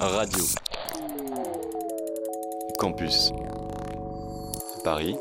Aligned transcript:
Radio. 0.00 0.42
Campus. 2.78 3.32
Paris. 4.82 5.14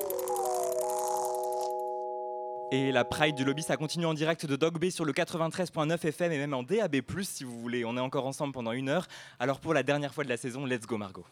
Et 2.72 2.94
la 2.94 3.04
Pride 3.04 3.36
du 3.36 3.44
lobby, 3.44 3.62
ça 3.62 3.76
continue 3.76 4.06
en 4.06 4.14
direct 4.14 4.46
de 4.46 4.56
Dog 4.56 4.80
Bay 4.80 4.90
sur 4.90 5.04
le 5.04 5.12
93.9 5.12 6.08
FM 6.08 6.32
et 6.32 6.38
même 6.38 6.54
en 6.54 6.64
DAB+, 6.64 7.02
si 7.24 7.44
vous 7.44 7.60
voulez. 7.60 7.84
On 7.84 7.98
est 7.98 8.00
encore 8.00 8.26
ensemble 8.26 8.54
pendant 8.54 8.72
une 8.72 8.88
heure. 8.88 9.06
Alors 9.38 9.60
pour 9.60 9.74
la 9.74 9.84
dernière 9.84 10.14
fois 10.14 10.24
de 10.24 10.30
la 10.30 10.38
saison, 10.38 10.66
let's 10.66 10.86
go 10.86 10.96
Margot. 10.98 11.26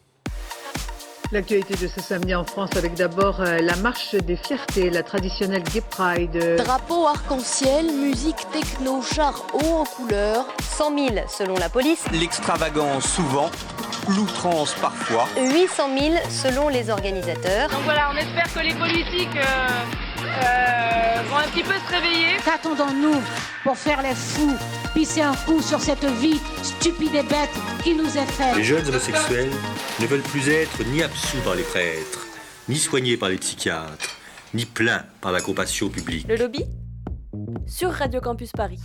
L'actualité 1.34 1.76
de 1.76 1.88
ce 1.88 2.00
samedi 2.00 2.34
en 2.34 2.46
France 2.46 2.70
avec 2.78 2.94
d'abord 2.94 3.42
euh, 3.42 3.60
la 3.60 3.76
marche 3.76 4.16
des 4.16 4.38
fiertés, 4.38 4.90
la 4.90 5.04
traditionnelle 5.04 5.64
Gay 5.64 5.82
Pride. 5.82 6.56
Drapeau 6.58 7.06
arc-en-ciel, 7.06 7.92
musique 7.92 8.38
techno, 8.54 9.02
char 9.02 9.46
haut 9.54 9.80
en 9.80 9.84
couleur. 9.84 10.46
100 10.62 10.98
000 10.98 11.28
selon 11.28 11.56
la 11.56 11.68
police. 11.68 12.06
L'extravagance 12.14 13.06
souvent, 13.06 13.52
l'outrance 14.16 14.74
parfois. 14.76 15.28
800 15.38 15.90
000 16.00 16.16
selon 16.30 16.70
les 16.70 16.90
organisateurs. 16.90 17.70
Donc 17.72 17.82
voilà, 17.84 18.10
on 18.14 18.16
espère 18.16 18.54
que 18.54 18.60
les 18.60 18.74
politiques 18.76 19.36
euh, 19.36 19.68
euh, 20.24 21.22
vont 21.30 21.38
un 21.38 21.48
petit 21.50 21.64
peu 21.64 21.74
se 21.74 21.94
réveiller. 21.94 22.38
Qu'attendons-nous 22.46 23.22
pour 23.64 23.78
faire 23.78 24.02
les 24.02 24.16
fous, 24.16 24.56
pisser 24.98 25.22
un 25.22 25.36
coup 25.36 25.62
sur 25.62 25.80
cette 25.80 26.06
vie 26.06 26.40
stupide 26.64 27.14
et 27.14 27.22
bête 27.22 27.52
qui 27.84 27.94
nous 27.94 28.18
est 28.18 28.26
faite 28.26 28.56
Les 28.56 28.64
jeunes 28.64 28.88
homosexuels 28.88 29.52
ne 30.00 30.08
veulent 30.08 30.22
plus 30.22 30.50
être 30.50 30.84
ni 30.86 31.04
absous 31.04 31.38
par 31.44 31.54
les 31.54 31.62
prêtres, 31.62 32.26
ni 32.68 32.78
soignés 32.78 33.16
par 33.16 33.30
les 33.30 33.38
psychiatres, 33.38 34.18
ni 34.56 34.66
plaints 34.66 35.06
par 35.22 35.32
la 35.32 35.40
compassion 35.40 35.90
publique. 35.90 36.26
Le 36.28 36.36
lobby 36.36 36.66
Sur 37.68 37.92
Radio 37.92 38.22
Campus 38.22 38.52
Paris. 38.54 38.80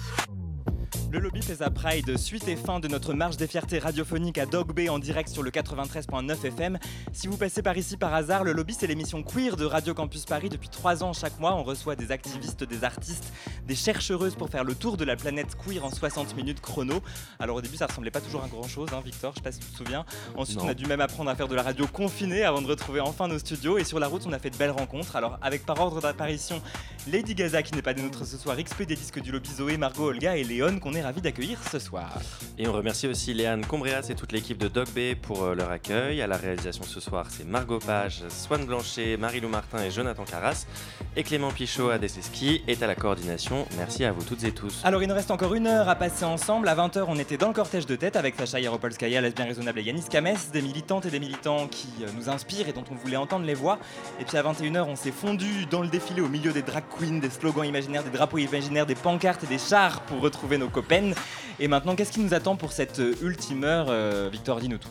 Le 1.13 1.19
lobby 1.19 1.43
fait 1.43 1.57
sa 1.57 1.69
Pride, 1.69 2.17
suite 2.17 2.49
et 2.49 2.57
fin 2.57 2.81
de 2.81 2.89
notre 2.89 3.13
marche 3.13 3.37
des 3.37 3.47
fiertés 3.47 3.79
radiophoniques 3.79 4.39
à 4.39 4.47
Dog 4.47 4.73
Bay 4.73 4.89
en 4.89 4.99
direct 4.99 5.29
sur 5.29 5.43
le 5.43 5.51
93.9 5.51 6.47
FM. 6.47 6.79
Si 7.13 7.27
vous 7.27 7.37
passez 7.37 7.61
par 7.61 7.77
ici 7.77 7.99
par 7.99 8.15
hasard, 8.15 8.45
le 8.45 8.53
lobby 8.53 8.73
c'est 8.73 8.87
l'émission 8.87 9.23
queer 9.23 9.57
de 9.59 9.67
Radio 9.67 9.93
Campus 9.93 10.25
Paris. 10.25 10.49
Depuis 10.49 10.71
trois 10.71 11.05
ans, 11.05 11.13
chaque 11.13 11.39
mois, 11.39 11.55
on 11.55 11.65
reçoit 11.65 11.97
des 11.97 12.13
activistes, 12.13 12.65
des 12.65 12.83
artistes, 12.83 13.31
des 13.67 13.75
chercheuses 13.75 14.37
pour 14.37 14.49
faire 14.49 14.65
le 14.65 14.75
tour 14.75 14.97
de 14.97 15.05
la 15.05 15.15
planète 15.15 15.55
queer 15.55 15.85
en 15.85 15.91
60 15.91 16.35
minutes 16.35 16.63
chrono. 16.63 17.03
Alors 17.39 17.57
au 17.57 17.61
début, 17.61 17.77
ça 17.77 17.89
ressemblait 17.89 18.11
pas 18.11 18.23
toujours 18.23 18.43
à 18.43 18.49
grand 18.49 18.67
chose, 18.67 18.89
hein, 18.95 19.03
Victor, 19.05 19.33
je 19.33 19.41
sais 19.41 19.43
pas 19.43 19.53
si 19.53 19.61
tu 19.61 19.67
te 19.67 19.77
souviens. 19.77 20.07
Ensuite, 20.35 20.61
Non. 20.61 20.65
on 20.65 20.69
a 20.69 20.75
dû 20.75 20.87
même 20.87 21.03
apprendre 21.03 21.29
à 21.29 21.35
faire 21.35 21.49
de 21.49 21.55
la 21.55 21.63
radio 21.63 21.87
confinée 21.87 22.43
avant 22.43 22.63
de 22.63 22.67
retrouver 22.69 23.01
enfin 23.01 23.29
nos 23.29 23.39
studios. 23.39 23.77
Et 23.77 23.85
sur 23.85 23.99
la 23.99 24.09
route, 24.09 24.23
on 24.27 24.33
a 24.33 24.39
fait 24.39 24.49
de 24.49 24.57
belles 24.57 24.71
rencontres. 24.71 25.15
Alors 25.15 25.39
avec 25.43 25.67
par 25.67 25.79
ordre 25.79 26.01
d'apparition, 26.01 26.63
Lady 27.07 27.35
Gaza 27.35 27.63
qui 27.63 27.75
n'est 27.75 27.83
pas 27.83 27.93
des 27.93 28.01
nôtres 28.01 28.25
ce 28.25 28.39
soir, 28.39 28.57
XP 28.57 28.85
des 28.85 28.97
disques 28.97 29.21
du 29.21 29.31
lobby 29.31 29.51
Zoé, 29.51 29.77
Margot, 29.77 30.07
Olga 30.09 30.39
et 30.39 30.45
Léon 30.45 30.79
qu'on 30.79 30.95
est 30.95 31.02
ravis 31.03 31.21
d'accueillir 31.21 31.59
ce 31.71 31.79
soir. 31.79 32.21
Et 32.59 32.67
on 32.69 32.73
remercie 32.73 33.07
aussi 33.07 33.35
Léane 33.35 33.65
Combreas 33.65 34.07
et 34.11 34.15
toute 34.15 34.33
l'équipe 34.33 34.59
de 34.59 34.69
Dog 34.69 34.89
Bay 34.95 35.15
pour 35.15 35.43
euh, 35.43 35.55
leur 35.55 35.71
accueil. 35.71 36.23
À 36.23 36.27
la 36.27 36.37
réalisation 36.37 36.85
ce 36.85 37.01
soir, 37.01 37.27
c'est 37.31 37.45
Margot 37.45 37.79
Page, 37.79 38.23
Swan 38.29 38.65
Blanchet, 38.65 39.17
Marie-Lou 39.17 39.49
Martin 39.49 39.83
et 39.83 39.91
Jonathan 39.91 40.25
Carras. 40.25 40.67
Et 41.17 41.23
Clément 41.23 41.51
Pichot 41.51 41.91
à 41.91 41.99
Desleski 41.99 42.63
est 42.67 42.83
à 42.83 42.87
la 42.87 42.95
coordination. 42.95 43.67
Merci 43.77 44.05
à 44.05 44.13
vous 44.13 44.23
toutes 44.23 44.45
et 44.45 44.53
tous. 44.53 44.81
Alors 44.85 45.03
il 45.03 45.09
nous 45.09 45.15
reste 45.15 45.31
encore 45.31 45.55
une 45.55 45.67
heure 45.67 45.89
à 45.89 45.95
passer 45.95 46.25
ensemble. 46.25 46.69
À 46.69 46.75
20h, 46.75 47.05
on 47.09 47.19
était 47.19 47.37
dans 47.37 47.49
le 47.49 47.55
cortège 47.55 47.87
de 47.87 47.97
tête 47.97 48.17
avec 48.17 48.35
Sacha 48.37 48.61
Yaropolskaya, 48.61 49.21
Lesbien 49.21 49.47
Raisonnable 49.47 49.79
et 49.81 49.83
Yanis 49.83 50.05
Kames, 50.11 50.37
des 50.53 50.63
militantes 50.63 51.07
et 51.07 51.11
des 51.11 51.21
militants 51.21 51.67
qui 51.69 51.89
euh, 52.03 52.07
nous 52.17 52.29
inspirent 52.29 52.69
et 52.69 52.73
dont 52.73 52.85
on 52.91 52.95
voulait 52.95 53.17
entendre 53.17 53.45
les 53.45 53.55
voix. 53.55 53.79
Et 54.21 54.25
puis 54.25 54.37
à 54.37 54.43
21h, 54.43 54.83
on 54.83 54.97
s'est 54.97 55.11
fondu 55.11 55.67
dans 55.71 55.83
le 55.83 55.89
défilé 55.89 56.21
au 56.21 56.29
milieu 56.29 56.53
des 56.53 56.63
drag 56.63 56.85
queens, 56.99 57.19
des 57.19 57.31
slogans 57.31 57.65
imaginaires, 57.65 58.05
des 58.05 58.11
drapeaux 58.11 58.39
imaginaires, 58.39 58.87
des 58.87 58.95
pancartes 58.95 59.45
et 59.45 59.47
des 59.47 59.59
chars 59.59 60.03
pour 60.03 60.21
retrouver 60.21 60.59
nos 60.59 60.69
copains. 60.69 60.92
Et 61.59 61.69
maintenant, 61.69 61.95
qu'est-ce 61.95 62.13
qui 62.13 62.21
nous 62.21 62.35
attend 62.35 62.57
pour 62.57 62.73
cette 62.73 62.99
euh, 62.99 63.15
ultime 63.23 63.65
heure 63.65 63.87
euh, 63.89 64.29
Victor, 64.31 64.61
dis-nous 64.61 64.79
tout. 64.79 64.91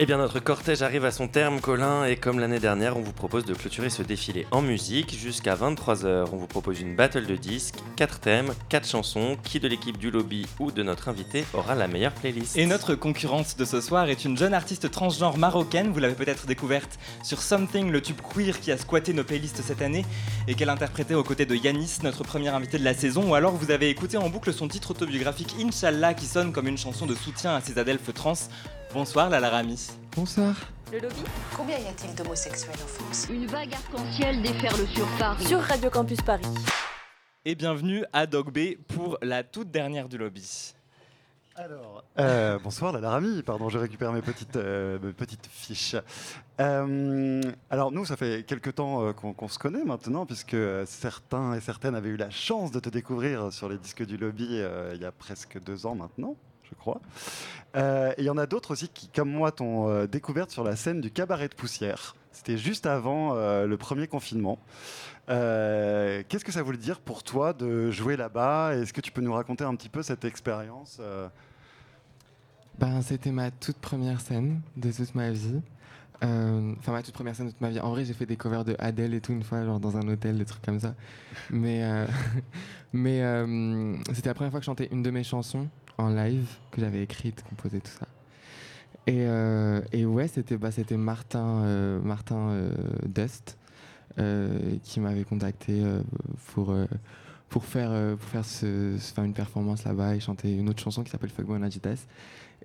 Eh 0.00 0.06
bien, 0.06 0.18
notre 0.18 0.40
cortège 0.40 0.82
arrive 0.82 1.04
à 1.04 1.12
son 1.12 1.28
terme, 1.28 1.60
Colin, 1.60 2.04
et 2.04 2.16
comme 2.16 2.40
l'année 2.40 2.58
dernière, 2.58 2.96
on 2.96 3.00
vous 3.00 3.12
propose 3.12 3.44
de 3.44 3.54
clôturer 3.54 3.90
ce 3.90 4.02
défilé 4.02 4.44
en 4.50 4.60
musique. 4.60 5.16
Jusqu'à 5.16 5.54
23h, 5.54 6.30
on 6.32 6.36
vous 6.36 6.48
propose 6.48 6.80
une 6.80 6.96
battle 6.96 7.26
de 7.26 7.36
disques, 7.36 7.76
4 7.94 8.18
thèmes, 8.18 8.54
4 8.70 8.88
chansons. 8.88 9.36
Qui 9.44 9.60
de 9.60 9.68
l'équipe 9.68 9.96
du 9.96 10.10
lobby 10.10 10.48
ou 10.58 10.72
de 10.72 10.82
notre 10.82 11.08
invité 11.08 11.44
aura 11.54 11.76
la 11.76 11.86
meilleure 11.86 12.12
playlist? 12.12 12.56
Et 12.56 12.66
notre 12.66 12.96
concurrente 12.96 13.56
de 13.56 13.64
ce 13.64 13.80
soir 13.80 14.08
est 14.08 14.24
une 14.24 14.36
jeune 14.36 14.52
artiste 14.52 14.90
transgenre 14.90 15.38
marocaine. 15.38 15.92
Vous 15.92 16.00
l'avez 16.00 16.16
peut-être 16.16 16.46
découverte 16.46 16.98
sur 17.22 17.40
Something, 17.40 17.92
le 17.92 18.02
tube 18.02 18.20
queer 18.34 18.58
qui 18.58 18.72
a 18.72 18.78
squatté 18.78 19.12
nos 19.12 19.22
playlists 19.22 19.62
cette 19.62 19.80
année 19.80 20.04
et 20.48 20.56
qu'elle 20.56 20.70
interprétait 20.70 21.14
aux 21.14 21.22
côtés 21.22 21.46
de 21.46 21.54
Yanis, 21.54 21.98
notre 22.02 22.24
premier 22.24 22.48
invité 22.48 22.78
de 22.78 22.84
la 22.84 22.94
saison. 22.94 23.30
Ou 23.30 23.36
alors 23.36 23.52
vous 23.52 23.70
avez 23.70 23.90
écouté 23.90 24.16
en 24.16 24.28
boucle 24.28 24.52
son 24.52 24.66
titre 24.66 24.90
autobiographique 24.90 25.54
Inch'Allah 25.60 26.14
qui 26.14 26.26
sonne 26.26 26.50
comme 26.50 26.66
une 26.66 26.78
chanson 26.78 27.06
de 27.06 27.14
soutien 27.14 27.54
à 27.54 27.60
ses 27.60 27.78
adelphes 27.78 28.12
trans. 28.12 28.34
Bonsoir 28.94 29.28
Lala 29.28 29.50
Rami. 29.50 29.90
Bonsoir. 30.14 30.54
Le 30.92 31.00
lobby 31.00 31.16
Combien 31.56 31.76
y 31.78 31.88
a-t-il 31.88 32.14
d'homosexuels 32.14 32.76
en 32.76 32.86
France? 32.86 33.26
Une 33.28 33.46
vague 33.46 33.74
arc-en-ciel 33.74 34.40
déferle 34.40 34.86
sur 34.86 35.04
Paris. 35.18 35.44
Sur 35.44 35.58
Radio 35.58 35.90
Campus 35.90 36.20
Paris. 36.20 36.46
Et 37.44 37.56
bienvenue 37.56 38.04
à 38.12 38.26
Dog 38.26 38.52
Bay 38.52 38.78
pour 38.86 39.18
la 39.20 39.42
toute 39.42 39.72
dernière 39.72 40.08
du 40.08 40.16
lobby. 40.16 40.74
Alors, 41.56 42.04
euh, 42.20 42.56
bonsoir 42.60 42.92
Lala 42.92 43.10
Rami, 43.10 43.42
pardon, 43.42 43.68
je 43.68 43.78
récupère 43.78 44.12
mes 44.12 44.22
petites, 44.22 44.54
euh, 44.54 45.00
mes 45.02 45.12
petites 45.12 45.48
fiches. 45.50 45.96
Euh, 46.60 47.42
alors 47.70 47.90
nous, 47.90 48.04
ça 48.04 48.16
fait 48.16 48.46
quelques 48.46 48.76
temps 48.76 49.08
euh, 49.08 49.12
qu'on 49.12 49.48
se 49.48 49.58
connaît 49.58 49.84
maintenant, 49.84 50.24
puisque 50.24 50.56
certains 50.86 51.54
et 51.54 51.60
certaines 51.60 51.96
avaient 51.96 52.10
eu 52.10 52.16
la 52.16 52.30
chance 52.30 52.70
de 52.70 52.78
te 52.78 52.90
découvrir 52.90 53.52
sur 53.52 53.68
les 53.68 53.78
disques 53.78 54.06
du 54.06 54.16
lobby 54.16 54.46
euh, 54.50 54.92
il 54.94 55.02
y 55.02 55.04
a 55.04 55.10
presque 55.10 55.60
deux 55.60 55.84
ans 55.84 55.96
maintenant, 55.96 56.36
je 56.68 56.74
crois. 56.74 57.00
Euh, 57.76 58.12
et 58.16 58.22
il 58.22 58.24
y 58.24 58.30
en 58.30 58.38
a 58.38 58.46
d'autres 58.46 58.72
aussi 58.72 58.88
qui, 58.88 59.08
comme 59.08 59.30
moi, 59.30 59.52
t'ont 59.52 59.88
euh, 59.88 60.06
découverte 60.06 60.50
sur 60.50 60.64
la 60.64 60.76
scène 60.76 61.00
du 61.00 61.10
cabaret 61.10 61.48
de 61.48 61.54
poussière. 61.54 62.14
C'était 62.32 62.56
juste 62.56 62.86
avant 62.86 63.34
euh, 63.34 63.66
le 63.66 63.76
premier 63.76 64.06
confinement. 64.06 64.58
Qu'est-ce 65.26 66.44
que 66.44 66.52
ça 66.52 66.62
voulait 66.62 66.78
dire 66.78 67.00
pour 67.00 67.22
toi 67.22 67.52
de 67.52 67.90
jouer 67.90 68.16
là-bas? 68.16 68.74
Est-ce 68.74 68.92
que 68.92 69.00
tu 69.00 69.10
peux 69.10 69.22
nous 69.22 69.32
raconter 69.32 69.64
un 69.64 69.74
petit 69.74 69.88
peu 69.88 70.02
cette 70.02 70.24
expérience 70.24 71.00
Ben, 72.78 73.00
c'était 73.00 73.30
ma 73.30 73.50
toute 73.50 73.78
première 73.78 74.20
scène 74.20 74.60
de 74.76 74.92
toute 74.92 75.14
ma 75.14 75.30
vie. 75.30 75.62
Enfin, 76.20 76.92
ma 76.92 77.02
toute 77.02 77.14
première 77.14 77.34
scène 77.34 77.46
de 77.46 77.52
toute 77.52 77.60
ma 77.62 77.70
vie. 77.70 77.80
En 77.80 77.90
vrai, 77.90 78.04
j'ai 78.04 78.12
fait 78.12 78.26
des 78.26 78.36
covers 78.36 78.64
de 78.64 78.76
Adele 78.78 79.14
et 79.14 79.20
tout 79.22 79.32
une 79.32 79.42
fois, 79.42 79.64
genre 79.64 79.80
dans 79.80 79.96
un 79.96 80.06
hôtel, 80.08 80.36
des 80.36 80.44
trucs 80.44 80.62
comme 80.62 80.80
ça. 80.80 80.94
Mais, 81.50 81.82
mais 82.92 83.22
c'était 84.12 84.28
la 84.28 84.34
première 84.34 84.50
fois 84.50 84.60
que 84.60 84.64
je 84.64 84.70
chantais 84.70 84.88
une 84.92 85.02
de 85.02 85.10
mes 85.10 85.24
chansons 85.24 85.68
en 85.98 86.10
live, 86.10 86.48
que 86.70 86.80
j'avais 86.80 87.02
écrite, 87.02 87.42
composée, 87.48 87.80
tout 87.80 87.90
ça. 87.90 88.06
Et, 89.06 89.26
euh, 89.26 89.82
ouais, 89.92 90.28
c'était 90.28 90.56
bah, 90.56 90.70
Martin, 90.92 91.62
euh, 91.64 92.00
Martin 92.00 92.48
euh, 92.50 92.72
Dust 93.06 93.58
qui 94.84 95.00
m'avait 95.00 95.24
contacté 95.24 95.82
pour, 96.52 96.72
faire, 97.64 97.90
une 97.90 99.34
performance 99.34 99.82
là-bas 99.82 100.14
et 100.14 100.20
chanter 100.20 100.54
une 100.54 100.68
autre 100.68 100.80
chanson 100.80 101.02
qui 101.02 101.10
s'appelle 101.10 101.30
Fuck 101.30 101.46
Boy 101.46 101.60
Agitas. 101.64 102.06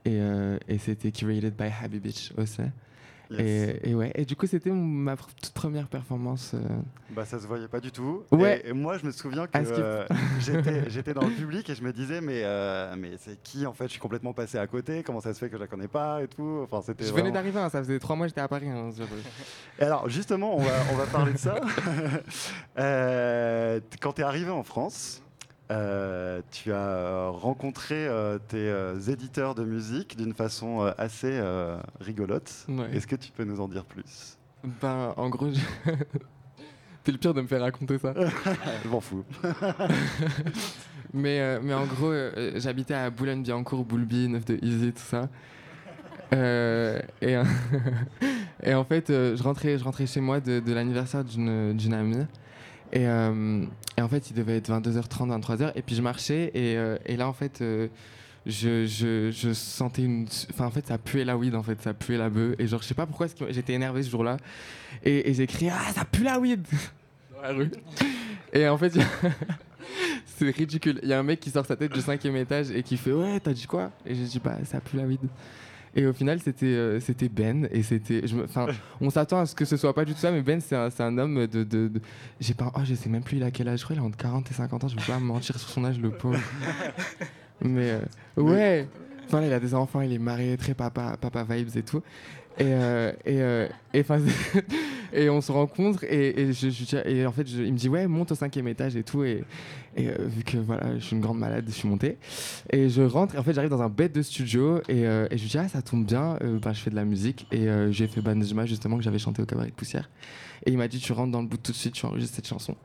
Et, 0.06 0.20
et 0.68 0.78
c'était 0.78 1.12
curated 1.12 1.56
by 1.56 1.72
Happy 1.82 2.00
Beach 2.00 2.32
aussi. 2.38 2.62
Yes. 3.32 3.40
Et, 3.42 3.90
et 3.92 3.96
ouais, 3.96 4.12
et 4.16 4.26
du 4.26 4.36
coup, 4.36 4.48
c'était 4.48 4.72
ma 4.72 5.16
toute 5.16 5.52
première 5.54 5.88
performance. 5.88 6.54
euh, 6.56 6.60
Bah 7.12 7.26
ça 7.26 7.40
se 7.40 7.46
voyait 7.46 7.68
pas 7.68 7.80
du 7.80 7.92
tout. 7.92 8.24
Ouais. 8.32 8.62
Et, 8.66 8.70
et 8.70 8.74
moi 8.74 8.98
je 8.98 9.06
me 9.06 9.12
souviens 9.12 9.46
que 9.46 9.52
Ah, 9.54 9.60
euh, 9.60 10.06
j'étais- 10.90 11.14
dans 11.14 11.26
le 11.26 11.32
public 11.36 11.70
et 11.70 11.76
je 11.76 11.84
me 11.84 11.94
disais 11.94 12.22
mais 12.22 12.42
euh, 12.44 12.96
mais 12.98 13.12
c'est 13.20 13.40
qui 13.44 13.68
en 13.68 13.74
fait? 13.74 13.84
Je 13.86 13.92
suis 13.92 14.00
complètement 14.00 14.34
passé 14.34 14.58
à 14.58 14.66
côté. 14.66 15.04
Comment 15.04 15.22
ça 15.22 15.34
se 15.34 15.40
fait 15.40 15.50
que 15.50 15.58
je 15.58 15.62
la 15.62 15.68
connais 15.68 15.88
pas 15.88 16.24
et 16.24 16.28
tout? 16.28 16.62
Enfin 16.64 16.82
c'était. 16.84 17.04
Je 17.04 17.10
venais 17.12 17.22
vraiment- 17.22 17.34
d'arriver, 17.36 17.60
hein, 17.60 17.70
ça 17.70 17.84
faisait 17.84 18.00
trois 18.00 18.16
mois 18.16 18.26
que 18.26 18.30
j'étais 18.32 18.42
à 18.42 18.48
Paris. 18.48 18.68
hein, 18.70 18.90
Et 19.80 19.84
alors 19.84 20.10
justement 20.10 20.56
on 20.56 20.62
va 20.62 20.72
on 20.92 20.96
va 20.96 21.06
parler 21.06 21.34
de 21.34 21.38
ça. 21.38 21.56
Euh, 22.80 23.80
quand 24.02 24.14
tu 24.14 24.22
es 24.22 24.24
arrivé 24.24 24.50
en 24.50 24.64
France. 24.64 25.22
Euh, 25.72 26.42
tu 26.52 26.72
as 26.72 26.76
euh, 26.78 27.30
rencontré 27.30 28.08
euh, 28.08 28.38
tes 28.40 28.58
euh, 28.58 29.00
éditeurs 29.00 29.54
de 29.56 29.64
musique 29.64 30.18
d'une 30.18 30.34
façon 30.34 30.82
assez 30.98 31.40
rigolote. 32.00 32.66
Ouais. 32.68 32.96
Est-ce 32.96 33.08
que 33.08 33.16
tu 33.16 33.32
peux 33.32 33.44
nous 33.44 33.60
en 33.62 33.68
dire 33.68 33.86
plus? 33.86 34.38
Ben, 34.82 35.14
en 35.16 35.30
gros, 35.30 35.50
je- 35.52 35.92
c'est 37.06 37.12
le 37.12 37.18
pire 37.18 37.34
de 37.34 37.42
me 37.42 37.48
faire 37.48 37.62
raconter 37.62 37.98
ça. 37.98 38.14
Je 38.84 38.90
m'en 38.90 39.00
fous. 39.00 39.24
mais, 41.14 41.60
mais 41.62 41.74
en 41.74 41.86
gros, 41.86 42.14
j'habitais 42.56 42.94
à 42.94 43.10
Boulogne-Billancourt, 43.10 43.86
Boulby, 43.86 44.28
9 44.28 44.46
de 44.46 44.60
Easy, 44.62 44.92
tout 44.92 45.02
ça. 45.02 45.30
Et, 46.32 47.36
et 48.64 48.74
en 48.76 48.84
fait, 48.84 49.08
je, 49.08 49.42
rentrais, 49.42 49.78
je 49.78 49.84
rentrais 49.84 50.06
chez 50.06 50.22
moi 50.22 50.40
de, 50.40 50.60
de 50.60 50.74
l'anniversaire 50.74 51.24
d'une 51.24 51.76
d'une 51.76 51.94
amie. 51.94 52.26
Et, 52.92 53.08
euh, 53.08 53.66
et 54.00 54.02
en 54.02 54.08
fait, 54.08 54.30
il 54.30 54.34
devait 54.34 54.56
être 54.56 54.72
22h30, 54.72 55.42
23h. 55.42 55.74
Et 55.76 55.82
puis 55.82 55.94
je 55.94 56.02
marchais. 56.02 56.52
Et, 56.54 56.78
euh, 56.78 56.98
et 57.06 57.18
là, 57.18 57.28
en 57.28 57.34
fait, 57.34 57.60
euh, 57.60 57.90
je, 58.46 58.86
je, 58.86 59.30
je 59.30 59.52
sentais 59.52 60.04
une. 60.04 60.26
Enfin, 60.52 60.68
en 60.68 60.72
fait, 60.72 60.88
ça 60.88 60.98
puait 60.98 61.26
la 61.26 61.36
weed, 61.36 61.54
en 61.54 61.64
fait. 61.64 61.82
Ça 61.82 61.94
puait 61.94 62.18
la 62.18 62.30
bœuf. 62.30 62.56
Et 62.60 62.68
genre, 62.68 62.82
je 62.82 62.88
sais 62.88 62.94
pas 62.94 63.06
pourquoi 63.06 63.28
j'étais 63.50 63.74
énervé 63.74 64.02
ce 64.02 64.10
jour-là. 64.10 64.38
Et, 65.04 65.30
et 65.30 65.34
j'ai 65.34 65.48
crié 65.48 65.74
Ah, 65.76 65.92
ça 65.92 66.06
pue 66.06 66.24
la 66.24 66.40
weed 66.40 66.66
Dans 67.36 67.42
la 67.42 67.52
rue. 67.52 67.72
Et 68.54 68.70
en 68.70 68.78
fait, 68.78 68.98
c'est 70.26 70.50
ridicule. 70.50 71.02
Il 71.04 71.10
y 71.10 71.14
a 71.14 71.20
un 71.20 71.24
mec 71.24 71.42
qui 71.42 71.50
sort 71.50 71.66
sa 71.66 71.76
tête 71.76 71.92
du 71.92 72.00
cinquième 72.00 72.38
étage 72.38 72.72
et 72.72 72.82
qui 72.82 72.96
fait 72.96 73.12
Ouais, 73.12 73.38
t'as 73.42 73.52
dit 73.52 73.68
quoi? 73.68 73.92
Et 74.06 74.16
j'ai 74.16 74.24
dit 74.24 74.40
Bah, 74.42 74.56
ça 74.64 74.80
pue 74.80 74.96
la 74.96 75.04
weed. 75.04 75.20
Et 75.96 76.06
au 76.06 76.14
final, 76.14 76.40
c'était 76.40 76.66
euh, 76.68 77.00
c'était 77.00 77.30
Ben. 77.30 77.68
Et 77.72 77.82
c'était. 77.84 78.24
Enfin, 78.44 78.68
on 79.02 79.10
s'attend 79.10 79.40
à 79.40 79.46
ce 79.46 79.56
que 79.56 79.66
ce 79.66 79.76
soit 79.78 79.94
pas 79.94 80.06
du 80.06 80.14
tout 80.14 80.20
ça, 80.20 80.32
mais 80.32 80.42
Ben, 80.42 80.60
c'est 80.62 80.76
un, 80.76 80.90
un 81.00 81.18
homme 81.18 81.48
de. 81.48 81.64
de, 81.64 81.88
de- 81.88 82.02
j'ai 82.40 82.54
pas. 82.54 82.72
Oh, 82.76 82.80
je 82.84 82.94
sais 82.96 83.10
même 83.10 83.24
plus 83.24 83.38
il 83.38 83.44
a 83.44 83.52
quel 83.52 83.68
âge. 83.68 83.80
Je 83.80 83.84
crois 83.86 83.96
qu'il 83.96 84.04
a 84.04 84.08
entre 84.08 84.18
40 84.18 84.50
et 84.52 84.54
50 84.54 84.84
ans. 84.84 84.88
Je 84.88 84.96
veux 84.96 85.02
pas 85.06 85.20
mentir 85.20 85.58
sur 85.60 85.70
son 85.70 85.84
âge, 85.86 86.00
le 86.00 86.12
pauvre. 86.12 86.40
mais 87.62 87.92
euh, 87.92 88.02
ouais. 88.42 88.88
Enfin, 89.28 89.42
là, 89.42 89.48
il 89.48 89.54
a 89.54 89.60
des 89.60 89.76
enfants, 89.76 90.02
il 90.02 90.12
est 90.12 90.18
marié, 90.18 90.58
très 90.58 90.74
papa, 90.74 91.16
papa 91.20 91.46
vibes 91.48 91.70
et 91.76 91.84
tout. 91.84 92.02
Et, 92.60 92.64
euh, 92.66 93.12
et, 93.26 93.42
euh, 93.42 93.68
et, 93.94 94.04
et 95.14 95.30
on 95.30 95.40
se 95.42 95.52
rencontre 95.52 96.04
et, 96.04 96.52
je, 96.52 96.70
je- 96.70 97.08
et 97.10 97.26
en 97.26 97.32
fait, 97.32 97.48
je- 97.48 97.62
il 97.64 97.72
me 97.74 97.78
dit 97.78 97.88
ouais, 97.90 98.06
monte 98.08 98.34
au 98.34 98.36
cinquième 98.36 98.68
étage 98.68 98.96
et 98.98 99.04
tout. 99.04 99.24
Et, 99.24 99.44
euh, 99.98 100.14
vu 100.20 100.44
que 100.44 100.58
voilà, 100.58 100.98
je 101.00 101.04
suis 101.06 101.16
une 101.16 101.22
grande 101.22 101.40
malade, 101.40 101.64
je 101.68 101.72
suis 101.74 101.88
monté. 101.88 102.18
Et 102.72 102.90
je 102.90 103.02
rentre 103.02 103.36
et 103.36 103.38
en 103.38 103.44
fait, 103.44 103.54
j'arrive 103.54 103.70
dans 103.70 103.82
un 103.82 103.90
bête 103.90 104.14
de 104.14 104.22
studio 104.22 104.82
et, 104.90 105.04
je 105.04 105.28
lui 105.42 105.48
dis 105.50 105.58
ah, 105.58 105.68
ça 105.70 105.82
tombe 105.82 106.06
bien, 106.06 106.38
bah, 106.62 106.74
je 106.74 106.82
fais 106.82 106.90
de 106.90 106.96
la 106.96 107.06
musique. 107.06 107.48
Et 107.52 107.68
j'ai 107.92 108.08
fait 108.08 108.22
Banjima 108.22 108.66
justement 108.66 108.98
que 108.98 109.04
j'avais 109.04 109.20
chanté 109.20 109.42
au 109.42 109.46
cabaret 109.46 109.70
de 109.70 109.74
poussière. 109.74 110.10
Et 110.66 110.72
il 110.72 110.78
m'a 110.78 110.88
dit 110.90 111.00
tu 111.00 111.14
rentres 111.14 111.32
dans 111.32 111.42
le 111.42 111.48
bout 111.48 111.58
tout 111.58 111.72
de 111.72 111.78
suite, 111.78 111.94
tu 111.94 112.06
enregistres 112.06 112.36
cette 112.36 112.48
chanson. 112.48 112.76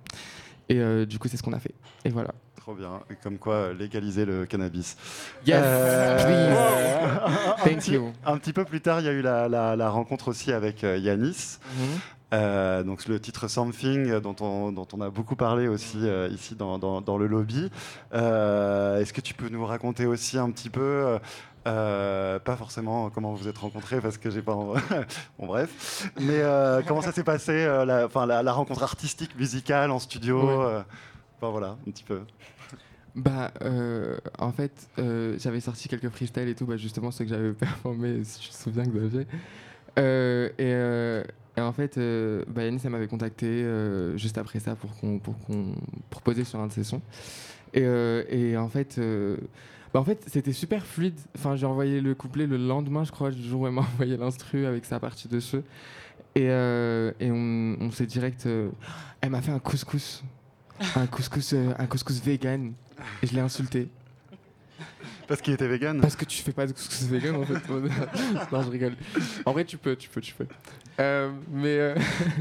Et 0.69 0.81
du 1.07 1.19
coup, 1.19 1.29
c'est 1.29 1.37
ce 1.37 1.43
qu'on 1.43 1.53
a 1.53 1.59
fait. 1.61 1.75
Et 2.05 2.11
voilà. 2.11 2.33
Trop 2.65 2.75
bien. 2.75 3.01
Comme 3.23 3.37
quoi, 3.37 3.55
euh, 3.55 3.75
légaliser 3.75 4.25
le 4.25 4.47
cannabis. 4.47 4.97
Yes, 5.47 5.63
un 5.63 7.57
Thank 7.63 7.79
petit- 7.81 7.93
you. 7.93 8.11
Un 8.25 8.39
petit 8.39 8.55
peu 8.55 8.65
plus 8.65 8.81
tard, 8.81 9.01
il 9.01 9.07
y 9.07 9.09
a 9.09 9.13
eu 9.13 9.21
la, 9.21 9.49
la- 9.51 9.77
la 9.77 9.91
rencontre 9.91 10.29
aussi 10.29 10.51
avec 10.51 10.83
euh, 10.83 10.97
Yanis. 10.97 11.59
Mhm. 11.77 11.85
Euh, 12.33 12.83
donc 12.83 13.07
le 13.07 13.21
titre 13.21 13.49
Something 13.49 14.09
euh, 14.11 14.21
dont 14.21 14.35
on, 14.41 14.73
dont 14.73 14.89
on 14.95 15.01
a 15.03 15.11
beaucoup 15.11 15.37
parlé 15.37 15.69
aussi 15.69 15.99
euh, 16.03 16.29
ici 16.33 16.55
dans, 16.57 16.79
dans- 16.79 17.03
dans 17.03 17.19
le 17.19 17.27
lobby. 17.27 17.71
Euh, 18.15 18.99
Est-ce 18.99 19.13
que 19.13 19.21
tu 19.21 19.35
peux 19.35 19.51
nous 19.51 19.67
raconter 19.67 20.07
aussi 20.07 20.39
un 20.39 20.51
petit 20.51 20.71
peu, 20.71 20.81
euh, 20.81 21.19
euh, 21.67 22.39
pas 22.39 22.57
forcément 22.57 23.11
comment 23.11 23.33
vous 23.33 23.37
vous 23.43 23.49
êtes 23.49 23.59
rencontrés 23.59 24.01
parce 24.01 24.17
que 24.17 24.31
j'ai 24.31 24.41
pas, 24.43 24.55
en- 24.55 24.73
bon 25.39 25.47
bref, 25.47 26.11
mais 26.19 26.39
euh, 26.41 26.81
comment 26.89 27.03
ça 27.03 27.13
s'est 27.13 27.25
passé, 27.25 27.53
euh, 27.53 27.85
la, 27.85 28.07
enfin, 28.07 28.25
la, 28.25 28.43
la 28.43 28.53
rencontre 28.55 28.83
artistique 28.83 29.39
musicale 29.39 29.91
en 29.91 29.99
studio, 29.99 30.43
Ouais. 30.43 30.65
euh, 30.67 30.81
enfin 31.41 31.51
voilà 31.53 31.77
un 31.87 31.91
petit 31.91 32.05
peu. 32.05 32.21
Bah, 33.15 33.53
euh, 33.63 34.17
en 34.39 34.51
fait, 34.51 34.89
euh, 34.99 35.37
j'avais 35.39 35.61
sorti 35.61 35.89
quelques 35.89 36.09
freestyles 36.09 36.49
et 36.49 36.55
tout, 36.55 36.67
bah, 36.67 36.77
justement 36.77 37.11
ceux 37.11 37.25
que 37.25 37.31
j'avais 37.31 37.53
performé, 37.53 38.25
si 38.25 38.41
tu 38.41 38.49
te 38.51 38.55
souviens, 38.55 38.85
Xavier. 38.85 39.27
Euh, 39.99 40.49
et, 40.59 40.73
euh, 40.75 41.23
et 41.57 41.61
en 41.61 41.73
fait, 41.73 41.97
bah, 42.49 42.63
elle 42.63 42.79
m'avait 42.91 43.07
contacté 43.07 43.65
juste 44.17 44.39
après 44.39 44.59
ça 44.59 44.75
pour 44.75 44.97
qu'on 44.97 45.21
pour 45.21 45.39
qu'on 45.39 45.77
pour 46.11 46.23
poser 46.23 46.43
sur 46.43 46.59
un 46.59 46.67
de 46.67 46.73
ses 46.73 46.83
sons. 46.83 47.03
Et, 47.73 47.83
et 47.83 48.57
en 48.57 48.69
fait, 48.69 48.99
bah, 49.93 50.01
en 50.01 50.05
fait, 50.05 50.25
c'était 50.27 50.53
super 50.53 50.85
fluide. 50.85 51.19
Enfin, 51.37 51.55
j'ai 51.55 51.67
envoyé 51.67 52.01
le 52.01 52.17
couplet 52.17 52.49
le 52.49 52.57
lendemain, 52.57 53.05
je 53.05 53.13
crois, 53.13 53.31
du 53.31 53.43
jour 53.43 53.61
où 53.61 53.67
elle 53.69 53.75
m'a 53.75 53.81
envoyé 53.95 54.17
l'instru 54.17 54.67
avec 54.67 54.85
sa 54.85 54.99
partie 54.99 55.29
dessus. 55.29 55.63
Et, 56.35 56.49
euh, 56.49 57.13
et 57.21 57.31
on, 57.31 57.77
on 57.81 57.93
s'est 57.93 58.07
direct. 58.07 58.49
elle 59.21 59.31
m'a 59.31 59.41
fait 59.41 59.53
un 59.53 59.61
couscous. 59.61 60.25
Un 60.97 61.07
couscous, 61.07 61.55
un 61.55 61.87
couscous 61.87 62.21
vegan. 62.21 62.73
Et 63.23 63.27
je 63.27 63.35
l'ai 63.35 63.41
insulté. 63.41 63.89
Parce 65.27 65.41
qu'il 65.41 65.55
était 65.55 65.67
vegan 65.67 66.01
Parce 66.01 66.17
que 66.17 66.25
tu 66.25 66.43
fais 66.43 66.53
pas 66.53 66.67
de 66.67 66.73
couscous 66.73 67.05
vegan 67.05 67.37
en 67.37 67.45
fait. 67.45 67.55
non, 68.53 68.63
je 68.63 68.71
rigole. 68.71 68.95
En 69.47 69.53
vrai, 69.53 69.65
tu 69.65 69.79
peux, 69.79 69.97
tu 69.97 70.09
peux, 70.09 70.21
tu 70.21 70.35
peux. 70.35 70.47
Euh, 71.01 71.31
mais, 71.51 71.79
euh, 71.79 71.95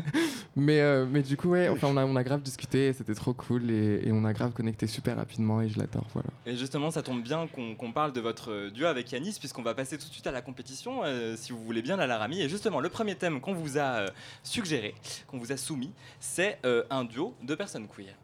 mais, 0.56 0.80
euh, 0.82 1.06
mais 1.10 1.22
du 1.22 1.38
coup, 1.38 1.50
ouais, 1.50 1.70
enfin, 1.70 1.88
on 1.90 1.98
a, 1.98 2.06
on 2.06 2.16
a 2.16 2.24
grave 2.24 2.42
discuté, 2.42 2.88
et 2.88 2.94
c'était 2.94 3.16
trop 3.16 3.34
cool 3.34 3.72
et, 3.72 4.02
et 4.06 4.12
on 4.12 4.26
a 4.26 4.34
grave 4.34 4.52
connecté 4.52 4.86
super 4.86 5.16
rapidement 5.16 5.62
et 5.62 5.70
je 5.70 5.80
l'adore, 5.80 6.06
voilà. 6.14 6.30
Et 6.46 6.56
justement, 6.56 6.92
ça 6.92 7.02
tombe 7.02 7.24
bien 7.24 7.48
qu'on 7.48 7.92
parle 7.92 8.14
de 8.14 8.22
votre 8.22 8.70
duo 8.70 8.86
avec 8.86 9.12
Yanis, 9.12 9.38
puisqu'on 9.40 9.64
va 9.64 9.74
passer 9.74 9.98
tout 9.98 10.08
de 10.08 10.14
suite 10.14 10.28
à 10.28 10.32
la 10.32 10.42
compétition, 10.42 11.02
euh, 11.04 11.36
si 11.36 11.52
vous 11.52 11.64
voulez 11.64 11.82
bien, 11.82 11.98
la 11.98 12.08
Laramie. 12.08 12.42
Et 12.42 12.50
justement, 12.50 12.80
le 12.80 12.90
premier 12.90 13.16
thème 13.16 13.42
qu'on 13.42 13.54
vous 13.54 13.80
a 13.80 14.06
suggéré, 14.44 14.94
qu'on 15.28 15.38
vous 15.38 15.52
a 15.52 15.58
soumis, 15.58 15.94
c'est 16.20 16.60
euh, 16.66 16.84
un 16.90 17.06
duo 17.06 17.36
de 17.42 17.56
personnes 17.56 17.88
queer. 17.88 18.16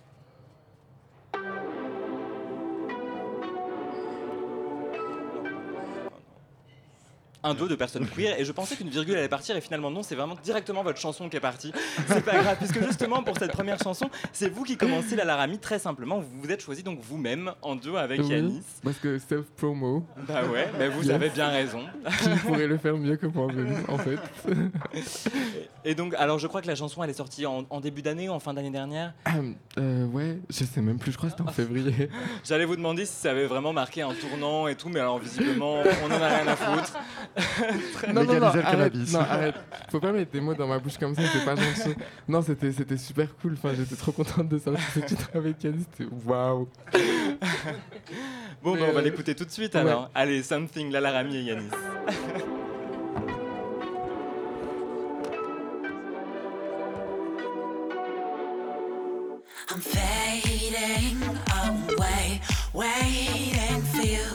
Un 7.44 7.54
duo 7.54 7.68
de 7.68 7.76
personnes 7.76 8.06
queer 8.08 8.38
et 8.40 8.44
je 8.46 8.52
pensais 8.52 8.76
qu'une 8.76 8.90
virgule 8.90 9.16
allait 9.16 9.30
partir 9.30 9.56
et 9.56 9.62
finalement 9.62 9.90
non 9.92 10.04
c'est 10.04 10.16
vraiment 10.16 10.36
directement 10.44 10.84
votre 10.84 11.00
chanson 11.00 11.30
qui 11.30 11.38
est 11.38 11.40
partie 11.40 11.72
c'est 12.08 12.24
pas 12.26 12.38
grave 12.42 12.58
puisque 12.58 12.84
justement 12.84 13.24
pour 13.24 13.38
cette 13.38 13.52
première 13.54 13.78
chanson 13.82 14.10
c'est 14.34 14.50
vous 14.50 14.64
qui 14.64 14.76
commencez 14.76 15.16
la 15.16 15.24
Laramie 15.24 15.58
très 15.60 15.80
simplement 15.80 16.20
vous 16.20 16.42
vous 16.42 16.52
êtes 16.52 16.62
choisi 16.62 16.84
donc 16.84 17.00
vous-même 17.02 17.52
en 17.62 17.76
duo 17.76 17.96
avec 17.96 18.20
Oui, 18.22 18.28
Yanis 18.30 18.62
Parce 18.84 18.98
que 18.98 19.18
self-promo. 19.20 20.06
bah 20.28 20.44
ouais, 20.52 20.70
mais 20.78 20.90
vous 20.90 21.00
Yes. 21.04 21.12
avez 21.16 21.30
bien 21.30 21.48
raison. 21.48 21.80
Qui 22.22 22.30
pourrait 22.46 22.68
le 22.68 22.78
faire 22.78 22.98
mieux 22.98 23.16
que 23.16 23.26
moi-même, 23.28 23.84
en 23.88 23.98
fait 23.98 24.20
Et 25.86 25.96
donc, 25.96 26.14
alors 26.16 26.40
je 26.40 26.48
crois 26.48 26.62
que 26.62 26.68
la 26.68 26.76
chanson 26.76 27.04
elle 27.04 27.10
est 27.10 27.14
sortie 27.14 27.46
en, 27.46 27.66
en 27.70 27.80
début 27.80 28.02
d'année 28.02 28.28
ou 28.30 28.34
en 28.34 28.40
fin 28.40 28.54
d'année 28.54 28.70
dernière? 28.70 29.14
Euh, 29.78 30.06
ouais, 30.08 30.40
je 30.50 30.64
sais 30.66 30.82
même 30.82 31.00
plus, 31.00 31.12
je 31.14 31.18
crois 31.18 31.30
que 31.30 31.36
c'était 31.38 31.50
en 31.50 31.54
février. 31.54 32.10
J'allais 32.44 32.66
vous 32.66 32.76
demander 32.76 33.06
si 33.06 33.14
ça 33.14 33.32
avait 33.32 33.46
vraiment 33.46 33.72
marqué 33.74 34.02
un 34.02 34.14
tournant 34.14 34.68
et 34.68 34.76
tout, 34.76 34.90
mais 34.90 35.00
alors 35.00 35.20
visiblement 35.20 35.76
on 36.04 36.08
en 36.12 36.22
a 36.22 36.28
rien 36.28 36.48
à 36.48 36.56
foutre. 36.56 36.94
Non, 38.14 38.24
non, 38.24 38.40
non, 38.40 38.44
arrête, 38.44 38.66
cannabis. 38.66 39.14
non, 39.14 39.20
arrête. 39.20 39.56
Faut 39.90 40.00
pas 40.00 40.12
mettre 40.12 40.32
des 40.32 40.42
mots 40.42 40.54
dans 40.54 40.68
ma 40.68 40.80
bouche 40.80 40.98
comme 40.98 41.16
ça, 41.16 41.22
c'est 41.32 41.46
pas 41.46 41.56
gentil. 41.56 41.96
Non, 42.28 42.42
c'était, 42.42 42.72
c'était 42.72 42.98
super 42.98 43.28
cool. 43.42 43.54
Enfin, 43.54 43.74
j'étais 43.76 43.96
trop 43.96 44.12
contente 44.12 44.50
de 44.50 44.58
sortir 44.58 44.84
ce 44.94 45.00
titre 45.00 45.30
avec 45.34 45.64
Yannis. 45.64 45.86
C'était 45.98 46.10
waouh. 46.26 46.68
Bon, 48.62 48.74
bah, 48.74 48.88
on 48.90 48.94
va 48.94 49.00
euh, 49.00 49.02
l'écouter 49.04 49.36
tout 49.36 49.46
de 49.46 49.52
suite 49.52 49.74
ouais. 49.74 49.80
alors. 49.80 50.10
Allez, 50.14 50.44
Something, 50.44 50.92
la 50.92 51.00
Laramie 51.00 51.38
et 51.38 51.44
Yanis. 51.44 51.70
I'm 59.72 59.80
fading 59.82 61.22
away, 61.54 62.42
waiting 62.74 63.82
for 63.84 64.02
you 64.02 64.26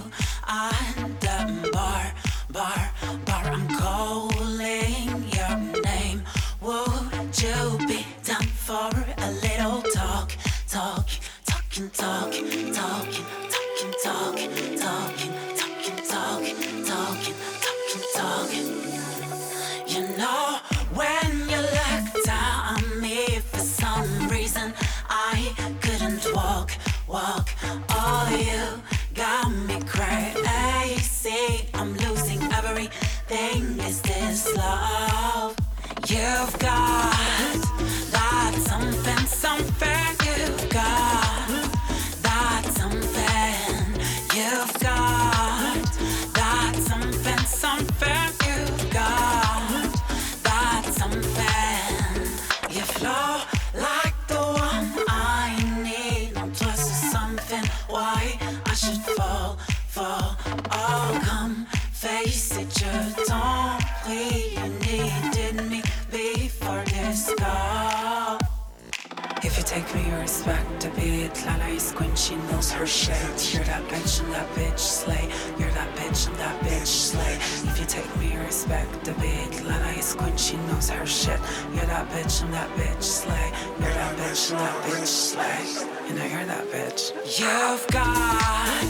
on 0.48 1.16
the 1.20 1.70
bar, 1.72 2.12
bar, 2.54 2.90
bar. 3.26 3.46
I'm 3.46 3.66
calling 3.66 5.24
your 5.36 5.56
name. 5.82 6.22
Would 6.60 7.34
you 7.42 7.78
be 7.88 8.06
down 8.22 8.46
for 8.66 8.90
a 9.18 9.30
little 9.42 9.82
talk, 9.82 10.30
talk, 10.68 11.08
talking, 11.44 11.90
talk, 11.90 12.30
talking, 12.72 13.26
talking, 13.42 13.92
talk, 14.04 14.36
talking, 14.78 14.78
talking, 14.78 15.96
talk, 16.06 16.44
talking, 16.86 17.34
talking, 17.34 18.04
talk. 18.14 18.50
You 19.88 20.02
know 20.16 20.58
when 20.94 21.30
you 21.50 21.60
looked 21.78 22.24
down 22.24 22.76
on 22.76 23.00
me 23.00 23.40
for 23.50 23.58
some 23.58 24.28
reason 24.28 24.72
I 25.10 25.52
couldn't 25.80 26.24
walk, 26.32 26.70
walk. 27.08 27.50
Oh, 27.88 28.28
you 28.30 28.80
got 29.12 29.50
me 29.50 29.80
crazy. 29.86 31.68
I'm 31.74 32.03
everything. 33.30 33.80
Is 33.86 34.02
this 34.02 34.56
love? 34.56 35.56
You've 36.06 36.58
got 36.58 37.12
that 38.10 38.54
something, 38.66 39.26
something. 39.26 40.16
You've 40.24 40.68
got 40.70 41.48
that 42.22 42.64
something. 42.76 44.00
You've 44.34 44.80
got 44.80 45.84
that 46.34 46.76
something, 46.76 47.38
something. 47.46 48.13
A 70.46 70.90
bit. 70.96 71.46
Lala 71.46 71.68
is 71.68 71.92
queen, 71.92 72.14
she 72.14 72.36
knows 72.50 72.70
her 72.72 72.86
shit. 72.86 73.54
You're 73.54 73.64
that 73.64 73.82
bitch 73.88 74.22
and 74.22 74.32
that 74.32 74.48
bitch 74.50 74.78
slay. 74.78 75.28
You're 75.58 75.70
that 75.70 75.94
bitch 75.96 76.28
and 76.28 76.36
that 76.36 76.60
bitch 76.60 76.86
slay. 76.86 77.34
If 77.68 77.78
you 77.80 77.86
take 77.86 78.16
me, 78.18 78.36
respect 78.36 79.08
a 79.08 79.14
bit. 79.14 79.64
Lala 79.64 79.92
is 79.92 80.14
queen, 80.14 80.36
she 80.36 80.56
knows 80.68 80.90
her 80.90 81.06
shit. 81.06 81.40
You're 81.72 81.86
that 81.86 82.08
bitch 82.10 82.42
and 82.42 82.52
that 82.52 82.68
bitch 82.76 83.02
slay. 83.02 83.52
You're 83.80 83.94
that 83.94 84.16
bitch 84.16 84.50
and 84.50 84.60
that 84.60 84.82
bitch 84.84 85.06
slay. 85.06 86.08
You 86.08 86.14
know 86.14 86.24
you're 86.26 86.44
that 86.44 86.66
bitch. 86.66 87.12
You've 87.38 87.86
got 87.88 88.80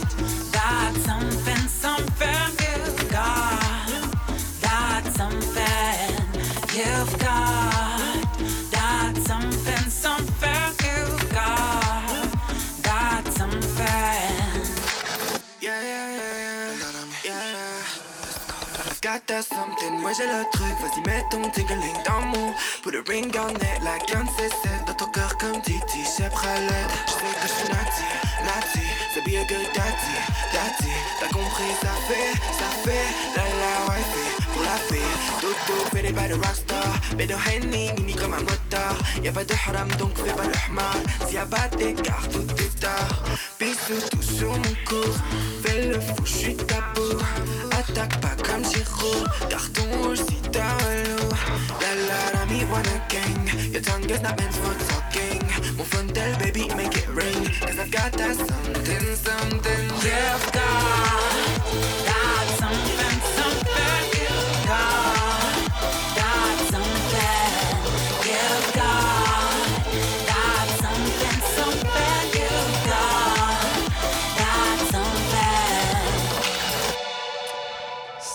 that 0.51 0.93
something, 1.05 1.67
something. 1.67 2.51
You've 2.65 3.11
got 3.11 4.01
that 4.61 5.03
something. 5.15 6.25
You've 6.77 7.19
got 7.19 7.54
that 19.27 19.43
something, 19.43 20.03
ouais 20.03 20.13
j'ai 20.15 20.25
le 20.25 20.43
truc, 20.51 20.75
vas-y 20.81 21.01
mets 21.07 21.23
ton 21.29 21.49
tingling 21.49 21.95
dans 22.05 22.21
mon 22.21 22.53
Put 22.83 22.95
a 22.95 23.01
ring 23.09 23.33
on 23.37 23.55
it. 23.55 23.81
Like 23.83 24.13
un 24.15 24.25
C7 24.25 24.85
Dans 24.85 24.93
ton 24.93 25.05
cœur 25.07 25.37
comme 25.37 25.61
Titi, 25.61 26.03
c'est 26.05 26.29
pralette 26.29 26.71
Je 27.07 27.11
sais 27.11 27.33
que 27.41 27.47
je 27.47 27.53
suis 27.53 27.69
nati, 27.69 28.05
nati 28.43 28.87
C'est 29.13 29.21
a 29.21 29.43
good 29.45 29.67
daddy, 29.73 30.15
daddy 30.53 30.91
T'as 31.19 31.27
compris, 31.27 31.71
ça 31.81 31.93
fait, 32.07 32.33
ça 32.53 32.69
fait. 32.83 33.07
La 33.35 33.43
la 33.43 33.85
wifey, 33.87 34.44
pour 34.55 34.63
la 34.63 34.77
fille 34.87 35.15
Doudou, 35.41 35.79
fait 35.91 36.01
des 36.01 36.11
bails 36.13 36.29
de 36.29 36.35
rockstar 36.35 36.99
Bédo 37.17 37.35
Henny, 37.35 37.91
mini 37.97 38.13
comme 38.15 38.33
un 38.33 38.39
motard 38.41 38.97
Y'a 39.21 39.31
pas 39.31 39.43
de 39.43 39.53
haram 39.53 39.89
donc 39.99 40.17
fais 40.17 40.33
pas 40.33 40.45
le 40.45 40.73
hmar 40.73 40.95
S'il 41.25 41.35
y 41.35 41.37
a 41.37 41.45
pas 41.45 41.67
d'écart, 41.77 42.27
tout 42.31 42.47
est 42.63 42.79
tard 42.79 43.23
Bisous 43.59 44.07
tout 44.11 44.21
sur 44.21 44.51
mon 44.51 44.75
cou 44.87 45.03
Fais 45.63 45.87
le 45.87 45.99
fou, 45.99 46.25
j'suis 46.25 46.55
tabou 46.55 47.19
Attaque 47.71 48.19
pas 48.21 48.35
comme 48.43 48.63
Giroud 48.63 49.27
Carton 49.49 49.87
rouge 50.01 50.19
si 50.19 50.41
t'as 50.51 50.61
un 50.61 51.03
loup 51.03 51.29
La 51.81 51.91
la 52.07 52.39
la 52.39 52.45
me 52.45 52.63
wanna 52.71 52.97
gang 53.09 53.73
Your 53.73 53.81
tongue 53.81 54.09
is 54.09 54.21
not 54.21 54.37
meant 54.39 54.53
for 54.53 54.73
talking. 54.87 55.41
Mon 55.77 55.83
phone 55.83 56.07
tell 56.13 56.37
baby 56.39 56.69
make 56.75 56.95
it 56.95 57.09
ring 57.09 57.43
Cause 57.61 57.77
I've 57.79 57.91
got 57.91 58.11
that 58.13 58.35
something 58.37 59.15
something. 59.15 59.85
Yeah 60.05 60.35
I've 60.35 60.51
got 60.53 61.25
Got 62.07 62.24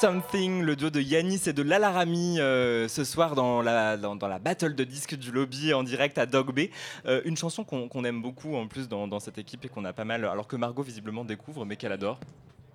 Something, 0.01 0.63
le 0.63 0.77
duo 0.77 0.89
de 0.89 0.99
Yanis 1.01 1.43
et 1.47 1.53
de 1.53 1.63
Lalarami 1.63 2.41
euh, 2.41 2.89
ce 2.89 3.05
soir 3.05 3.35
dans 3.35 3.61
la, 3.61 3.99
dans, 3.99 4.17
dans 4.17 4.29
la 4.29 4.39
battle 4.39 4.75
de 4.75 4.85
disques 4.85 5.15
du 5.15 5.31
lobby 5.31 5.75
en 5.75 5.83
direct 5.83 6.17
à 6.17 6.25
Dog 6.25 6.55
Bay. 6.55 6.71
Euh, 7.05 7.21
une 7.27 7.37
chanson 7.37 7.65
qu'on 7.65 7.87
qu'on 7.87 8.05
aime 8.05 8.23
beaucoup 8.23 8.57
en 8.57 8.67
plus 8.67 8.89
dans, 8.89 9.07
dans 9.07 9.21
cette 9.21 9.37
équipe 9.37 9.63
et 9.67 9.69
qu'on 9.69 9.85
a 9.85 9.93
pas 9.93 10.05
mal, 10.07 10.25
alors 10.25 10.47
que 10.47 10.57
Margot 10.57 10.83
visiblement 10.83 11.23
découvre 11.23 11.67
mais 11.67 11.77
qu'elle 11.77 11.93
adore. 11.93 12.19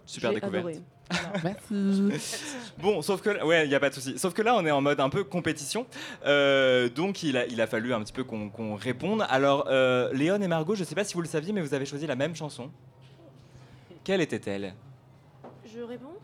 Super 0.05 0.29
J'ai 0.33 0.35
découverte. 0.35 0.67
adoré. 0.67 1.55
Bon, 2.77 3.01
sauf 3.01 3.21
que 3.21 3.43
ouais, 3.43 3.65
il 3.65 3.71
y 3.71 3.75
a 3.75 3.79
pas 3.79 3.89
de 3.89 3.95
souci. 3.95 4.19
Sauf 4.19 4.35
que 4.35 4.43
là, 4.43 4.55
on 4.55 4.63
est 4.63 4.71
en 4.71 4.81
mode 4.81 4.99
un 4.99 5.09
peu 5.09 5.23
compétition, 5.23 5.87
Euh, 6.27 6.89
donc 6.89 7.23
il 7.23 7.37
a, 7.37 7.47
il 7.47 7.59
a 7.59 7.65
fallu 7.65 7.91
un 7.93 8.01
petit 8.03 8.13
peu 8.13 8.23
qu'on 8.23 8.49
qu'on 8.49 8.75
réponde. 8.75 9.25
Alors, 9.29 9.65
euh, 9.69 10.13
Léon 10.13 10.39
et 10.41 10.47
Margot, 10.47 10.75
je 10.75 10.83
sais 10.83 10.93
pas 10.95 11.03
si 11.03 11.15
vous 11.15 11.21
le 11.21 11.27
saviez, 11.27 11.53
mais 11.53 11.61
vous 11.61 11.73
avez 11.73 11.87
choisi 11.87 12.05
la 12.05 12.15
même 12.15 12.35
chanson. 12.35 12.69
Quelle 14.03 14.21
était-elle? 14.21 14.75
Je 15.73 15.79
réponds? 15.81 16.14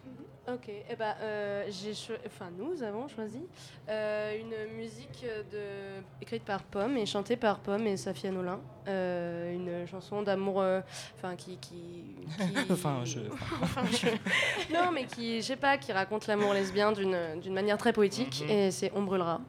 Ok, 0.48 0.70
eh 0.70 0.96
ben, 0.96 1.14
euh, 1.22 1.66
j'ai 1.70 1.94
cho- 1.94 2.14
enfin, 2.26 2.50
nous 2.58 2.82
avons 2.82 3.08
choisi 3.08 3.42
euh, 3.88 4.36
une 4.40 4.74
musique 4.76 5.24
de... 5.52 6.02
écrite 6.20 6.44
par 6.44 6.64
Pomme 6.64 6.98
et 6.98 7.06
chantée 7.06 7.36
par 7.38 7.60
Pomme 7.60 7.86
et 7.86 7.96
Safia 7.96 8.32
Nolin. 8.32 8.60
Euh, 8.88 9.54
une 9.54 9.88
chanson 9.88 10.24
d'amour 10.24 10.60
euh, 10.62 10.82
enfin, 11.16 11.36
qui, 11.36 11.58
qui, 11.58 12.16
qui- 12.38 12.72
Enfin, 12.72 13.02
je- 13.06 13.20
Enfin, 13.62 13.84
je- 13.92 14.74
Non, 14.74 14.92
mais 14.92 15.06
qui, 15.06 15.42
je 15.42 15.46
sais 15.46 15.56
pas, 15.58 15.78
qui 15.78 15.94
raconte 15.94 16.26
l'amour 16.26 16.54
lesbien 16.54 16.92
d'une 16.92 17.40
d'une 17.40 17.54
manière 17.54 17.78
très 17.78 17.94
poétique 17.94 18.42
Mhm. 18.44 18.50
et 18.50 18.72
c'est 18.72 18.92
On 18.96 19.04
brûlera. 19.04 19.42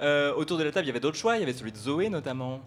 Euh, 0.00 0.34
Autour 0.34 0.56
de 0.56 0.64
la 0.64 0.72
table, 0.72 0.86
il 0.86 0.88
y 0.88 0.90
avait 0.92 1.00
d'autres 1.00 1.18
choix. 1.18 1.36
Il 1.36 1.40
y 1.40 1.42
avait 1.42 1.52
celui 1.52 1.72
de 1.72 1.76
Zoé 1.76 2.08
notamment. 2.08 2.60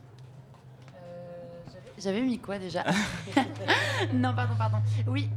J'avais 1.98 2.22
mis 2.22 2.38
quoi 2.38 2.60
déjà? 2.60 2.84
Non, 4.14 4.36
pardon, 4.36 4.54
pardon. 4.56 4.78
Oui. 5.08 5.28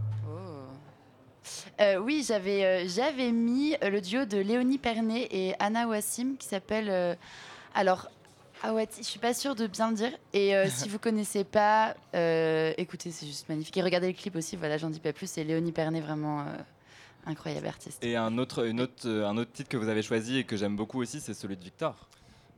Euh, 1.81 1.97
oui, 1.97 2.25
j'avais 2.27 2.85
euh, 2.85 3.33
mis 3.33 3.75
euh, 3.83 3.89
le 3.89 4.01
duo 4.01 4.27
de 4.27 4.37
Léonie 4.37 4.77
Pernet 4.77 5.29
et 5.31 5.55
Anna 5.59 5.89
Wassim 5.89 6.37
qui 6.39 6.47
s'appelle. 6.47 7.17
alors, 7.75 8.11
Awati, 8.63 9.03
je 9.03 9.09
suis 9.09 9.19
pas 9.19 9.33
sûre 9.33 9.55
de 9.55 9.67
bien 9.67 9.91
le 9.91 9.97
dire. 9.97 10.13
Et 10.35 10.53
si 10.69 10.89
vous 10.89 10.99
connaissez 10.99 11.45
pas, 11.45 11.95
écoutez, 12.77 13.11
c'est 13.11 13.27
juste 13.27 13.49
magnifique. 13.49 13.77
Et 13.77 13.83
regardez 13.83 14.09
le 14.09 14.13
clip 14.13 14.37
aussi, 14.37 14.57
voilà, 14.57 14.77
j'en 14.77 14.91
dis 14.91 15.01
pas 15.01 15.13
plus. 15.13 15.29
C'est 15.31 15.45
Léonie 15.45 15.73
Pernet, 15.73 16.01
vraiment 16.01 16.45
incroyable 17.27 17.67
artiste. 17.67 18.05
Et 18.05 18.17
un 18.17 18.37
autre 18.37 18.67
titre 19.53 19.69
que 19.69 19.77
vous 19.77 19.89
avez 19.89 20.03
choisi 20.03 20.39
et 20.39 20.45
que 20.45 20.57
j'aime 20.57 20.77
beaucoup 20.77 21.01
aussi, 21.01 21.21
c'est 21.21 21.35
celui 21.35 21.57
de 21.57 21.65
Victor. 21.65 21.97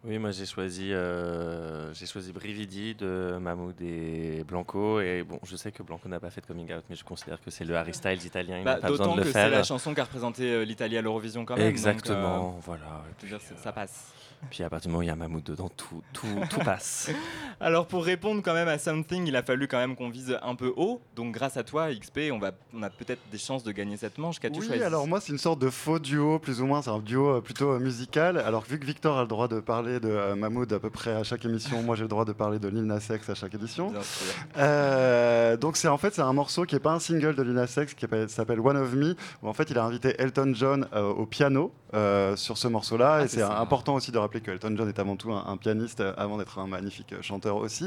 Oui, 0.05 0.19
moi 0.19 0.33
j'ai 0.33 0.47
choisi, 0.47 0.93
euh, 0.93 1.95
j'ai 1.95 2.07
choisi 2.07 2.33
Brividi 2.33 2.97
de 2.97 3.39
Mahmoud 3.41 3.81
et 3.81 4.43
Blanco. 4.43 5.01
Et 5.01 5.23
bon, 5.23 5.39
je 5.45 5.55
sais 5.55 5.71
que 5.71 5.85
Blanco 5.85 6.09
n'a 6.09 6.19
pas 6.19 6.31
fait 6.31 6.41
de 6.41 6.47
coming 6.47 6.73
out, 6.75 6.83
mais 6.91 6.97
je 6.97 7.05
considère 7.05 7.41
que 7.41 7.53
c'est 7.53 7.65
le 7.65 7.77
Harry 7.77 7.95
Styles 7.95 8.25
italien. 8.27 8.59
Il 8.59 8.65
Bah, 8.65 8.75
n'a 8.75 8.81
pas 8.81 8.89
besoin 8.89 9.07
D'autant 9.07 9.17
de 9.17 9.21
le 9.21 9.27
que 9.27 9.33
c'est 9.33 9.49
la 9.49 9.63
chanson 9.63 9.95
qui 9.95 10.01
a 10.01 10.05
représenté 10.05 10.51
euh, 10.53 10.65
l'Italie 10.65 10.99
à 10.99 11.03
l'Eurovision 11.03 11.45
quand 11.45 11.55
même. 11.55 11.63
donc, 11.63 11.71
Exactement, 11.71 12.57
euh, 12.57 12.61
voilà. 12.65 13.05
dire, 13.23 13.39
ça 13.57 13.71
passe. 13.73 14.13
Puis 14.51 14.63
à 14.63 14.69
partir 14.71 14.89
du 14.89 14.93
moment 14.93 15.01
où 15.01 15.03
il 15.03 15.07
y 15.07 15.11
a 15.11 15.17
Mahmoud 15.17 15.43
dedans, 15.43 15.71
tout, 15.77 16.03
tout, 16.13 16.27
tout 16.51 16.59
passe. 16.61 17.11
Alors 17.61 17.87
pour 17.87 18.05
répondre 18.05 18.43
quand 18.45 18.53
même 18.55 18.69
à 18.69 18.77
Something, 18.79 19.27
il 19.27 19.37
a 19.37 19.43
fallu 19.43 19.67
quand 19.69 19.79
même 19.79 19.97
qu'on 19.97 20.11
vise 20.11 20.37
un 20.43 20.55
peu 20.55 20.73
haut. 20.77 21.01
Donc 21.17 21.33
grâce 21.33 21.57
à 21.57 21.63
toi, 21.65 21.89
XP, 21.95 22.31
on, 22.33 22.39
va, 22.39 22.51
on 22.75 22.83
a 22.83 22.91
peut-être 22.91 23.21
des 23.31 23.39
chances 23.39 23.63
de 23.63 23.73
gagner 23.73 23.97
cette 23.97 24.19
manche. 24.19 24.39
Qu'as-tu 24.41 24.61
Oui, 24.61 24.67
choisi 24.67 24.83
alors 24.83 25.07
moi 25.07 25.21
c'est 25.21 25.33
une 25.33 25.39
sorte 25.39 25.59
de 25.61 25.71
faux 25.71 25.99
duo, 25.99 26.39
plus 26.39 26.61
ou 26.61 26.67
moins, 26.67 26.83
c'est 26.83 26.91
un 26.91 26.99
duo 26.99 27.37
euh, 27.37 27.41
plutôt 27.41 27.71
euh, 27.71 27.79
musical. 27.79 28.37
Alors 28.39 28.65
vu 28.69 28.79
que 28.79 28.85
Victor 28.85 29.17
a 29.17 29.23
le 29.23 29.29
droit 29.29 29.49
de 29.49 29.61
parler 29.61 30.01
de 30.01 30.09
euh, 30.11 30.35
Mahmoud 30.35 30.73
à 30.73 30.79
peu 30.81 30.91
près 30.91 31.13
à 31.15 31.23
chaque 31.25 31.45
émission, 31.45 31.83
moi 31.83 31.97
j'ai 31.97 32.03
le 32.03 32.09
droit 32.09 32.25
de 32.25 32.33
parler 32.33 32.59
de 32.59 32.69
Lil 32.69 32.83
Nas 32.85 33.07
X 33.11 33.31
à 33.31 33.35
chaque 33.35 33.55
édition. 33.55 33.91
Bien 33.91 34.03
sûr. 34.03 34.27
Euh, 34.59 35.57
donc 35.57 35.77
c'est 35.77 35.89
en 35.89 35.99
fait 35.99 36.15
c'est 36.15 36.23
un 36.23 36.33
morceau 36.33 36.65
qui 36.65 36.75
est 36.75 36.81
pas 36.81 36.93
un 36.93 36.99
single 37.01 37.35
de 37.35 37.43
Lil 37.43 37.55
Nas 37.55 37.75
X 37.77 37.95
qui 37.95 38.07
s'appelle- 38.29 38.61
One 38.61 38.77
of 38.77 38.93
Me 38.95 39.17
où 39.43 39.49
en 39.49 39.53
fait 39.55 39.71
il 39.71 39.79
a 39.79 39.85
invité 39.85 40.15
Elton 40.19 40.53
John 40.55 40.87
euh, 40.95 41.03
au 41.11 41.27
piano 41.27 41.73
euh, 41.95 42.37
sur 42.37 42.59
ce 42.59 42.69
morceau-là 42.69 43.19
Ah, 43.21 43.25
et 43.25 43.29
c'est 43.29 43.37
c'est 43.39 43.43
important 43.43 43.95
aussi 43.95 44.13
de 44.13 44.19
rappeler 44.19 44.32
que 44.41 44.51
Elton 44.51 44.75
John 44.77 44.89
est 44.89 44.99
avant 44.99 45.17
tout 45.17 45.33
un, 45.33 45.57
pianiste 45.57 46.01
euh, 46.01 46.13
avant 46.17 46.39
d'être 46.39 46.59
un 46.59 46.67
magnifique 46.67 47.13
euh, 47.13 47.23
chanteur 47.23 47.57
aussi 47.57 47.87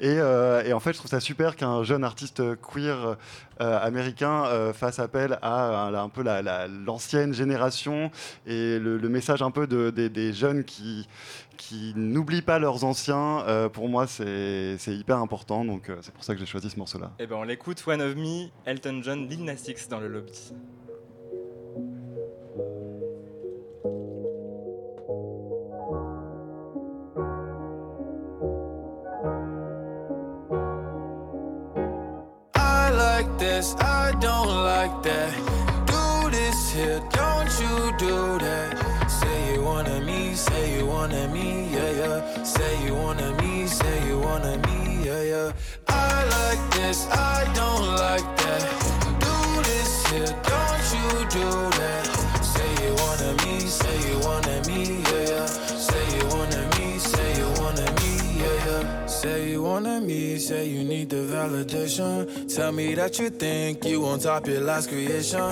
et, 0.00 0.16
euh, 0.18 0.62
et 0.64 0.72
en 0.72 0.80
fait 0.80 0.92
je 0.92 0.98
trouve 0.98 1.10
ça 1.10 1.20
super 1.20 1.56
qu'un 1.56 1.82
jeune 1.82 2.04
artiste 2.04 2.42
queer 2.60 3.16
américain 3.58 4.44
fasse 4.72 4.98
appel 4.98 5.38
à, 5.42 5.88
un 5.88 6.08
peu 6.08 6.22
la- 6.22 6.40
la- 6.40 6.66
l'ancienne 6.66 7.34
génération 7.34 8.10
et 8.46 8.78
le, 8.78 8.98
message 9.08 9.42
un 9.42 9.50
peu 9.50 9.66
de- 9.66 9.90
des- 9.90 10.08
jeunes 10.32 10.64
qui 10.64 11.06
n'oublient 11.94 12.40
pas 12.42 12.58
leurs 12.58 12.84
anciens, 12.84 13.44
pour 13.72 13.88
moi 13.90 14.06
c'est 14.06 14.76
hyper 14.86 15.18
important, 15.18 15.64
donc 15.64 15.90
c'est 16.00 16.14
pour 16.14 16.24
ça 16.24 16.32
que 16.34 16.40
j'ai 16.40 16.46
choisi 16.46 16.70
ce 16.70 16.78
morceau-là. 16.78 17.10
Eh 17.18 17.26
ben 17.26 17.36
on 17.36 17.42
l'écoute, 17.42 17.82
One 17.86 18.00
of 18.00 18.14
Me, 18.16 18.48
Elton 18.64 19.00
John, 19.02 19.28
Lil 19.28 19.44
dans 19.90 20.00
le 20.00 20.08
lobby. 20.08 20.52
Like 33.20 33.38
this, 33.38 33.74
I 33.76 34.12
don't 34.12 34.48
like 34.48 35.02
that. 35.02 35.30
Do 35.92 36.30
this 36.30 36.72
here, 36.72 37.00
don't 37.10 37.50
you 37.62 37.76
do 37.98 38.38
that. 38.46 38.70
Say 39.10 39.54
you 39.54 39.62
wanna 39.62 40.00
me, 40.00 40.34
say 40.34 40.78
you 40.78 40.86
wanna 40.86 41.28
me, 41.28 41.68
yeah, 41.74 41.90
yeah. 42.00 42.42
Say 42.42 42.72
you 42.86 42.94
wanna 42.94 43.30
me, 43.42 43.66
say 43.66 43.96
you 44.08 44.18
wanna 44.18 44.56
me, 44.66 45.04
yeah, 45.04 45.22
yeah. 45.32 45.52
I 45.88 46.24
like 46.36 46.62
this, 46.76 46.98
I 47.10 47.38
don't 47.60 47.88
like 48.06 48.28
that. 48.42 48.62
Do 49.26 49.36
this 49.68 49.92
here, 50.10 50.34
don't 50.50 50.86
you 50.96 51.10
do 51.38 51.48
that. 51.80 52.04
Say 52.52 52.70
you 52.84 52.92
wanna 53.02 53.32
me, 53.44 53.54
say 53.80 53.96
you 54.08 54.18
wanna 54.28 54.56
me, 54.68 54.80
Say 59.20 59.50
you 59.50 59.62
wanna 59.62 60.00
me, 60.00 60.38
say 60.38 60.66
you 60.66 60.82
need 60.82 61.10
the 61.10 61.16
validation. 61.16 62.24
Tell 62.56 62.72
me 62.72 62.94
that 62.94 63.18
you 63.18 63.28
think 63.28 63.84
you 63.84 64.06
on 64.06 64.18
top 64.18 64.46
your 64.46 64.62
last 64.62 64.88
creation. 64.88 65.42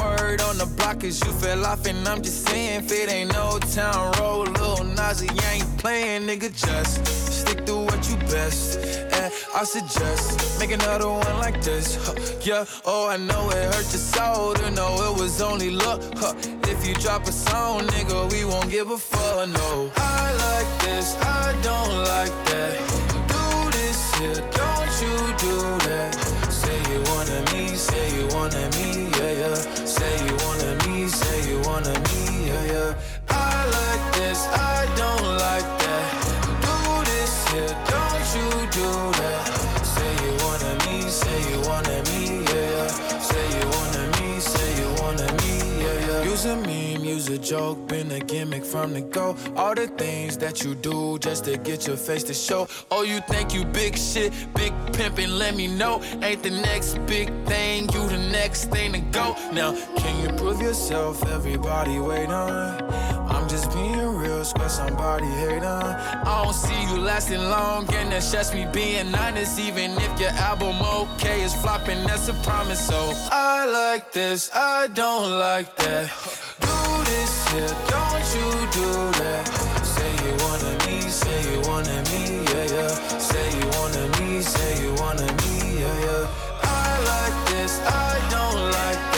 Word 0.00 0.40
on 0.40 0.56
the 0.56 0.64
block 0.78 1.04
is 1.04 1.20
you 1.22 1.30
fell 1.32 1.66
off, 1.66 1.84
and 1.84 2.08
I'm 2.08 2.22
just 2.22 2.48
saying, 2.48 2.84
if 2.84 2.90
it 2.90 3.12
ain't 3.12 3.34
no 3.34 3.58
town 3.58 4.12
road, 4.12 4.48
little 4.56 4.82
Nazi, 4.82 5.28
ain't 5.52 5.76
playing, 5.76 6.22
nigga. 6.22 6.48
Just 6.56 7.06
stick 7.06 7.66
to 7.66 7.76
what 7.76 8.08
you 8.08 8.16
best. 8.32 8.78
And 8.78 9.30
I 9.54 9.64
suggest 9.64 10.58
make 10.58 10.70
another 10.70 11.10
one 11.10 11.38
like 11.38 11.60
this. 11.60 11.96
Huh. 12.06 12.14
Yeah, 12.40 12.64
oh, 12.86 13.10
I 13.10 13.18
know 13.18 13.50
it 13.50 13.74
hurt 13.74 13.88
your 13.92 14.04
soul 14.14 14.54
to 14.54 14.70
know 14.70 15.12
it 15.12 15.20
was 15.20 15.42
only 15.42 15.68
luck. 15.68 16.00
Huh. 16.16 16.32
If 16.62 16.88
you 16.88 16.94
drop 16.94 17.28
a 17.28 17.32
song, 17.32 17.82
nigga, 17.88 18.32
we 18.32 18.46
won't 18.46 18.70
give 18.70 18.90
a 18.90 18.96
fuck. 18.96 19.50
No, 19.50 19.92
I 19.96 20.32
like 20.46 20.80
this, 20.80 21.14
I 21.16 21.52
don't 21.60 21.94
like 22.04 22.32
that. 22.46 22.97
Joke, 47.38 47.88
been 47.88 48.10
a 48.10 48.20
gimmick 48.20 48.64
from 48.64 48.92
the 48.92 49.00
go. 49.00 49.36
All 49.56 49.74
the 49.74 49.86
things 49.86 50.36
that 50.38 50.62
you 50.64 50.74
do 50.74 51.18
just 51.18 51.44
to 51.44 51.56
get 51.56 51.86
your 51.86 51.96
face 51.96 52.24
to 52.24 52.34
show. 52.34 52.68
Oh, 52.90 53.02
you 53.02 53.20
think 53.28 53.54
you 53.54 53.64
big 53.64 53.96
shit, 53.96 54.32
big 54.54 54.72
pimpin', 54.92 55.38
let 55.38 55.56
me 55.56 55.66
know. 55.66 56.02
Ain't 56.22 56.42
the 56.42 56.50
next 56.50 56.98
big 57.06 57.28
thing, 57.46 57.88
you 57.92 58.08
the 58.08 58.18
next 58.30 58.66
thing 58.66 58.92
to 58.92 59.00
go. 59.00 59.36
Now, 59.52 59.72
can 59.96 60.22
you 60.22 60.36
prove 60.36 60.60
yourself? 60.60 61.24
Everybody 61.26 61.98
wait 61.98 62.28
on. 62.28 62.82
I'm 63.30 63.48
just 63.48 63.72
being 63.72 64.16
real, 64.16 64.44
swear 64.44 64.68
somebody 64.68 65.26
hate 65.26 65.62
on. 65.62 65.94
I 65.94 66.44
don't 66.44 66.54
see 66.54 66.82
you 66.84 66.98
lasting 66.98 67.40
long, 67.40 67.86
and 67.94 68.10
that's 68.10 68.32
just 68.32 68.54
me 68.54 68.66
being 68.72 69.14
honest. 69.14 69.58
Even 69.58 69.90
if 69.92 70.20
your 70.20 70.30
album 70.30 70.76
okay 70.82 71.42
is 71.42 71.54
flopping, 71.54 72.04
that's 72.06 72.28
a 72.28 72.34
promise. 72.34 72.84
So 72.86 73.12
I 73.30 73.66
like 73.66 74.12
this, 74.12 74.50
I 74.54 74.88
don't 74.88 75.38
like 75.38 75.76
that. 75.76 76.47
This 77.04 77.48
here, 77.52 77.74
don't 77.88 78.26
you 78.34 78.48
do 78.72 78.90
that. 79.20 79.44
Say 79.84 80.10
you 80.24 80.32
wanted 80.44 80.78
me, 80.86 81.00
say 81.08 81.38
you 81.52 81.60
wanted 81.68 82.04
me, 82.10 82.44
yeah, 82.52 82.74
yeah. 82.74 83.18
Say 83.18 83.46
you 83.58 83.66
wanted 83.78 84.10
me, 84.20 84.40
say 84.42 84.82
you 84.82 84.94
wanted 84.94 85.32
me, 85.42 85.80
yeah, 85.80 86.04
yeah. 86.06 86.26
I 86.62 86.88
like 87.12 87.50
this, 87.50 87.80
I 87.80 88.18
don't 88.30 88.62
like 88.72 89.02
that. 89.12 89.17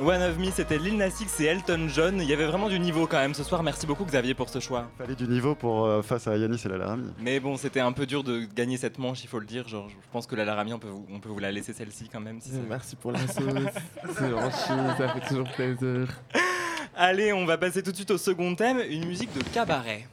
One 0.00 0.22
of 0.22 0.38
Me, 0.38 0.50
c'était 0.50 0.76
Lil 0.76 0.96
Nas 0.96 1.20
X 1.20 1.38
et 1.40 1.44
Elton 1.44 1.86
John. 1.88 2.20
Il 2.20 2.28
y 2.28 2.32
avait 2.32 2.46
vraiment 2.46 2.68
du 2.68 2.80
niveau 2.80 3.06
quand 3.06 3.18
même 3.18 3.32
ce 3.32 3.44
soir. 3.44 3.62
Merci 3.62 3.86
beaucoup 3.86 4.04
Xavier 4.04 4.34
pour 4.34 4.48
ce 4.48 4.58
choix. 4.58 4.90
Fallait 4.98 5.14
du 5.14 5.28
niveau 5.28 5.54
pour 5.54 5.84
euh, 5.86 6.02
face 6.02 6.26
à 6.26 6.36
Yanis 6.36 6.60
et 6.64 6.68
la 6.68 6.78
Laramie. 6.78 7.12
Mais 7.20 7.38
bon, 7.38 7.56
c'était 7.56 7.78
un 7.78 7.92
peu 7.92 8.04
dur 8.04 8.24
de 8.24 8.40
gagner 8.40 8.76
cette 8.76 8.98
manche, 8.98 9.22
il 9.22 9.28
faut 9.28 9.38
le 9.38 9.46
dire. 9.46 9.68
Genre, 9.68 9.88
je 9.88 9.94
pense 10.12 10.26
que 10.26 10.34
la 10.34 10.44
Laramie, 10.44 10.72
on 10.72 10.80
peut 10.80 10.88
vous, 10.88 11.06
on 11.12 11.20
peut 11.20 11.28
vous 11.28 11.38
la 11.38 11.52
laisser 11.52 11.72
celle-ci 11.72 12.08
quand 12.12 12.20
même. 12.20 12.40
si 12.40 12.50
Merci 12.68 12.96
pour 12.96 13.12
la 13.12 13.20
sauce. 13.20 13.36
C'est 14.18 14.30
gentil, 14.30 14.96
ça 14.98 15.08
fait 15.08 15.28
toujours 15.28 15.50
plaisir. 15.52 16.08
Allez, 16.96 17.32
on 17.32 17.46
va 17.46 17.56
passer 17.56 17.82
tout 17.82 17.92
de 17.92 17.96
suite 17.96 18.10
au 18.10 18.18
second 18.18 18.54
thème, 18.56 18.80
une 18.90 19.06
musique 19.06 19.32
de 19.32 19.42
cabaret. 19.44 20.08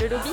Le 0.00 0.08
lobby? 0.08 0.30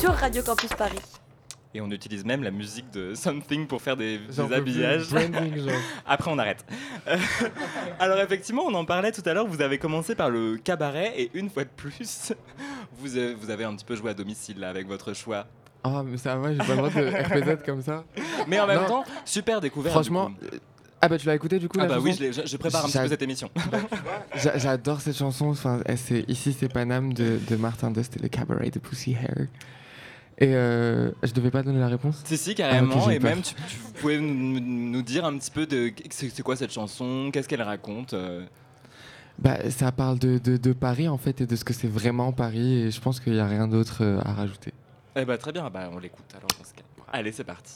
Sur 0.00 0.12
Radio 0.14 0.42
Campus 0.42 0.70
Paris. 0.70 0.98
Et 1.76 1.80
on 1.80 1.90
utilise 1.90 2.24
même 2.24 2.42
la 2.44 2.52
musique 2.52 2.90
de 2.92 3.14
Something 3.16 3.66
pour 3.66 3.82
faire 3.82 3.96
des, 3.96 4.20
habillages. 4.52 5.08
branding. 5.10 5.68
Après, 6.06 6.30
on 6.30 6.38
arrête. 6.38 6.64
Euh, 7.08 7.16
Alors, 7.98 8.18
effectivement, 8.20 8.62
on 8.64 8.74
en 8.74 8.84
parlait 8.84 9.10
tout 9.12 9.22
à 9.26 9.34
l'heure. 9.34 9.46
Vous 9.46 9.60
avez 9.60 9.78
commencé 9.78 10.14
par 10.14 10.30
le 10.30 10.56
cabaret 10.56 11.12
et 11.16 11.30
une 11.34 11.50
fois 11.50 11.64
de 11.64 11.70
plus, 11.76 12.32
vous 12.98 13.16
avez, 13.16 13.34
vous 13.34 13.50
avez 13.50 13.64
un 13.64 13.74
petit 13.74 13.84
peu 13.84 13.96
joué 13.96 14.10
à 14.10 14.14
domicile 14.14 14.60
là, 14.60 14.68
avec 14.68 14.86
votre 14.86 15.14
choix. 15.14 15.46
Ah, 15.82 16.02
mais 16.04 16.16
ça 16.16 16.36
va, 16.36 16.52
j'ai 16.52 16.58
pas 16.58 16.68
le 16.68 16.76
droit 16.76 16.90
de 16.90 17.50
RPZ 17.50 17.64
comme 17.66 17.82
ça. 17.82 18.04
Mais 18.46 18.58
en 18.60 18.66
même 18.66 18.80
Non. 18.82 18.86
temps, 18.86 19.04
super 19.24 19.60
découverte. 19.60 19.92
Franchement, 19.94 20.30
euh, 20.44 20.58
ah 21.02 21.08
bah 21.08 21.18
tu 21.18 21.26
l'as 21.26 21.34
écouté 21.34 21.58
du 21.58 21.68
coup 21.68 21.76
Ah 21.78 21.84
bah 21.86 21.98
oui, 22.00 22.14
je, 22.16 22.22
l'ai- 22.22 22.32
je- 22.32 22.46
je 22.46 22.56
prépare 22.56 22.86
un 22.86 22.88
petit 22.88 22.96
peu 22.98 23.08
cette 23.08 23.20
émission. 23.20 23.50
J'a- 24.36 24.56
J'adore 24.56 25.02
cette 25.02 25.16
chanson. 25.18 25.48
Enfin, 25.48 25.80
c'est 25.96 26.24
Ici 26.28 26.56
c'est 26.58 26.72
Paname 26.72 27.12
de, 27.12 27.38
de 27.50 27.56
Martin 27.56 27.90
Dust 27.90 28.16
et 28.16 28.20
le 28.20 28.28
cabaret 28.28 28.70
de 28.70 28.78
Pussy 28.78 29.12
Hair. 29.12 29.48
Et 30.38 30.54
euh, 30.54 31.10
je 31.22 31.32
devais 31.32 31.50
pas 31.50 31.62
donner 31.62 31.78
la 31.78 31.86
réponse 31.88 32.20
Si, 32.24 32.36
si, 32.36 32.50
Ah, 32.52 32.54
carrément. 32.54 33.08
et 33.10 33.20
peur. 33.20 33.30
même, 33.30 33.42
tu, 33.42 33.54
tu 33.54 33.76
pouvais 34.00 34.18
nous, 34.18 34.58
nous 34.60 35.02
dire 35.02 35.24
un 35.24 35.38
petit 35.38 35.50
peu 35.50 35.64
de 35.66 35.92
c'est 36.10 36.42
quoi 36.42 36.56
cette 36.56 36.72
chanson, 36.72 37.30
qu'est-ce 37.32 37.48
qu'elle 37.48 37.62
raconte. 37.62 38.14
euh? 38.14 38.44
Bah, 39.38 39.70
ça 39.70 39.90
parle 39.92 40.18
de, 40.18 40.38
de, 40.38 40.56
de 40.56 40.72
Paris 40.72 41.08
en 41.08 41.18
fait 41.18 41.40
et 41.40 41.46
de 41.46 41.56
ce 41.56 41.64
que 41.64 41.72
c'est 41.72 41.88
vraiment 41.88 42.32
Paris. 42.32 42.82
Et 42.82 42.90
je 42.90 43.00
pense 43.00 43.20
qu'il 43.20 43.32
n'y 43.34 43.40
a 43.40 43.46
rien 43.46 43.68
d'autre 43.68 43.98
euh, 44.02 44.18
à 44.24 44.32
rajouter. 44.32 44.72
Eh 45.16 45.24
bah 45.24 45.38
très 45.38 45.52
bien, 45.52 45.70
bah, 45.70 45.88
on 45.92 45.98
l'écoute 45.98 46.26
alors 46.36 46.48
dans 46.58 46.64
ce 46.64 46.74
cas. 46.74 46.82
Allez, 47.12 47.30
c'est 47.30 47.44
parti. 47.44 47.74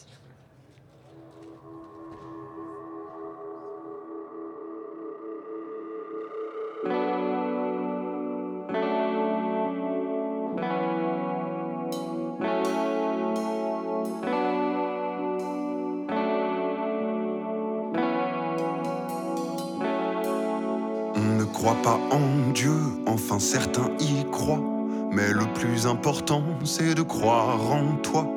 Dieu, 22.58 22.74
enfin 23.06 23.38
certains 23.38 23.88
y 24.00 24.28
croient. 24.32 24.64
Mais 25.12 25.32
le 25.32 25.46
plus 25.54 25.86
important, 25.86 26.42
c'est 26.64 26.96
de 26.96 27.02
croire 27.02 27.60
en 27.70 27.94
toi. 28.02 28.28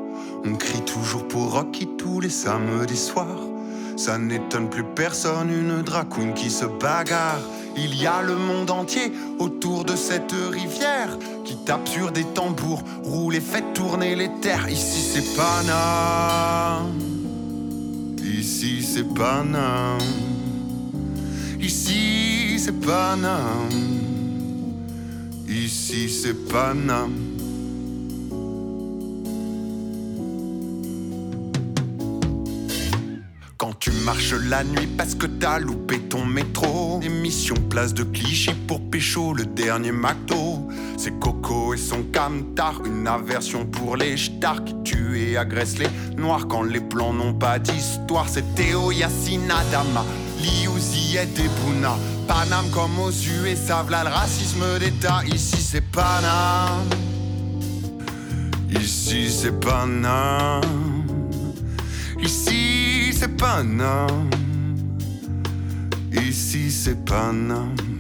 On 0.46 0.54
crie 0.54 0.82
toujours 0.82 1.28
pour 1.28 1.54
Rocky 1.54 1.90
tous 1.98 2.20
les 2.20 2.30
samedis 2.30 2.98
soirs. 2.98 3.42
Ça 3.98 4.20
n'étonne 4.20 4.70
plus 4.70 4.84
personne, 4.84 5.50
une 5.50 5.84
queen 6.12 6.36
qui 6.36 6.52
se 6.52 6.66
bagarre. 6.66 7.42
Il 7.76 8.00
y 8.00 8.06
a 8.06 8.22
le 8.22 8.36
monde 8.36 8.70
entier 8.70 9.12
autour 9.40 9.86
de 9.86 9.96
cette 9.96 10.36
rivière 10.52 11.18
qui 11.44 11.56
tape 11.66 11.88
sur 11.88 12.12
des 12.12 12.26
tambours, 12.26 12.84
roule 13.04 13.36
et 13.36 13.42
fait 13.42 13.74
tourner 13.74 14.16
les 14.16 14.30
terres. 14.40 14.70
Ici 14.70 15.02
c'est 15.02 15.36
Paname. 15.36 16.94
Ici 18.24 18.84
c'est 18.84 19.16
Paname. 19.16 19.98
Ici 21.60 22.60
c'est 22.60 22.80
Paname. 22.80 24.01
Ici 25.52 26.10
c'est 26.10 26.34
Paname. 26.48 27.12
Quand 33.58 33.78
tu 33.78 33.92
marches 34.06 34.34
la 34.48 34.64
nuit 34.64 34.88
parce 34.98 35.14
que 35.14 35.26
t'as 35.26 35.60
loupé 35.60 36.00
ton 36.00 36.26
métro. 36.26 37.02
Émission 37.04 37.56
place 37.70 37.94
de 37.94 38.04
cliché 38.04 38.54
pour 38.66 38.80
pécho 38.80 39.34
le 39.34 39.46
dernier 39.46 39.92
McDo. 39.92 40.70
C'est 40.98 41.20
Coco 41.20 41.74
et 41.74 41.78
son 41.78 42.04
camtar, 42.14 42.82
une 42.86 43.06
aversion 43.06 43.66
pour 43.66 43.98
les 43.98 44.16
stars 44.16 44.64
qui 44.64 44.76
tuent 44.84 45.20
et 45.20 45.38
agressent 45.38 45.80
les 45.80 46.16
noirs 46.16 46.48
quand 46.48 46.64
les 46.64 46.80
blancs 46.80 47.14
n'ont 47.14 47.34
pas 47.34 47.60
d'histoire. 47.60 48.30
C'est 48.30 48.56
Théo 48.56 48.94
Yassine 48.94 49.52
Adama, 49.52 50.06
Liu 50.40 50.71
Ziyed 51.12 51.40
et 51.40 51.50
Bouna. 51.60 51.98
Paname 52.26 52.70
comme 52.72 52.98
aux 53.00 53.12
USA, 53.12 53.84
v'là 53.84 54.04
le 54.06 54.10
racisme 54.10 54.64
d'État. 54.80 55.22
Ici 55.28 55.58
c'est 55.62 55.82
Paname. 55.82 56.88
Ici 58.70 59.30
c'est 59.30 59.60
Paname. 59.60 60.62
Ici 62.22 63.12
c'est 63.14 63.36
Paname. 63.36 64.30
Ici 66.14 66.72
c'est 66.72 67.04
Paname. 67.04 67.91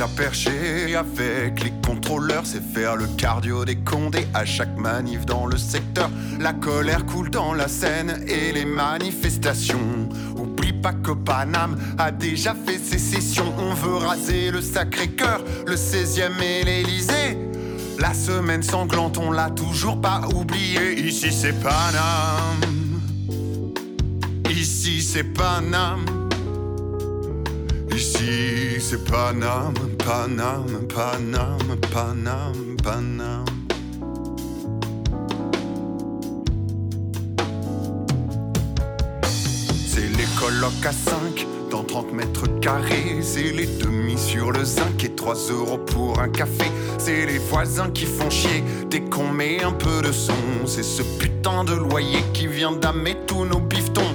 À 0.00 0.98
avec 0.98 1.64
les 1.64 1.72
contrôleurs, 1.84 2.44
c'est 2.44 2.62
faire 2.62 2.94
le 2.94 3.06
cardio 3.16 3.64
des 3.64 3.76
condés 3.76 4.28
à 4.32 4.44
chaque 4.44 4.76
manif 4.76 5.26
dans 5.26 5.46
le 5.46 5.56
secteur. 5.56 6.08
La 6.38 6.52
colère 6.52 7.04
coule 7.04 7.30
dans 7.30 7.52
la 7.52 7.66
scène 7.66 8.24
et 8.28 8.52
les 8.52 8.64
manifestations. 8.64 10.08
Oublie 10.36 10.72
pas 10.72 10.92
que 10.92 11.10
Paname 11.10 11.76
a 11.98 12.12
déjà 12.12 12.54
fait 12.54 12.78
sécession. 12.78 13.52
On 13.58 13.74
veut 13.74 13.96
raser 13.96 14.52
le 14.52 14.60
Sacré-Cœur, 14.60 15.42
le 15.66 15.74
16e 15.74 16.40
et 16.42 16.64
l'Élysée. 16.64 17.36
La 17.98 18.14
semaine 18.14 18.62
sanglante, 18.62 19.18
on 19.18 19.32
l'a 19.32 19.50
toujours 19.50 20.00
pas 20.00 20.20
oublié. 20.32 21.00
Ici 21.00 21.32
c'est 21.32 21.60
Paname. 21.60 22.60
Ici 24.48 25.02
c'est 25.02 25.24
Paname. 25.24 26.17
Ici 27.98 28.78
c'est 28.78 29.04
Paname, 29.04 29.74
Paname, 29.98 30.86
Paname, 30.86 31.76
Paname, 31.92 32.76
Paname. 32.80 33.44
C'est 39.84 40.06
les 40.16 40.28
colocs 40.38 40.86
à 40.86 40.92
5 40.92 41.44
dans 41.72 41.82
30 41.82 42.12
mètres 42.12 42.46
carrés. 42.60 43.18
C'est 43.20 43.50
les 43.50 43.66
demi 43.66 44.16
sur 44.16 44.52
le 44.52 44.64
zinc 44.64 45.02
et 45.02 45.16
3 45.16 45.34
euros 45.50 45.78
pour 45.78 46.20
un 46.20 46.28
café. 46.28 46.70
C'est 46.98 47.26
les 47.26 47.38
voisins 47.38 47.90
qui 47.90 48.06
font 48.06 48.30
chier 48.30 48.62
dès 48.88 49.00
qu'on 49.00 49.28
met 49.32 49.64
un 49.64 49.72
peu 49.72 50.02
de 50.02 50.12
son. 50.12 50.66
C'est 50.66 50.84
ce 50.84 51.02
putain 51.18 51.64
de 51.64 51.74
loyer 51.74 52.22
qui 52.32 52.46
vient 52.46 52.70
d'amer 52.70 53.16
tous 53.26 53.44
nos 53.44 53.58
bifetons. 53.58 54.07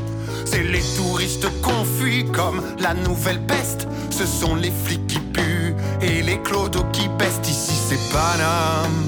Les 0.73 0.81
touristes 0.97 1.47
confus 1.61 2.25
comme 2.33 2.59
la 2.79 2.95
nouvelle 2.95 3.39
peste. 3.45 3.87
Ce 4.09 4.25
sont 4.25 4.55
les 4.55 4.71
flics 4.71 5.05
qui 5.05 5.19
puent 5.19 5.75
et 6.01 6.23
les 6.23 6.41
clodos 6.41 6.85
qui 6.91 7.07
pestent. 7.19 7.47
Ici 7.47 7.75
c'est 7.89 8.11
Paname. 8.11 9.05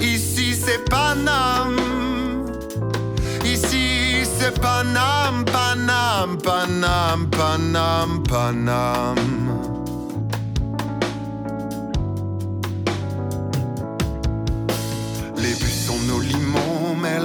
Ici 0.00 0.54
c'est 0.54 0.88
Paname. 0.88 1.80
Ici 3.44 4.24
c'est 4.38 4.60
Paname, 4.60 5.44
Paname, 5.44 6.38
Paname, 6.38 7.28
Paname, 7.30 8.22
Paname. 8.22 9.73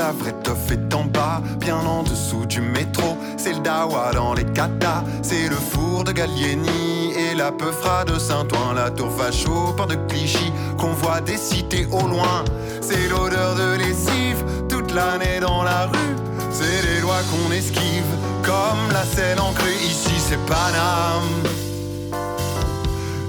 La 0.09 0.15
vraie 0.15 0.41
teuf 0.43 0.71
est 0.71 0.93
en 0.95 1.03
bas, 1.03 1.39
bien 1.59 1.77
en 1.77 2.01
dessous 2.01 2.43
du 2.47 2.61
métro. 2.61 3.15
C'est 3.37 3.53
le 3.53 3.59
Dawa 3.59 4.11
dans 4.11 4.33
les 4.33 4.45
katas, 4.45 5.03
c'est 5.21 5.47
le 5.47 5.55
four 5.55 6.03
de 6.03 6.11
Gallieni 6.11 7.13
et 7.15 7.35
la 7.35 7.51
peufra 7.51 8.05
de 8.05 8.17
Saint-Ouen, 8.17 8.73
la 8.73 8.89
tour 8.89 9.11
facho, 9.11 9.73
port 9.77 9.85
de 9.85 9.97
Clichy, 10.07 10.51
qu'on 10.79 10.93
voit 10.93 11.21
des 11.21 11.37
cités 11.37 11.87
au 11.91 12.07
loin. 12.07 12.43
C'est 12.81 13.07
l'odeur 13.07 13.53
de 13.53 13.77
lessive 13.77 14.43
toute 14.67 14.91
l'année 14.95 15.39
dans 15.41 15.63
la 15.63 15.85
rue. 15.85 16.15
C'est 16.49 16.81
les 16.87 17.01
lois 17.01 17.21
qu'on 17.29 17.51
esquive, 17.51 18.11
comme 18.41 18.91
la 18.91 19.03
Seine 19.03 19.39
ancrée. 19.39 19.77
Ici 19.83 20.15
c'est 20.17 20.43
Paname, 20.47 21.43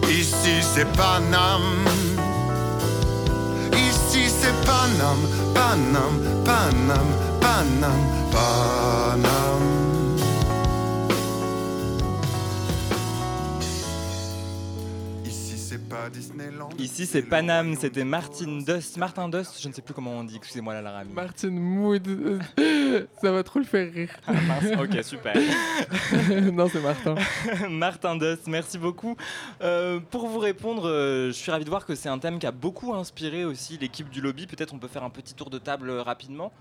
ici 0.09 0.63
c'est 0.63 0.91
Paname. 0.97 2.10
Ici 4.13 4.29
c'est 4.29 4.67
Paname, 4.67 5.25
Paname, 5.55 6.19
Paname, 6.45 7.13
Paname, 7.41 8.07
Paname. 8.33 9.80
Disneyland. 16.13 16.69
Ici 16.79 17.07
c'est 17.07 17.23
Paname, 17.23 17.75
c'était 17.77 18.05
Martin 18.05 18.59
Dust. 18.59 18.97
Martin 18.97 19.29
Dust, 19.29 19.61
je 19.61 19.69
ne 19.69 19.73
sais 19.73 19.83
plus 19.83 19.95
comment 19.95 20.13
on 20.13 20.25
dit, 20.25 20.37
excusez-moi 20.37 20.75
la 20.75 20.83
Laramie. 20.83 21.13
Martin 21.13 21.51
Mood, 21.51 22.07
ça 23.23 23.33
va 23.33 23.43
trop 23.43 23.59
le 23.59 23.65
faire 23.65 23.93
rire. 23.93 24.11
Ah, 24.27 24.33
mince, 24.33 24.79
ok, 24.79 25.05
super. 25.05 25.35
non, 26.53 26.69
c'est 26.69 26.81
Martin. 26.81 27.15
Martin 27.71 28.17
Dust, 28.17 28.47
merci 28.47 28.79
beaucoup. 28.79 29.17
Euh, 29.63 30.01
pour 30.11 30.27
vous 30.27 30.39
répondre, 30.39 30.89
euh, 30.89 31.29
je 31.29 31.33
suis 31.33 31.51
ravi 31.51 31.65
de 31.65 31.71
voir 31.71 31.87
que 31.87 31.95
c'est 31.95 32.09
un 32.09 32.19
thème 32.19 32.39
qui 32.39 32.47
a 32.47 32.53
beaucoup 32.53 32.95
inspiré 32.95 33.45
aussi 33.45 33.79
l'équipe 33.79 34.09
du 34.11 34.21
lobby. 34.21 34.47
Peut-être 34.47 34.75
on 34.75 34.79
peut 34.79 34.89
faire 34.89 35.05
un 35.05 35.11
petit 35.11 35.35
tour 35.35 35.51
de 35.51 35.59
table 35.59 35.91
euh, 35.91 36.03
rapidement. 36.03 36.53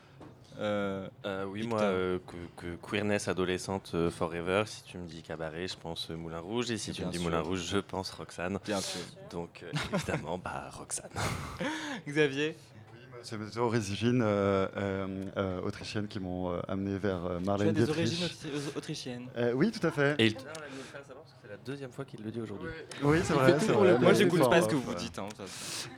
Euh, 0.59 1.07
Euh, 1.25 1.45
oui, 1.45 1.61
Victor. 1.61 1.79
moi, 1.79 1.87
euh, 1.87 2.19
que, 2.57 2.61
que 2.61 2.75
queerness 2.89 3.27
adolescente 3.27 3.91
euh, 3.93 4.09
forever. 4.11 4.63
Si 4.65 4.83
tu 4.83 4.97
me 4.97 5.07
dis 5.07 5.21
cabaret, 5.21 5.67
je 5.67 5.77
pense 5.77 6.09
euh, 6.11 6.15
Moulin 6.15 6.39
Rouge. 6.39 6.69
Et 6.71 6.77
si 6.77 6.91
tu 6.91 7.05
me 7.05 7.11
dis 7.11 7.17
sûr. 7.17 7.23
Moulin 7.25 7.41
Rouge, 7.41 7.65
je 7.69 7.77
pense 7.77 8.11
Roxane. 8.11 8.59
Bien 8.65 8.81
sûr. 8.81 8.99
Donc, 9.31 9.63
euh, 9.63 9.71
évidemment, 9.93 10.37
bah, 10.37 10.69
Roxane. 10.71 11.09
Xavier? 12.07 12.57
C'est 13.21 13.37
mes 13.37 13.57
origines 13.57 14.21
euh, 14.23 15.61
autrichiennes 15.63 16.07
qui 16.07 16.21
m'ont 16.21 16.53
euh, 16.53 16.59
amené 16.69 16.97
vers 16.97 17.25
euh, 17.25 17.29
Tu 17.37 17.43
as 17.43 17.45
Marlène 17.45 17.73
des 17.73 17.83
Dietrich. 17.83 17.97
origines 18.07 18.25
autri- 18.27 18.77
autrichiennes. 18.77 19.27
Euh, 19.37 19.51
oui, 19.53 19.71
tout 19.71 19.85
à 19.85 19.91
fait. 19.91 20.15
Et 20.19 20.33
deuxième 21.65 21.91
fois 21.91 22.05
qu'il 22.05 22.23
le 22.23 22.31
dit 22.31 22.41
aujourd'hui. 22.41 22.69
Oui, 23.03 23.19
c'est 23.23 23.33
vrai. 23.33 23.53
vrai. 23.53 23.99
Moi, 23.99 24.13
j'écoute 24.13 24.49
pas 24.49 24.61
ce 24.61 24.67
que 24.67 24.75
euh, 24.75 24.79
vous 24.83 24.93
dites. 24.95 25.19
hein. 25.19 25.27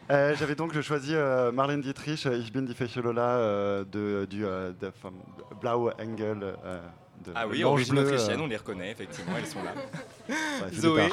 Euh, 0.10 0.36
J'avais 0.38 0.56
donc 0.56 0.80
choisi 0.82 1.14
euh, 1.16 1.52
Marlène 1.52 1.82
Dietrich, 1.82 2.26
euh, 2.26 2.38
Ich 2.38 2.52
bin 2.52 2.64
die 2.64 2.74
Fecholola 2.76 3.38
euh, 3.38 3.86
de, 3.86 4.26
du 4.30 4.46
euh, 4.46 4.72
de, 4.80 4.88
enfin, 4.88 5.12
de 5.12 5.56
Blaue 5.60 5.92
Engel. 6.00 6.40
euh, 6.44 6.82
de 7.26 7.32
Ah 7.36 7.48
oui, 7.48 7.64
origine 7.64 8.00
autrichienne, 8.00 8.40
euh, 8.40 8.44
on 8.44 8.48
les 8.48 8.58
reconnaît, 8.58 8.92
effectivement, 8.92 9.34
elles 9.38 9.46
sont 9.46 9.62
là. 9.64 9.74
ouais, 10.30 10.72
Zoé. 10.74 11.10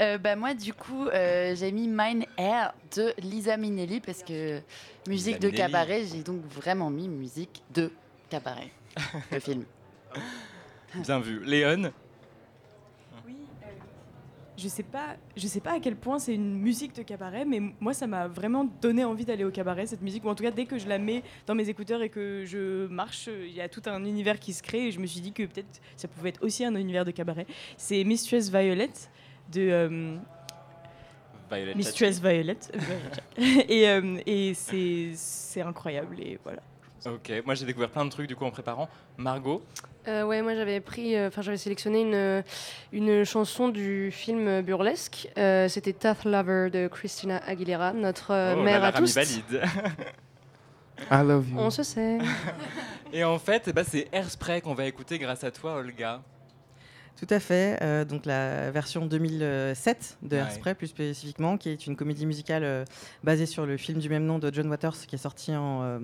Euh, 0.00 0.16
bah, 0.16 0.36
moi, 0.36 0.54
du 0.54 0.72
coup, 0.72 1.06
euh, 1.08 1.54
j'ai 1.54 1.70
mis 1.70 1.86
Mine 1.86 2.24
Air 2.38 2.72
de 2.96 3.12
Lisa 3.18 3.58
Minnelli 3.58 4.00
parce 4.00 4.22
que 4.22 4.58
musique 5.06 5.38
de 5.38 5.48
Minnelli. 5.48 5.62
cabaret, 5.62 6.04
j'ai 6.10 6.22
donc 6.22 6.40
vraiment 6.50 6.88
mis 6.88 7.08
musique 7.08 7.62
de 7.74 7.90
cabaret, 8.30 8.70
le 9.30 9.38
film. 9.38 9.64
Bien 10.94 11.20
vu. 11.20 11.42
Léon? 11.44 11.92
Je 14.62 14.68
sais 14.68 14.82
pas, 14.82 15.16
je 15.36 15.46
sais 15.46 15.60
pas 15.60 15.72
à 15.72 15.80
quel 15.80 15.96
point 15.96 16.18
c'est 16.18 16.34
une 16.34 16.54
musique 16.54 16.94
de 16.94 17.02
cabaret, 17.02 17.44
mais 17.44 17.60
moi 17.80 17.92
ça 17.92 18.06
m'a 18.06 18.28
vraiment 18.28 18.64
donné 18.80 19.04
envie 19.04 19.24
d'aller 19.24 19.44
au 19.44 19.50
cabaret 19.50 19.86
cette 19.86 20.02
musique, 20.02 20.24
ou 20.24 20.28
en 20.28 20.34
tout 20.34 20.44
cas 20.44 20.50
dès 20.50 20.66
que 20.66 20.78
je 20.78 20.88
la 20.88 20.98
mets 20.98 21.22
dans 21.46 21.54
mes 21.54 21.68
écouteurs 21.68 22.02
et 22.02 22.08
que 22.08 22.44
je 22.46 22.86
marche, 22.86 23.28
il 23.28 23.52
y 23.52 23.60
a 23.60 23.68
tout 23.68 23.82
un 23.86 24.04
univers 24.04 24.38
qui 24.38 24.52
se 24.52 24.62
crée 24.62 24.88
et 24.88 24.92
je 24.92 25.00
me 25.00 25.06
suis 25.06 25.20
dit 25.20 25.32
que 25.32 25.42
peut-être 25.42 25.80
ça 25.96 26.06
pouvait 26.08 26.30
être 26.30 26.42
aussi 26.42 26.64
un 26.64 26.74
univers 26.76 27.04
de 27.04 27.10
cabaret. 27.10 27.46
C'est 27.76 28.04
Mistress 28.04 28.50
Violet 28.50 28.90
de 29.50 29.68
euh, 29.70 30.16
Violet 31.50 31.74
Mistress 31.74 32.20
Violet, 32.20 32.58
et, 33.68 33.88
euh, 33.88 34.18
et 34.26 34.54
c'est 34.54 35.10
c'est 35.14 35.62
incroyable 35.62 36.20
et 36.20 36.38
voilà. 36.44 36.62
Ok, 37.06 37.32
moi 37.44 37.54
j'ai 37.54 37.66
découvert 37.66 37.90
plein 37.90 38.04
de 38.04 38.10
trucs 38.10 38.28
du 38.28 38.36
coup 38.36 38.44
en 38.44 38.50
préparant. 38.50 38.88
Margot 39.16 39.62
Euh, 40.06 40.22
ouais, 40.24 40.40
moi 40.42 40.54
j'avais 40.54 40.80
pris, 40.80 41.16
euh, 41.16 41.28
enfin 41.28 41.42
j'avais 41.42 41.56
sélectionné 41.56 42.02
une, 42.02 42.44
une 42.92 43.24
chanson 43.24 43.68
du 43.68 44.10
film 44.12 44.60
Burlesque. 44.62 45.28
Euh, 45.36 45.68
C'était 45.68 45.92
Tough 45.92 46.24
Lover 46.24 46.70
de 46.70 46.88
Christina 46.88 47.38
Aguilera, 47.46 47.92
notre 47.92 48.32
euh, 48.32 48.54
Oh, 48.56 48.62
mère 48.62 48.80
la 48.80 48.88
à 48.88 48.92
tous. 48.92 49.14
valide. 49.14 49.62
I 51.10 51.22
love 51.24 51.48
you. 51.50 51.58
On 51.58 51.70
se 51.70 51.82
sait. 51.82 52.18
Et 53.12 53.24
en 53.24 53.38
fait, 53.38 53.68
ben, 53.74 53.84
c'est 53.88 54.08
Airspray 54.12 54.60
qu'on 54.60 54.74
va 54.74 54.84
écouter 54.86 55.18
grâce 55.18 55.42
à 55.42 55.50
toi, 55.50 55.74
Olga. 55.74 56.22
Tout 57.16 57.26
à 57.32 57.38
fait. 57.38 57.78
euh, 57.82 58.04
donc 58.04 58.26
la 58.26 58.72
version 58.72 59.06
2007 59.06 60.18
de 60.22 60.36
Ouais. 60.36 60.42
Hairspray, 60.42 60.74
plus 60.74 60.88
spécifiquement, 60.88 61.56
qui 61.56 61.68
est 61.68 61.86
une 61.86 61.94
comédie 61.94 62.26
musicale 62.26 62.64
euh, 62.64 62.84
basée 63.22 63.46
sur 63.46 63.64
le 63.64 63.76
film 63.76 64.00
du 64.00 64.08
même 64.08 64.24
nom 64.24 64.40
de 64.40 64.52
John 64.52 64.68
Waters, 64.68 64.96
qui 65.06 65.14
est 65.14 65.18
sorti 65.18 65.54
en 65.54 65.82
euh, 65.82 65.98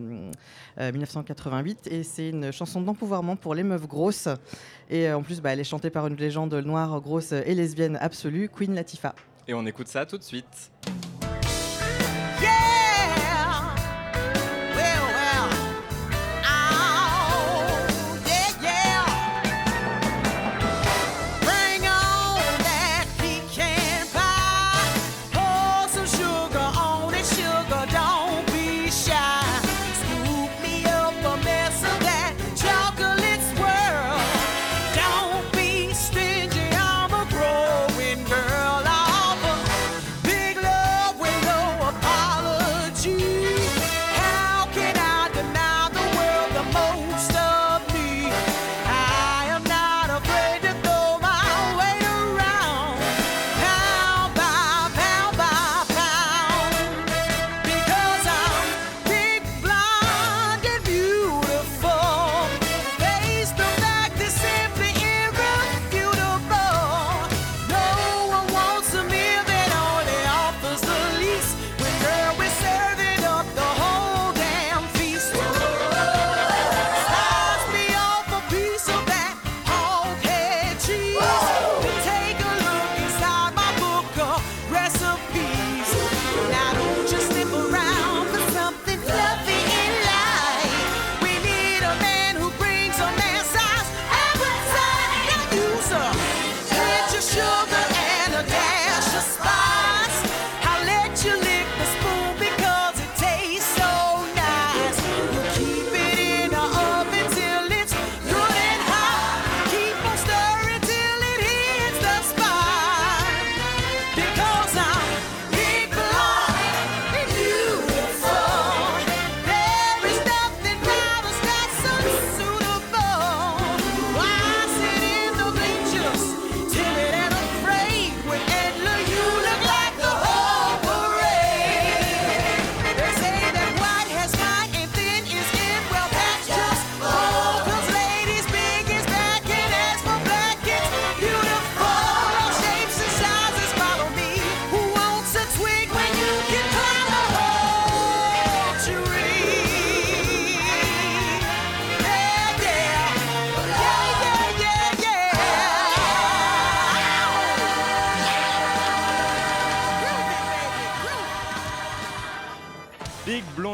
euh, 0.81 0.92
1988. 0.92 1.88
Et 1.90 2.05
c'est 2.05 2.29
une 2.29 2.53
chanson 2.53 2.81
d'empouvoirment 2.81 3.37
pour 3.37 3.57
les 3.57 3.64
meufs 3.64 3.88
grosses. 3.88 4.29
Et 4.90 5.11
en 5.12 5.23
plus, 5.25 5.40
bah, 5.40 5.53
elle 5.53 5.61
est 5.61 5.64
chantée 5.64 5.90
par 5.90 6.07
une 6.07 6.14
légende 6.16 6.55
noire, 6.55 7.01
grosse 7.01 7.33
et 7.33 7.55
lesbienne 7.55 7.99
absolue, 8.01 8.49
Queen 8.49 8.75
Latifah. 8.75 9.14
Et 9.49 9.55
on 9.55 9.66
écoute 9.66 9.88
ça 9.88 10.07
tout 10.07 10.18
de 10.18 10.23
suite. 10.23 10.71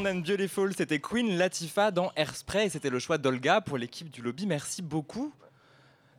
Blonde 0.05 0.17
and 0.19 0.21
Beautiful, 0.21 0.75
c'était 0.77 0.99
Queen 1.01 1.37
Latifah 1.39 1.91
dans 1.91 2.13
Airspray. 2.17 2.69
C'était 2.69 2.91
le 2.91 2.99
choix 2.99 3.17
d'Olga 3.19 3.61
pour 3.63 3.79
l'équipe 3.79 4.11
du 4.11 4.21
lobby. 4.21 4.47
Merci 4.47 4.83
beaucoup. 4.83 5.33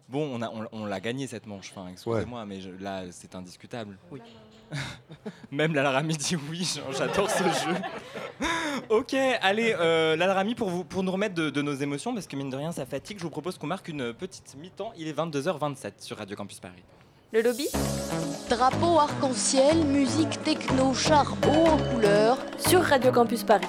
Bon, 0.10 0.28
on, 0.34 0.41
a- 0.41 0.50
on- 0.50 0.67
on 0.71 0.86
l'a 0.86 1.00
gagné 1.00 1.28
cette 1.28 1.45
manche, 1.48 1.71
enfin, 1.76 1.89
excusez-moi, 1.91 2.45
mais 2.45 2.62
je- 2.62 2.69
là, 2.69 3.04
c'est 3.12 3.36
indiscutable. 3.36 3.98
Oui. 4.12 4.21
Même 5.52 5.74
Lalarami 5.76 6.17
dit 6.17 6.36
oui, 6.50 6.67
j'adore 6.98 7.30
ce 7.30 7.43
jeu. 7.43 7.76
ok, 8.89 9.13
allez, 9.41 9.76
euh, 9.80 10.15
Lalarami, 10.15 10.56
pour, 10.56 10.69
vous, 10.69 10.84
pour 10.84 11.04
nous 11.04 11.12
remettre 11.12 11.36
de, 11.36 11.50
de 11.52 11.62
nos 11.62 11.74
émotions, 11.74 12.13
parce 12.13 12.26
que 12.28 12.36
mine 12.36 12.50
de 12.50 12.56
rien, 12.58 12.71
ça 12.71 12.86
fatigue, 12.86 13.17
je 13.19 13.24
vous 13.24 13.30
propose 13.30 13.58
qu'on 13.60 13.67
marque 13.67 13.88
une 13.88 14.13
petite 14.13 14.56
mi-temps. 14.60 14.93
Il 14.98 15.08
est 15.08 15.13
22h27 15.17 15.93
sur 16.00 16.17
Radio 16.17 16.36
Campus 16.36 16.60
Paris. 16.60 16.84
Le 17.36 17.41
lobby 17.41 17.67
Drapeau 18.50 18.98
arc-en-ciel, 18.98 19.84
musique 19.84 20.41
techno, 20.43 20.93
char 20.93 21.36
haut 21.45 21.67
en 21.67 21.78
couleur. 21.91 22.38
Sur 22.58 22.82
Radio 22.82 23.12
Campus 23.12 23.43
Paris. 23.43 23.67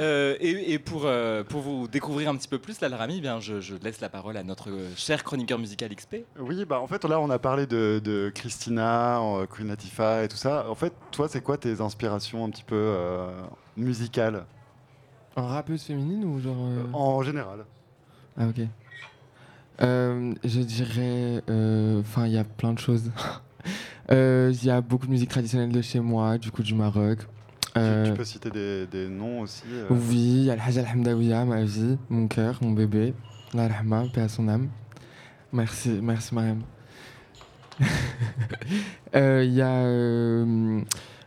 Euh, 0.00 0.36
et 0.40 0.72
et 0.72 0.78
pour, 0.80 1.02
euh, 1.04 1.44
pour 1.44 1.60
vous 1.60 1.86
découvrir 1.86 2.30
un 2.30 2.34
petit 2.34 2.48
peu 2.48 2.58
plus, 2.58 2.80
Lalarami, 2.80 3.18
eh 3.18 3.20
bien, 3.20 3.38
je, 3.38 3.60
je 3.60 3.76
laisse 3.76 4.00
la 4.00 4.08
parole 4.08 4.36
à 4.36 4.42
notre 4.42 4.70
euh, 4.70 4.88
cher 4.96 5.22
chroniqueur 5.22 5.60
musical 5.60 5.94
XP. 5.94 6.16
Oui, 6.40 6.64
bah 6.64 6.80
en 6.80 6.88
fait 6.88 7.04
là 7.04 7.20
on 7.20 7.30
a 7.30 7.38
parlé 7.38 7.68
de, 7.68 8.00
de 8.02 8.28
Christina, 8.34 9.20
euh, 9.20 9.46
Queen 9.46 9.68
Latifah 9.68 10.24
et 10.24 10.28
tout 10.28 10.36
ça. 10.36 10.68
En 10.68 10.74
fait, 10.74 10.92
toi 11.12 11.28
c'est 11.28 11.42
quoi 11.42 11.58
tes 11.58 11.80
inspirations 11.80 12.44
un 12.44 12.50
petit 12.50 12.64
peu 12.64 12.74
euh, 12.74 13.30
musicales? 13.76 14.46
En 15.36 15.46
rappeuse 15.46 15.84
féminine 15.84 16.24
ou 16.24 16.40
genre. 16.40 16.56
euh, 16.58 16.82
En 16.92 17.22
général. 17.22 17.64
Ah, 18.36 18.48
ok. 18.48 18.66
Euh, 19.82 20.32
je 20.44 20.60
dirais. 20.60 21.42
euh, 21.50 22.00
Enfin, 22.00 22.26
il 22.26 22.32
y 22.32 22.38
a 22.38 22.44
plein 22.44 22.72
de 22.72 22.78
choses. 22.78 23.10
Euh, 24.10 24.52
Il 24.52 24.64
y 24.66 24.70
a 24.70 24.80
beaucoup 24.80 25.06
de 25.06 25.12
musique 25.12 25.30
traditionnelle 25.30 25.70
de 25.70 25.80
chez 25.80 26.00
moi, 26.00 26.36
du 26.36 26.50
coup, 26.50 26.62
du 26.64 26.74
Maroc. 26.74 27.20
Tu- 27.74 27.80
Tu 28.06 28.12
peux 28.12 28.24
citer 28.24 28.50
des, 28.50 28.86
des 28.88 29.08
noms 29.08 29.40
aussi 29.40 29.62
Oui, 29.88 30.16
il 30.40 30.44
y 30.44 30.50
a 30.50 30.54
Al-Hajj 30.54 30.78
Al-Hamdawiya, 30.78 31.44
ma 31.44 31.62
vie, 31.62 31.96
mon 32.10 32.26
cœur, 32.26 32.58
mon 32.60 32.72
bébé. 32.72 33.14
La 33.54 33.68
rahma, 33.68 34.04
paix 34.12 34.22
à 34.22 34.28
son 34.28 34.48
âme. 34.48 34.68
Merci, 35.52 36.00
merci 36.02 36.34
Mariam. 36.34 36.62
Il 39.14 39.52
y 39.54 39.62
a 39.62 40.44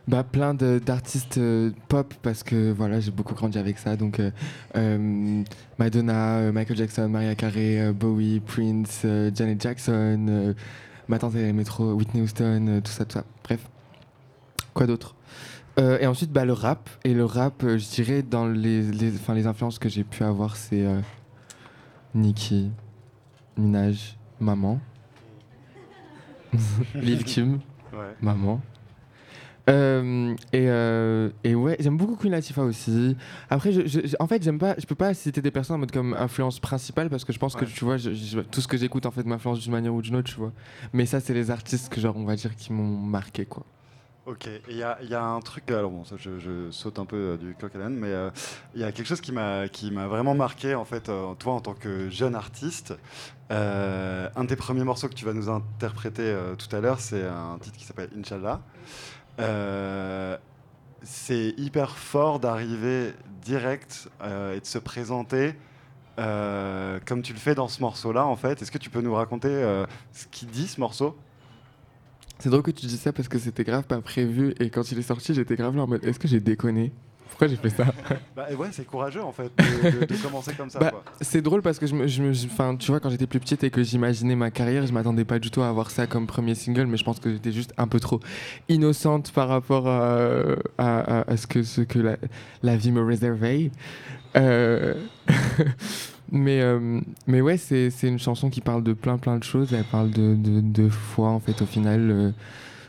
bah, 0.08 0.22
plein 0.24 0.54
d'artistes 0.54 1.38
euh, 1.38 1.72
pop 1.88 2.14
parce 2.22 2.42
que 2.42 2.70
voilà, 2.72 3.00
j'ai 3.00 3.10
beaucoup 3.10 3.34
grandi 3.34 3.58
avec 3.58 3.78
ça. 3.78 3.96
Donc 3.96 4.20
euh, 4.20 4.30
euh, 4.76 5.42
Madonna, 5.78 6.52
Michael 6.52 6.76
Jackson, 6.76 7.08
Maria 7.08 7.34
Carey, 7.34 7.92
Bowie, 7.92 8.40
Prince, 8.40 9.04
Janet 9.34 9.60
Jackson, 9.60 10.54
ma 11.08 11.18
tante 11.18 11.34
aimait 11.34 11.64
trop 11.64 11.92
Whitney 11.92 12.22
Houston, 12.22 12.80
tout 12.84 12.92
ça, 12.92 13.04
tout 13.04 13.14
ça. 13.18 13.24
Bref. 13.44 13.60
Quoi 14.74 14.86
d'autre? 14.86 15.14
Et 15.78 16.06
ensuite, 16.06 16.32
bah, 16.32 16.46
le 16.46 16.54
rap. 16.54 16.88
Et 17.04 17.12
le 17.12 17.26
rap, 17.26 17.62
je 17.62 17.94
dirais, 17.94 18.22
dans 18.22 18.46
les, 18.46 18.82
les, 18.82 19.10
les 19.10 19.46
influences 19.46 19.78
que 19.78 19.90
j'ai 19.90 20.04
pu 20.04 20.24
avoir, 20.24 20.56
c'est 20.56 20.86
Nicki, 22.14 22.70
Minaj, 23.58 24.16
Maman, 24.40 24.80
Lil 26.94 27.24
Kim, 27.24 27.60
Ouais. 27.92 28.14
Maman. 28.20 28.60
Euh, 29.68 30.34
et, 30.52 30.68
euh, 30.68 31.30
et 31.42 31.54
ouais, 31.56 31.76
j'aime 31.80 31.96
beaucoup 31.96 32.14
Queen 32.14 32.30
Latifah 32.32 32.62
aussi. 32.62 33.16
Après, 33.50 33.72
je, 33.72 33.86
je- 33.86 34.06
je- 34.06 34.16
en 34.20 34.26
fait, 34.28 34.42
j'aime 34.42 34.58
pas, 34.58 34.76
je 34.78 34.86
peux 34.86 34.94
pas 34.94 35.12
citer 35.12 35.42
des 35.42 35.50
personnes 35.50 35.76
en 35.76 35.78
mode 35.80 35.90
comme 35.90 36.14
influence 36.14 36.60
principale 36.60 37.10
parce 37.10 37.24
que 37.24 37.32
je 37.32 37.38
pense 37.38 37.56
que 37.56 37.64
tu 37.64 37.84
vois, 37.84 37.96
je- 37.96 38.40
tout 38.42 38.60
ce 38.60 38.68
que 38.68 38.76
j'écoute 38.76 39.06
en 39.06 39.10
fait 39.10 39.24
m'influence 39.24 39.60
d'une 39.60 39.72
manière 39.72 39.92
ou 39.92 40.02
d'une 40.02 40.14
autre, 40.16 40.28
tu 40.32 40.36
vois. 40.38 40.52
Mais 40.92 41.04
ça, 41.04 41.18
c'est 41.20 41.34
les 41.34 41.50
artistes 41.50 41.92
que 41.92 42.00
genre 42.00 42.16
on 42.16 42.24
va 42.24 42.36
dire 42.36 42.54
qui 42.54 42.72
m'ont 42.72 42.84
marqué 42.86 43.44
quoi. 43.44 43.64
Ok, 44.24 44.48
il 44.68 44.76
y 44.76 44.82
a, 44.82 44.98
y 45.04 45.14
a 45.14 45.22
un 45.22 45.38
truc, 45.40 45.70
alors 45.70 45.88
bon, 45.92 46.04
ça, 46.04 46.16
je, 46.18 46.40
je 46.40 46.68
saute 46.72 46.98
un 46.98 47.04
peu 47.04 47.14
euh, 47.16 47.36
du 47.36 47.54
coq 47.54 47.72
à 47.76 47.78
l'âne, 47.78 47.94
mais 47.94 48.08
euh, 48.08 48.30
il 48.74 48.80
y 48.80 48.84
a 48.84 48.90
quelque 48.90 49.06
chose 49.06 49.20
qui 49.20 49.30
m'a 49.30 49.68
qui 49.68 49.92
m'a 49.92 50.08
vraiment 50.08 50.34
marqué, 50.34 50.74
en 50.74 50.84
fait, 50.84 51.08
euh, 51.08 51.34
toi 51.34 51.52
en 51.52 51.60
tant 51.60 51.74
que 51.74 52.10
jeune 52.10 52.34
artiste. 52.34 52.94
Un 53.50 54.44
des 54.44 54.56
premiers 54.56 54.82
morceaux 54.82 55.08
que 55.08 55.14
tu 55.14 55.24
vas 55.24 55.32
nous 55.32 55.48
interpréter 55.48 56.36
tout 56.58 56.74
à 56.74 56.80
l'heure, 56.80 56.98
c'est 56.98 57.24
un 57.24 57.56
titre 57.60 57.76
qui 57.76 57.84
s'appelle 57.84 58.10
Inch'Allah. 58.18 58.60
Euh, 59.38 60.36
c'est 61.02 61.54
hyper 61.56 61.96
fort 61.96 62.40
d'arriver 62.40 63.12
direct 63.42 64.08
euh, 64.22 64.56
et 64.56 64.60
de 64.60 64.66
se 64.66 64.78
présenter 64.78 65.54
euh, 66.18 66.98
comme 67.04 67.22
tu 67.22 67.32
le 67.32 67.38
fais 67.38 67.54
dans 67.54 67.68
ce 67.68 67.80
morceau-là, 67.82 68.26
en 68.26 68.36
fait. 68.36 68.62
Est-ce 68.62 68.70
que 68.70 68.78
tu 68.78 68.90
peux 68.90 69.02
nous 69.02 69.14
raconter 69.14 69.48
ce 70.12 70.26
qu'il 70.26 70.48
dit, 70.48 70.66
ce 70.66 70.80
morceau? 70.80 71.16
C'est 72.38 72.50
drôle 72.50 72.62
que 72.62 72.70
tu 72.70 72.86
dis 72.86 72.98
ça 72.98 73.12
parce 73.12 73.28
que 73.28 73.38
c'était 73.38 73.64
grave 73.64 73.84
pas 73.84 74.00
prévu 74.00 74.54
et 74.60 74.68
quand 74.68 74.90
il 74.92 74.98
est 74.98 75.02
sorti, 75.02 75.32
j'étais 75.32 75.56
grave 75.56 75.74
là 75.74 75.84
en 75.84 75.86
mode 75.86 76.04
est-ce 76.04 76.18
que 76.18 76.28
j'ai 76.28 76.40
déconné? 76.40 76.92
Pourquoi 77.28 77.48
j'ai 77.48 77.56
fait 77.56 77.70
ça 77.70 77.84
Bah 78.36 78.46
ouais, 78.58 78.68
c'est 78.72 78.84
courageux 78.86 79.22
en 79.22 79.32
fait 79.32 79.50
de, 79.58 80.00
de- 80.00 80.04
de 80.06 80.22
commencer 80.22 80.52
comme 80.54 80.70
ça. 80.70 80.78
Bah, 80.78 80.92
c'est 81.20 81.42
drôle 81.42 81.60
parce 81.62 81.78
que 81.78 81.86
je 81.86 81.94
me, 81.94 82.06
je 82.06 82.22
me- 82.22 82.32
je- 82.32 82.46
enfin, 82.46 82.76
tu 82.76 82.90
vois, 82.90 83.00
quand 83.00 83.10
j'étais 83.10 83.26
plus 83.26 83.40
petite 83.40 83.62
et 83.64 83.70
que 83.70 83.82
j'imaginais 83.82 84.36
ma 84.36 84.50
carrière, 84.50 84.86
je 84.86 84.92
m'attendais 84.92 85.24
pas 85.24 85.38
du 85.38 85.50
tout 85.50 85.60
à 85.62 85.68
avoir 85.68 85.90
ça 85.90 86.06
comme 86.06 86.26
premier 86.26 86.54
single, 86.54 86.86
mais 86.86 86.96
je 86.96 87.04
pense 87.04 87.20
que 87.20 87.30
j'étais 87.32 87.52
juste 87.52 87.74
un 87.76 87.88
peu 87.88 88.00
trop 88.00 88.20
innocente 88.68 89.32
par 89.32 89.48
rapport 89.48 89.86
à, 89.88 90.16
à- 90.78 91.18
à- 91.20 91.30
à 91.30 91.36
ce 91.36 91.46
que, 91.46 91.62
ce 91.62 91.82
que 91.82 91.98
la, 91.98 92.16
la 92.62 92.76
vie 92.76 92.92
me 92.92 93.02
réservait. 93.04 93.70
Euh, 94.36 94.94
mais, 96.32 96.60
euh, 96.60 97.00
mais 97.26 97.40
ouais, 97.40 97.56
c'est 97.56 97.90
c'est 97.90 98.08
une 98.08 98.18
chanson 98.18 98.50
qui 98.50 98.60
parle 98.60 98.82
de 98.82 98.92
plein 98.92 99.18
plein 99.18 99.36
de 99.38 99.44
choses. 99.44 99.72
Elle 99.72 99.84
parle 99.84 100.10
de, 100.10 100.34
de, 100.34 100.60
de 100.60 100.88
foi 100.88 101.28
en 101.28 101.40
fait 101.40 101.60
au 101.62 101.66
final, 101.66 102.10
euh, 102.10 102.30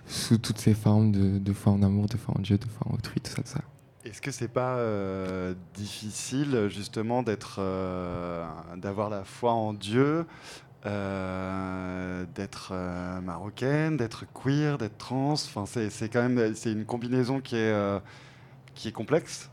sous 0.08 0.38
toutes 0.38 0.58
ses 0.60 0.73
formes, 0.73 1.12
de, 1.12 1.38
de 1.39 1.54
foi 1.54 1.73
en 1.73 1.82
amour, 1.84 2.06
de 2.08 2.17
foi 2.17 2.34
en 2.38 2.41
Dieu, 2.41 2.58
de 2.58 2.65
foi 2.65 2.88
en 2.91 2.95
autrui, 2.95 3.19
tout 3.21 3.32
ça, 3.32 3.41
tout 3.41 3.50
ça. 3.50 3.62
Est-ce 4.08 4.22
que 4.22 4.32
c'est 4.32 4.48
pas 4.48 4.78
euh, 4.78 5.54
difficile 5.74 6.67
justement 6.70 7.24
d'être, 7.24 7.58
euh, 7.60 8.46
d'avoir 8.78 9.10
la 9.10 9.24
foi 9.26 9.52
en 9.52 9.74
Dieu, 9.74 10.26
euh, 10.86 12.24
d'être 12.36 12.74
marocaine, 13.24 13.98
d'être 13.98 14.24
queer, 14.34 14.78
d'être 14.78 14.98
trans? 14.98 15.34
Enfin, 15.34 15.65
c'est 15.65 15.89
c'est 15.89 16.08
quand 16.10 16.28
même 16.28 16.56
c'est 16.56 16.72
une 16.72 16.86
combinaison 16.86 17.41
qui 17.41 17.56
est 17.58 18.00
qui 18.76 18.88
est 18.88 18.91
complexe. 18.93 19.50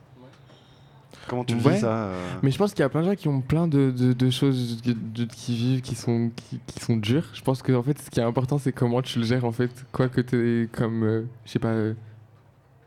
Comment 1.26 1.44
tu 1.44 1.54
Ouais. 1.54 1.72
vis 1.74 1.80
ça 1.80 2.04
euh? 2.04 2.28
Mais 2.42 2.50
je 2.50 2.58
pense 2.58 2.72
qu'il 2.72 2.80
y 2.80 2.84
a 2.84 2.88
plein 2.90 3.00
de 3.00 3.06
gens 3.06 3.14
qui 3.14 3.28
ont 3.28 3.40
plein 3.40 3.66
de, 3.66 3.90
de- 3.90 4.12
de 4.12 4.30
choses 4.30 4.82
de- 4.82 4.92
de- 4.92 5.24
qui 5.24 5.56
vivent, 5.56 5.80
qui 5.80 5.94
sont, 5.94 6.30
qui, 6.36 6.60
qui 6.66 6.80
sont 6.80 6.96
dures. 6.98 7.24
Je 7.32 7.40
pense 7.40 7.62
que 7.62 7.72
en 7.72 7.82
fait, 7.82 7.98
ce 7.98 8.10
qui 8.10 8.20
est 8.20 8.24
important, 8.24 8.58
c'est 8.58 8.72
comment 8.72 9.00
tu 9.00 9.18
le 9.20 9.24
gères 9.24 9.46
en 9.46 9.52
fait. 9.52 9.70
Quoi 9.90 10.08
que 10.10 10.20
tu 10.20 10.36
aies 10.64 10.66
comme, 10.66 11.02
euh, 11.02 11.22
je 11.46 11.52
sais 11.52 11.58
pas, 11.58 11.68
euh, 11.68 11.94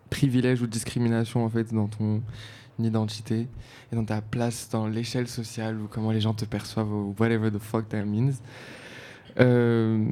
privilège 0.10 0.62
ou 0.62 0.68
discrimination 0.68 1.46
en 1.46 1.50
fait 1.50 1.74
dans 1.74 1.88
ton 1.88 2.22
identité 2.80 3.48
et 3.92 3.96
dans 3.96 4.06
ta 4.06 4.22
place 4.22 4.70
dans 4.70 4.88
l'échelle 4.88 5.28
sociale 5.28 5.80
ou 5.80 5.88
comment 5.88 6.12
les 6.12 6.22
gens 6.22 6.34
te 6.34 6.46
perçoivent 6.46 6.92
ou 6.92 7.16
whatever 7.20 7.52
the 7.52 7.60
fuck 7.60 7.90
that 7.90 8.04
means. 8.04 8.34
Euh, 9.40 10.06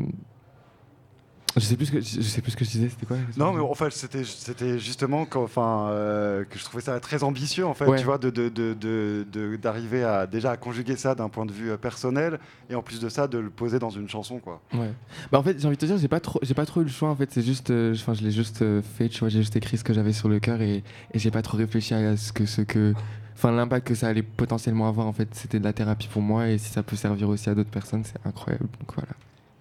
je 1.55 1.61
sais 1.65 1.75
plus 1.77 1.85
ce 1.87 1.91
que 1.91 2.01
je 2.01 2.21
sais 2.21 2.41
plus 2.41 2.51
ce 2.51 2.57
que 2.57 2.65
je 2.65 2.69
disais. 2.71 2.89
C'était 2.89 3.05
quoi 3.05 3.17
Non, 3.37 3.53
mais 3.53 3.61
enfin, 3.61 3.87
c'était, 3.89 4.23
c'était 4.23 4.77
justement 4.79 5.25
qu'en- 5.25 5.43
enfin, 5.43 5.87
euh, 5.89 6.43
que 6.43 6.59
je 6.59 6.63
trouvais 6.63 6.83
ça 6.83 6.99
très 6.99 7.23
ambitieux, 7.23 7.65
en 7.65 7.73
fait, 7.73 7.85
Ouais. 7.85 7.97
tu 7.97 8.05
vois, 8.05 8.17
de, 8.17 8.29
de- 8.29 8.49
de- 8.49 8.73
de- 8.73 9.25
de- 9.31 9.55
d'arriver 9.55 10.03
à 10.03 10.27
déjà 10.27 10.51
à 10.51 10.57
conjuguer 10.57 10.95
ça 10.95 11.15
d'un 11.15 11.29
point 11.29 11.45
de 11.45 11.51
vue 11.51 11.71
euh, 11.71 11.77
personnel, 11.77 12.39
et 12.69 12.75
en 12.75 12.81
plus 12.81 12.99
de 12.99 13.09
ça, 13.09 13.27
de 13.27 13.37
le 13.37 13.49
poser 13.49 13.79
dans 13.79 13.89
une 13.89 14.09
chanson, 14.09 14.39
quoi. 14.39 14.61
Ouais. 14.73 14.91
Bah 15.31 15.39
en 15.39 15.43
fait, 15.43 15.59
j'ai 15.59 15.65
envie 15.67 15.77
de 15.77 15.81
te 15.81 15.85
dire, 15.85 15.97
j'ai 15.97 16.07
pas 16.07 16.19
trop, 16.19 16.39
j'ai 16.41 16.53
pas 16.53 16.65
trop 16.65 16.81
eu 16.81 16.85
le 16.85 16.89
choix. 16.89 17.09
En 17.09 17.15
fait, 17.15 17.29
c'est 17.31 17.41
juste, 17.43 17.71
euh, 17.71 17.93
enfin, 17.93 18.13
je 18.13 18.23
l'ai 18.23 18.31
juste 18.31 18.61
euh, 18.61 18.81
fait. 18.81 19.09
Tu 19.09 19.19
vois, 19.19 19.29
j'ai 19.29 19.39
juste 19.39 19.55
écrit 19.55 19.77
ce 19.77 19.83
que 19.83 19.93
j'avais 19.93 20.13
sur 20.13 20.29
le 20.29 20.39
cœur 20.39 20.61
et, 20.61 20.83
et 21.13 21.19
j'ai 21.19 21.31
pas 21.31 21.41
trop 21.41 21.57
réfléchi 21.57 21.93
à 21.93 22.17
ce 22.17 22.33
que, 22.33 22.45
ce 22.45 22.61
que, 22.61 22.93
enfin, 23.35 23.51
l'impact 23.51 23.87
que 23.87 23.95
ça 23.95 24.07
allait 24.07 24.23
potentiellement 24.23 24.87
avoir. 24.89 25.07
En 25.07 25.13
fait, 25.13 25.29
c'était 25.33 25.59
de 25.59 25.63
la 25.63 25.73
thérapie 25.73 26.07
pour 26.07 26.21
moi 26.21 26.49
et 26.49 26.57
si 26.57 26.69
ça 26.71 26.83
peut 26.83 26.95
servir 26.95 27.29
aussi 27.29 27.49
à 27.49 27.55
d'autres 27.55 27.69
personnes, 27.69 28.03
c'est 28.03 28.19
incroyable. 28.27 28.67
Donc 28.79 28.93
voilà. 28.95 29.09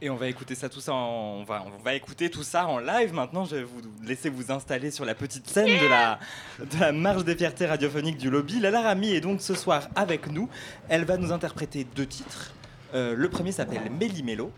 Et 0.05 0.11
on 0.11 0.17
va 0.17 0.29
écouter 0.29 0.55
ça 0.55 0.69
tout 0.69 0.81
ça 0.81 0.93
en, 0.93 1.39
on 1.41 1.45
va 1.45 1.65
on 1.67 1.83
va 1.83 1.95
écouter 1.95 2.29
tout 2.29 2.43
ça 2.43 2.67
en 2.67 2.79
live 2.79 3.15
maintenant 3.15 3.47
je 3.47 3.57
vais 3.57 3.63
vous 3.63 3.81
laisser 4.05 4.29
vous 4.29 4.53
installer 4.53 4.91
sur 4.91 5.07
la 5.07 5.15
petite 5.15 5.49
scène 5.49 5.67
de 5.83 5.89
la 5.89 6.19
de 6.61 6.79
la 6.79 6.93
marche 6.93 7.25
des 7.25 7.35
fiertés 7.35 7.65
radiophoniques 7.65 8.19
du 8.19 8.29
lobby 8.29 8.61
Lala 8.61 8.83
Rami 8.83 9.13
est 9.13 9.23
donc 9.23 9.41
ce 9.41 9.55
soir 9.55 9.89
avec 9.95 10.31
nous 10.31 10.47
elle 10.91 11.07
va 11.07 11.17
nous 11.17 11.33
interpréter 11.33 11.87
deux 11.97 12.07
titres 12.07 12.53
Euh, 12.93 13.15
le 13.17 13.29
premier 13.31 13.51
s'appelle 13.53 13.91
Méli 13.99 14.23
Mélo 14.23 14.53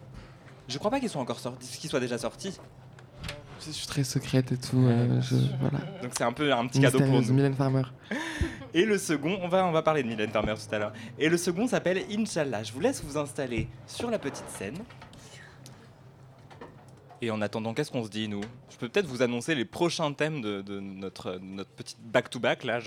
je 0.66 0.78
crois 0.78 0.90
pas 0.90 0.98
qu'ils 0.98 1.10
soient 1.10 1.22
encore 1.22 1.38
sortis 1.38 1.78
qu'ils 1.78 1.90
soient 1.90 2.00
déjà 2.00 2.18
sortis 2.18 2.58
Je 3.64 3.70
suis 3.70 3.86
très 3.86 4.02
secrète 4.04 4.50
et 4.50 4.56
tout. 4.58 4.84
euh, 4.84 5.20
je- 5.22 5.36
voilà. 5.60 5.78
donc 6.02 6.10
c'est 6.18 6.24
un 6.24 6.32
peu 6.32 6.52
un 6.52 6.66
petit 6.66 6.80
cadeau 6.80 6.98
pour 6.98 7.20
nous 7.22 7.32
Mylène 7.32 7.54
Farmer. 7.54 7.82
Et 8.74 8.84
le 8.84 8.98
second, 8.98 9.38
on 9.42 9.48
va, 9.48 9.64
on 9.64 9.72
va 9.72 9.80
parler 9.82 10.02
de 10.02 10.08
Mylène 10.08 10.30
Farmer 10.30 10.52
tout 10.54 10.74
à 10.74 10.78
l'heure. 10.78 10.92
Et 11.18 11.28
le 11.30 11.38
second 11.38 11.66
s'appelle 11.66 11.98
Inch'Allah. 12.10 12.62
Je 12.62 12.72
vous 12.74 12.80
laisse 12.80 13.02
vous 13.02 13.16
installer 13.16 13.68
sur 13.86 14.10
la 14.10 14.18
petite 14.18 14.44
scène. 14.58 14.76
Et 17.22 17.30
en 17.30 17.40
attendant, 17.40 17.72
qu'est-ce 17.72 17.90
qu'on 17.90 18.04
se 18.04 18.10
dit, 18.10 18.28
nous? 18.28 18.42
Je 18.70 18.76
peux 18.76 18.88
peut-être 18.88 19.06
vous 19.06 19.22
annoncer 19.22 19.54
les 19.54 19.64
prochains 19.64 20.12
thèmes 20.12 20.42
de, 20.42 20.62
notre, 20.80 21.38
notre 21.40 21.70
petite 21.70 21.98
back-to-back, 22.00 22.64
là. 22.64 22.80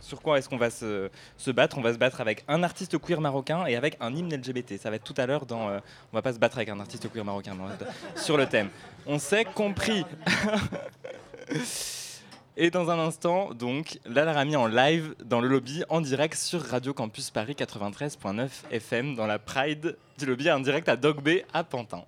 Sur 0.00 0.22
quoi 0.22 0.38
est-ce 0.38 0.48
qu'on 0.48 0.56
va 0.56 0.70
se, 0.70 1.08
battre? 1.50 1.78
On 1.78 1.82
va 1.82 1.92
se 1.92 1.98
battre 1.98 2.20
avec 2.20 2.44
un 2.48 2.62
artiste 2.62 2.98
queer 2.98 3.20
marocain 3.20 3.66
et 3.66 3.76
avec 3.76 3.96
un 4.00 4.12
hymne 4.14 4.34
LGBT. 4.34 4.76
Ça 4.78 4.90
va 4.90 4.96
être 4.96 5.04
tout 5.04 5.14
à 5.16 5.26
l'heure 5.26 5.46
dans. 5.46 5.68
euh, 5.68 5.78
on 6.12 6.16
va 6.16 6.22
pas 6.22 6.32
se 6.32 6.38
battre 6.38 6.56
avec 6.56 6.68
un 6.68 6.80
artiste 6.80 7.10
queer 7.12 7.24
marocain, 7.24 7.56
sur 8.16 8.36
le 8.36 8.46
thème. 8.46 8.70
On 9.06 9.18
s'est 9.18 9.44
compris. 9.44 10.04
Et 12.56 12.70
dans 12.70 12.90
un 12.90 12.98
instant, 12.98 13.54
donc, 13.54 14.00
Lalarami 14.04 14.56
en 14.56 14.66
live 14.66 15.14
dans 15.24 15.40
le 15.40 15.48
lobby 15.48 15.82
en 15.88 16.00
direct 16.00 16.34
sur 16.34 16.60
Radio 16.60 16.92
Campus 16.92 17.30
Paris 17.30 17.54
93.9 17.58 18.48
FM 18.70 19.14
dans 19.14 19.26
la 19.26 19.38
Pride 19.38 19.96
du 20.18 20.26
lobby 20.26 20.50
en 20.50 20.60
direct 20.60 20.88
à 20.88 20.96
Dog 20.96 21.22
Bay 21.22 21.46
à 21.54 21.64
Pantin. 21.64 22.04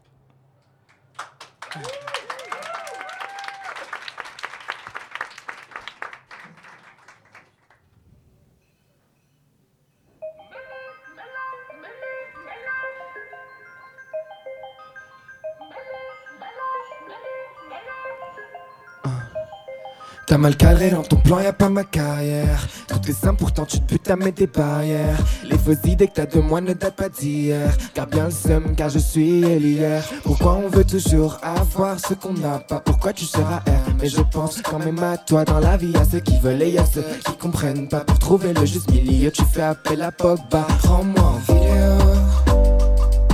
T'as 20.33 20.39
mal 20.39 20.57
cadré 20.57 20.89
dans 20.89 21.03
ton 21.03 21.17
plan, 21.17 21.41
y 21.41 21.47
a 21.47 21.53
pas 21.53 21.69
ma 21.69 21.85
carrière. 21.85 22.67
Tout 22.89 23.01
est 23.07 23.13
simple, 23.13 23.37
pourtant 23.41 23.67
tu 23.67 23.81
te 23.81 23.85
butes 23.85 24.11
à 24.11 24.17
mettre 24.17 24.39
des 24.39 24.47
barrières. 24.47 25.19
Fausses 25.65 25.85
idées 25.87 26.09
que 26.09 26.15
t'as 26.15 26.27
de 26.27 26.41
moi 26.41 26.61
ne 26.61 26.73
datent 26.73 26.97
pas 26.97 27.09
d'hier. 27.09 27.71
Car 27.95 28.07
bien 28.07 28.25
le 28.25 28.31
seum, 28.31 28.75
car 28.75 28.89
je 28.89 28.99
suis 28.99 29.41
l'hier. 29.59 30.03
Pourquoi 30.25 30.55
on 30.55 30.69
veut 30.69 30.85
toujours 30.85 31.39
avoir 31.43 31.99
ce 32.01 32.15
qu'on 32.15 32.33
n'a 32.33 32.59
pas? 32.59 32.81
Pourquoi 32.81 33.13
tu 33.13 33.25
seras 33.25 33.59
R? 33.59 33.93
Mais 34.01 34.09
je 34.09 34.21
pense 34.21 34.61
quand 34.61 34.79
même 34.81 35.03
à 35.03 35.17
toi 35.17 35.45
dans 35.45 35.61
la 35.61 35.77
vie. 35.77 35.93
Y'a 35.93 36.05
ceux 36.05 36.21
qui 36.21 36.39
veulent 36.41 36.63
et 36.63 36.79
a 36.79 36.85
ceux 36.85 37.05
qui 37.25 37.37
comprennent 37.37 37.89
pas. 37.89 38.01
Pour 38.01 38.19
trouver 38.19 38.53
le 38.53 38.65
juste 38.67 38.91
milieu, 38.91 39.31
tu 39.31 39.45
fais 39.45 39.63
appel 39.63 40.03
à 40.03 40.11
Pogba. 40.11 40.67
Prends-moi 40.83 41.25
en 41.25 41.39
vidéo, 41.53 41.99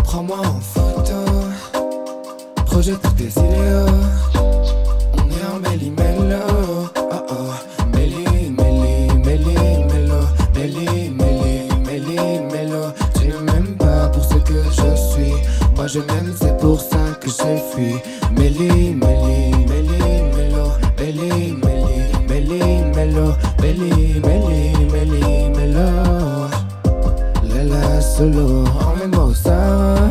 prends-moi 0.04 0.38
en 0.38 0.60
photo. 0.60 1.14
Projette 2.66 3.00
tes 3.16 3.30
idéaux. 3.40 3.94
On 5.14 5.28
est 5.30 5.46
en 5.50 5.58
méli-mélo, 5.70 6.36
je 15.88 16.01
m'aime, 16.01 16.35
c'est 16.38 16.57
pour 16.59 16.81
ça 16.81 16.98
que 17.20 17.29
j'ai 17.29 17.57
fui 17.72 17.94
Méli, 18.37 18.94
méli, 18.94 19.51
méli, 19.66 19.98
mélo 20.37 20.64
Méli, 20.98 21.57
méli, 21.64 22.05
méli, 22.29 22.62
mélo 22.94 23.33
Méli, 23.62 24.20
méli, 24.20 24.87
méli, 24.92 25.48
mélo 25.57 25.88
Lala 27.55 28.01
solo, 28.01 28.64
emmène-moi 28.87 29.24
au 29.24 29.35
Sahara 29.35 30.09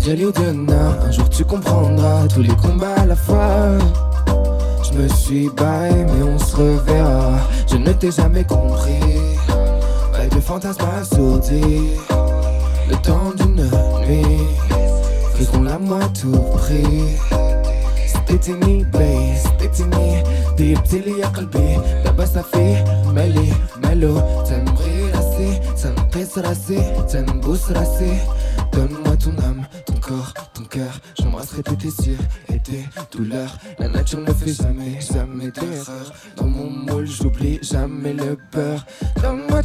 Jelly 0.00 0.24
ou 0.24 0.32
un 0.38 1.10
jour 1.12 1.28
tu 1.28 1.44
comprendras 1.44 2.26
tous 2.26 2.42
les 2.42 2.56
combats 2.56 2.94
à 2.96 3.06
la 3.06 3.14
fois. 3.14 3.78
Je 4.82 4.98
me 4.98 5.06
suis 5.08 5.50
barré, 5.50 6.06
mais 6.06 6.22
on 6.22 6.38
se 6.38 6.56
reverra. 6.56 7.38
Je 7.70 7.76
ne 7.76 7.92
t'ai 7.92 8.10
jamais 8.10 8.44
compris. 8.44 9.20
Avec 10.14 10.34
le 10.34 10.40
fantasme 10.40 10.84
assourdi, 10.98 11.90
le 12.88 12.96
temps 12.96 13.32
d'une 13.36 13.49
nuit. 14.09 14.45
Faisons-la 15.35 15.77
moi 15.79 15.99
à 16.03 16.09
tout 16.09 16.39
prix. 16.57 17.05
ستتني 18.25 18.83
بي 18.83 19.35
ستتني 19.37 20.23
ضيبتي 20.57 20.99
لي 20.99 21.19
يا 21.19 21.27
قلبي 21.27 21.77
دابا 22.03 22.25
صافي 22.25 22.83
مالي 23.15 23.53
مالو 23.83 24.43
تنبغي 24.43 25.11
راسي 25.11 25.59
تنقيس 25.83 26.37
راسي 26.37 27.05
تنبوس 27.09 27.71
راسي 27.71 28.19
Donne-moi 28.75 29.15
ton 29.23 29.35
âme, 29.49 29.63
ton 29.85 29.93
corps, 30.05 30.33
ton 30.53 30.63
cœur 30.63 30.93
J'embrasserai 31.17 31.63
tes 31.63 31.77
désirs 31.77 32.25
et 32.53 32.59
tes 32.59 32.83
douleurs 33.11 33.57
La 33.79 33.87
nature 33.87 34.19
ne 34.19 34.33
fait 34.33 34.51
jamais, 34.51 34.99
jamais 34.99 35.49
d'erreur 35.49 36.07
Dans 36.35 36.49
mon 36.55 36.69
moule 36.69 37.07
j'oublie 37.07 37.59
jamais 37.61 38.11
le 38.13 38.37
peur 38.51 38.85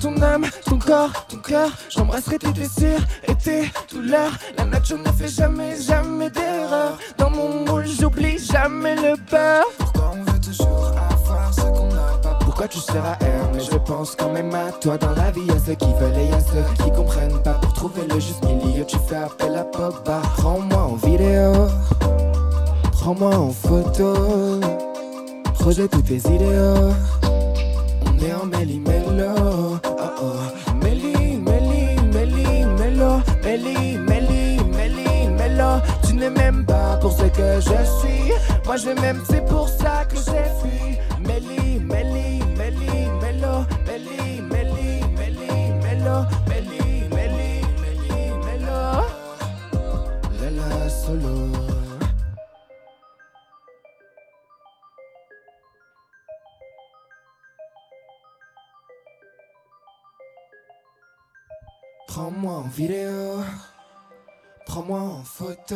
ton 0.02 0.22
âme, 0.22 0.46
ton 0.66 0.78
corps, 0.78 1.26
ton 1.28 1.38
cœur. 1.38 1.70
J'embrasserai 1.90 2.38
tes 2.38 2.52
désirs 2.52 3.02
et 3.28 3.34
tes 3.34 3.72
douleurs. 3.90 4.34
La 4.58 4.66
nature 4.66 4.98
ne 4.98 5.12
fait 5.12 5.30
jamais, 5.30 5.80
jamais 5.82 6.30
d'erreur. 6.30 7.00
Dans 7.18 7.30
mon 7.30 7.66
moule 7.66 7.88
j'oublie 7.88 8.38
jamais 8.38 8.96
le 8.96 9.16
peur 9.30 9.64
Pourquoi 9.80 10.12
on 10.14 10.32
veut 10.32 10.40
toujours 10.40 10.92
avoir 11.10 11.54
ce 11.54 11.62
qu'on 11.62 11.88
n'a 11.88 12.18
pas? 12.22 12.38
Pourquoi 12.42 12.68
tu 12.68 12.78
seras 12.80 13.14
R 13.14 13.52
Mais 13.54 13.62
je 13.62 13.78
pense 13.78 14.16
quand 14.16 14.32
même 14.32 14.54
à 14.54 14.72
toi. 14.74 14.98
Dans 14.98 15.14
la 15.16 15.32
vie 15.32 15.46
y'a 15.46 15.58
ceux 15.66 15.76
qui 15.76 15.92
veulent 16.00 16.18
et 16.18 16.28
y'a 16.28 16.42
ceux 16.42 16.84
qui 16.84 16.92
comprennent 16.92 17.42
pas. 17.42 17.54
Pour 17.54 17.74
trouver 17.74 18.02
le 18.08 18.20
juste 18.20 18.44
milieu 18.44 18.86
tu 18.86 18.98
fais 19.08 19.16
appel 19.16 19.56
à 19.56 19.64
Pogba. 19.64 20.22
Prends-moi 20.38 20.82
en 20.84 20.96
vidéo. 20.96 21.54
Prends-moi 22.92 23.34
en 23.36 23.50
photo. 23.50 24.14
Projette 25.54 25.92
tous 25.92 26.02
tes 26.02 26.18
idéaux. 26.18 26.94
On 28.06 28.24
est 28.24 28.34
en 28.34 28.46
méli-mélo 28.46 29.80
je 37.60 37.84
suis. 38.00 38.32
Moi 38.66 38.78
je 38.78 38.90
m'aime 39.02 39.24
c'est 39.30 39.46
pour 39.46 39.68
ça 39.70 40.06
que 40.06 40.16
j'ai 40.16 40.46
fui. 40.62 40.98
Méli, 41.20 41.80
méli, 41.80 42.44
méli, 42.58 43.10
mélo 43.22 43.66
Méli, 43.88 44.42
méli, 44.42 45.02
méli, 45.18 45.74
mélo 45.84 46.26
Méli, 46.48 47.10
méli, 47.10 47.62
méli, 47.82 48.22
mélo 48.46 48.78
Lala 50.40 50.90
solo. 50.90 51.52
Prends-moi 62.08 62.54
en 62.54 62.62
vidéo, 62.70 63.42
prends-moi 64.66 65.00
en 65.00 65.24
photo, 65.24 65.76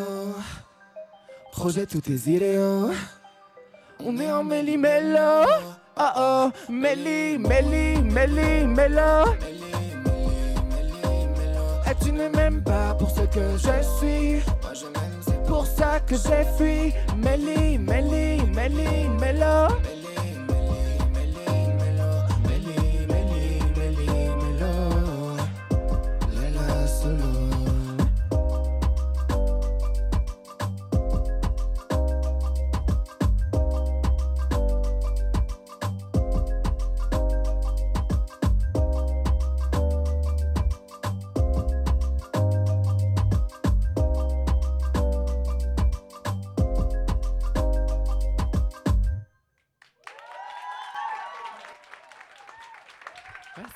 projette 1.59 1.89
tous 1.89 1.99
tes 1.99 2.31
idéaux. 2.31 2.89
On 3.99 4.17
est 4.17 4.31
en 4.31 4.45
méli-mélo, 4.45 5.43
oh 5.99 6.03
oh, 6.15 6.49
méli, 6.69 7.37
méli, 7.37 8.01
méli, 8.01 8.65
mélo. 8.65 9.33
Et 11.85 11.95
tu 12.01 12.13
ne 12.13 12.29
m'aimes 12.29 12.63
pas 12.63 12.95
pour 12.97 13.09
ce 13.09 13.23
que 13.35 13.57
je 13.57 13.75
suis. 13.97 14.41
C'est 15.21 15.43
pour 15.45 15.65
ça 15.67 15.99
que 15.99 16.15
j'ai 16.15 16.45
fui. 16.57 16.93
Méli, 17.17 17.77
méli, 17.77 18.41
méli, 18.55 19.09
mélo. 19.19 19.67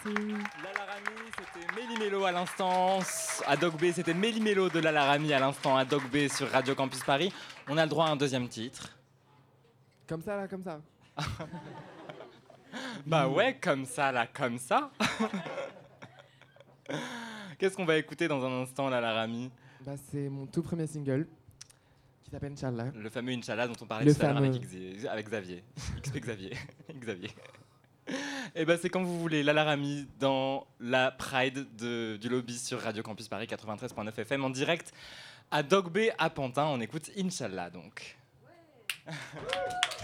Lalarami, 0.05 1.31
c'était 1.37 1.75
Méli-Mélo 1.75 2.25
à 2.25 2.31
l'instant. 2.31 2.99
À 3.47 3.55
Dog 3.55 3.73
B, 3.75 3.91
c'était 3.93 4.13
Méli-Mélo 4.13 4.69
de 4.69 4.79
Lalarami 4.79 5.33
à 5.33 5.39
l'instant 5.39 5.77
à 5.77 5.85
Dog 5.85 6.01
B 6.11 6.27
sur 6.27 6.49
Radio 6.49 6.75
Campus 6.75 7.03
Paris. 7.03 7.31
On 7.69 7.77
a 7.77 7.83
le 7.83 7.89
droit 7.89 8.07
à 8.07 8.09
un 8.09 8.15
deuxième 8.15 8.47
titre. 8.49 8.89
Comme 10.07 10.21
ça, 10.21 10.35
là, 10.37 10.47
comme 10.47 10.63
ça. 10.63 10.81
Bah 13.05 13.27
ouais, 13.27 13.59
comme 13.61 13.85
ça, 13.85 14.11
là, 14.11 14.25
comme 14.25 14.57
ça. 14.57 14.89
Qu'est-ce 17.59 17.75
qu'on 17.75 17.85
va 17.85 17.97
écouter 17.97 18.27
dans 18.27 18.43
un 18.43 18.63
instant, 18.63 18.89
Lalarami? 18.89 19.51
Bah, 19.85 19.91
c'est 20.09 20.27
mon 20.27 20.47
tout 20.47 20.63
premier 20.63 20.87
single 20.87 21.27
qui 22.23 22.31
s'appelle 22.31 22.53
Inch'Allah. 22.53 22.85
Le 22.95 23.09
fameux 23.11 23.33
Inch'Allah 23.33 23.67
dont 23.67 23.75
on 23.79 23.85
parlait 23.85 24.05
Le 24.05 24.15
tout 24.15 24.21
à 24.25 24.29
l'heure 24.29 24.37
avec. 24.37 24.53
Xavier- 24.59 25.07
avec 25.07 25.27
Xavier. 25.27 25.63
XP 26.01 26.17
Xavier. 26.19 26.57
Xavier. 26.95 27.29
Et 28.55 28.65
ben 28.65 28.77
c'est 28.79 28.89
quand 28.89 29.03
vous 29.03 29.19
voulez, 29.19 29.41
Lalarami 29.43 30.07
dans 30.19 30.67
la 30.79 31.11
Pride 31.11 31.65
de- 31.75 32.17
du 32.17 32.29
lobby 32.29 32.57
sur 32.57 32.79
Radio 32.81 33.01
Campus 33.01 33.27
Paris 33.27 33.47
93.9 33.47 34.11
FM 34.19 34.43
en 34.45 34.49
direct 34.49 34.91
à 35.51 35.63
Dog 35.63 35.89
Bay 35.91 36.13
à 36.19 36.29
Pantin. 36.29 36.65
On 36.65 36.79
écoute 36.79 37.09
Inch'Allah 37.17 37.69
donc. 37.69 38.15
Rami, 39.05 39.17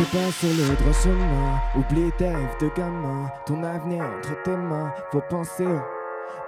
t'es 0.00 0.18
pas 0.18 0.30
sur 0.32 0.48
le 0.48 0.76
droit 0.76 0.92
chemin. 0.92 1.60
Oublie 1.76 2.10
tes 2.16 2.28
rêves 2.28 2.56
de 2.60 2.70
gamin. 2.76 3.30
Ton 3.46 3.62
avenir 3.62 4.04
entre 4.04 4.42
tes 4.42 4.56
mains. 4.56 4.92
Faut 5.12 5.22
penser. 5.28 5.66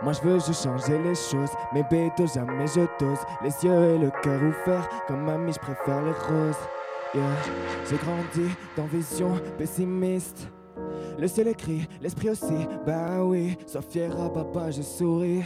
Moi 0.03 0.13
je 0.13 0.21
veux 0.23 0.39
juste 0.41 0.63
changer 0.63 0.99
les 0.99 1.15
choses. 1.15 1.51
Mais 1.73 1.85
béto, 1.91 2.27
jamais 2.27 2.67
je 2.67 2.81
dose. 2.99 3.19
Les 3.43 3.53
yeux 3.63 3.95
et 3.95 3.99
le 3.99 4.11
cœur 4.23 4.41
ouverts. 4.43 4.89
Comme 5.07 5.25
mamie, 5.25 5.53
je 5.53 5.59
préfère 5.59 6.03
les 6.03 6.13
roses. 6.13 6.57
Yeah. 7.15 7.23
J'ai 7.89 7.97
grandi 7.97 8.55
dans 8.77 8.87
vision 8.87 9.35
pessimiste. 9.59 10.49
Le 11.19 11.29
ciel 11.29 11.49
écrit, 11.49 11.87
l'esprit 12.01 12.31
aussi. 12.31 12.67
Bah 12.87 13.25
oui, 13.25 13.57
sois 13.67 13.83
fier 13.83 14.11
à 14.21 14.29
papa, 14.29 14.71
je 14.71 14.83
souris. 14.83 15.43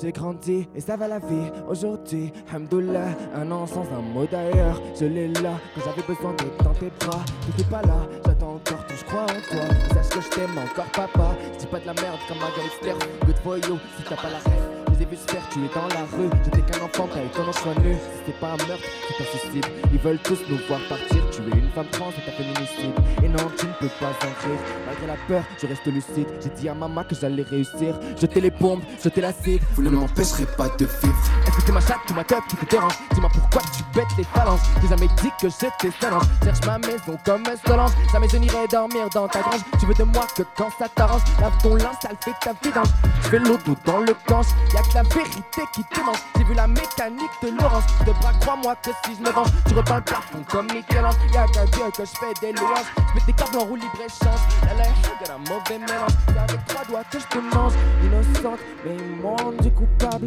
J'ai 0.00 0.12
grandi 0.12 0.68
et 0.74 0.80
ça 0.80 0.96
va 0.96 1.08
la 1.08 1.18
vie 1.18 1.50
aujourd'hui. 1.68 2.30
Hamdoullah, 2.54 3.08
un 3.34 3.50
an 3.50 3.66
sans 3.66 3.86
un 3.96 4.02
mot 4.02 4.26
d'ailleurs. 4.30 4.80
Je 4.98 5.06
l'ai 5.06 5.28
là 5.28 5.52
quand 5.74 5.80
j'avais 5.84 6.06
besoin 6.06 6.32
d'être 6.34 6.62
dans 6.62 6.74
tes 6.74 6.90
bras. 7.00 7.24
T'étais 7.46 7.68
pas 7.70 7.80
là, 7.82 8.06
j'attends 8.26 8.56
encore 8.56 8.84
tout, 8.86 8.94
je 8.94 9.04
crois 9.04 9.22
en 9.22 9.26
toi. 9.26 9.94
Sache 9.94 10.08
que 10.10 10.20
je 10.20 10.28
t'aime 10.28 10.58
encore, 10.58 10.90
papa. 10.92 11.34
Je 11.54 11.58
dis 11.60 11.66
pas 11.66 11.80
de 11.80 11.86
la 11.86 11.94
merde 11.94 12.18
comme 12.28 12.38
Margaret 12.38 12.68
Ster. 12.80 12.94
Good 13.24 13.36
for 13.42 13.56
si 13.56 14.02
t'as 14.06 14.16
pas 14.16 14.30
la 14.30 14.50
rêve. 14.50 14.76
Je 14.92 15.04
les 15.04 15.12
ai 15.12 15.16
se 15.16 15.30
faire 15.30 15.48
tuer 15.48 15.68
dans 15.74 15.88
la 15.88 16.04
rue. 16.16 16.30
J'étais 16.44 16.60
qu'un 16.60 16.84
enfant, 16.84 17.06
t'avais 17.08 17.28
ton 17.28 17.44
nom 17.44 17.52
soigneux. 17.52 17.94
Si 17.94 18.18
c'était 18.18 18.38
pas 18.38 18.48
un 18.48 18.68
meurtre, 18.68 18.84
c'est 19.08 19.22
un 19.22 19.38
suicide. 19.38 19.66
Ils 19.92 19.98
veulent 19.98 20.18
tous 20.18 20.38
nous 20.48 20.58
voir 20.68 20.80
partir. 20.88 21.25
Tu 21.36 21.42
es 21.42 21.60
une 21.60 21.70
femme 21.70 21.86
trans, 21.92 22.10
c'est 22.16 22.30
un 22.30 22.34
féminicide. 22.34 22.94
Et 23.22 23.28
non, 23.28 23.50
tu 23.58 23.66
ne 23.66 23.72
peux 23.72 23.90
pas 24.00 24.06
en 24.06 24.48
rire. 24.48 24.58
Malgré 24.86 25.06
la 25.06 25.16
peur, 25.28 25.42
je 25.60 25.66
reste 25.66 25.84
lucide. 25.84 26.26
J'ai 26.42 26.48
dit 26.48 26.68
à 26.68 26.72
maman 26.72 27.04
que 27.04 27.14
j'allais 27.14 27.42
réussir. 27.42 27.94
Jeter 28.18 28.40
les 28.40 28.50
bombes, 28.50 28.80
jeter 29.04 29.20
l'acide. 29.20 29.60
Vous 29.74 29.82
ne 29.82 29.90
m'empêcherez 29.90 30.46
pas 30.56 30.68
de 30.78 30.86
vivre. 30.86 31.14
Est-ce 31.46 31.56
que 31.56 31.62
c'est 31.66 31.72
ma 31.72 31.80
chatte 31.80 32.10
ou 32.10 32.14
ma 32.14 32.24
teuf 32.24 32.40
qui 32.48 32.56
te 32.56 32.64
dérange? 32.64 32.94
Dis-moi 33.12 33.28
pourquoi 33.34 33.60
tu 33.76 33.82
bêtes 33.94 34.16
les 34.16 34.24
phalanges. 34.24 34.60
J'ai 34.80 34.88
jamais 34.88 35.08
dit 35.08 35.30
que 35.38 35.48
j'étais 35.50 35.94
salange. 36.00 36.24
Cherche 36.42 36.64
ma 36.64 36.78
maison 36.78 37.18
comme 37.22 37.42
un 37.46 37.68
Solange. 37.68 37.90
Jamais 38.12 38.28
je 38.30 38.38
n'irai 38.38 38.66
dormir 38.70 39.10
dans 39.12 39.28
ta 39.28 39.40
grange. 39.40 39.60
Tu 39.78 39.84
veux 39.84 39.94
de 39.94 40.04
moi 40.04 40.26
que 40.34 40.42
quand 40.56 40.70
ça 40.78 40.88
t'arrange. 40.88 41.20
Lave 41.38 41.52
ton 41.62 41.74
linge, 41.74 41.96
ça 42.00 42.08
le 42.08 42.16
fait 42.24 42.34
ta 42.40 42.52
vidange. 42.62 42.88
Je 43.24 43.28
fais 43.28 43.38
l'eau 43.40 43.58
doux 43.62 43.76
dans 43.84 43.98
le 43.98 44.14
canche. 44.26 44.46
Y'a 44.72 44.80
que 44.80 44.94
la 44.94 45.02
vérité 45.02 45.62
qui 45.74 45.84
te 45.84 46.00
mange. 46.00 46.16
J'ai 46.38 46.44
vu 46.44 46.54
la 46.54 46.66
mécanique 46.66 47.36
de 47.42 47.50
l'orange. 47.50 47.84
De 48.06 48.12
bras, 48.12 48.32
crois-moi 48.40 48.74
que 48.76 48.90
si 49.04 49.16
je 49.16 49.20
me 49.20 49.30
venge, 49.30 49.48
tu 49.68 49.74
repeins 49.74 49.96
le 49.96 50.02
plafond 50.02 50.42
comme 50.48 50.66
Michel-Ange. 50.72 51.16
Y'a 51.32 51.46
qu'à 51.48 51.64
Dieu 51.66 51.84
que 51.96 52.04
je 52.04 52.10
fais 52.10 52.32
des 52.40 52.52
louanges. 52.52 52.92
Je 52.96 53.14
mets 53.14 53.26
des 53.26 53.32
câbles 53.32 53.56
en 53.58 53.64
roue 53.64 53.76
libre 53.76 54.00
échange. 54.00 54.40
La 54.64 54.74
la 54.74 54.84
de 54.84 55.28
la 55.28 55.38
mauvais 55.38 55.78
mélange. 55.78 56.12
C'est 56.28 56.38
avec 56.38 56.64
trois 56.66 56.84
doigts 56.84 57.04
que 57.10 57.18
je 57.18 57.26
te 57.26 57.38
mange. 57.38 57.72
Innocente, 58.02 58.60
mais 58.84 58.96
rendu 59.22 59.70
coupable. 59.70 60.26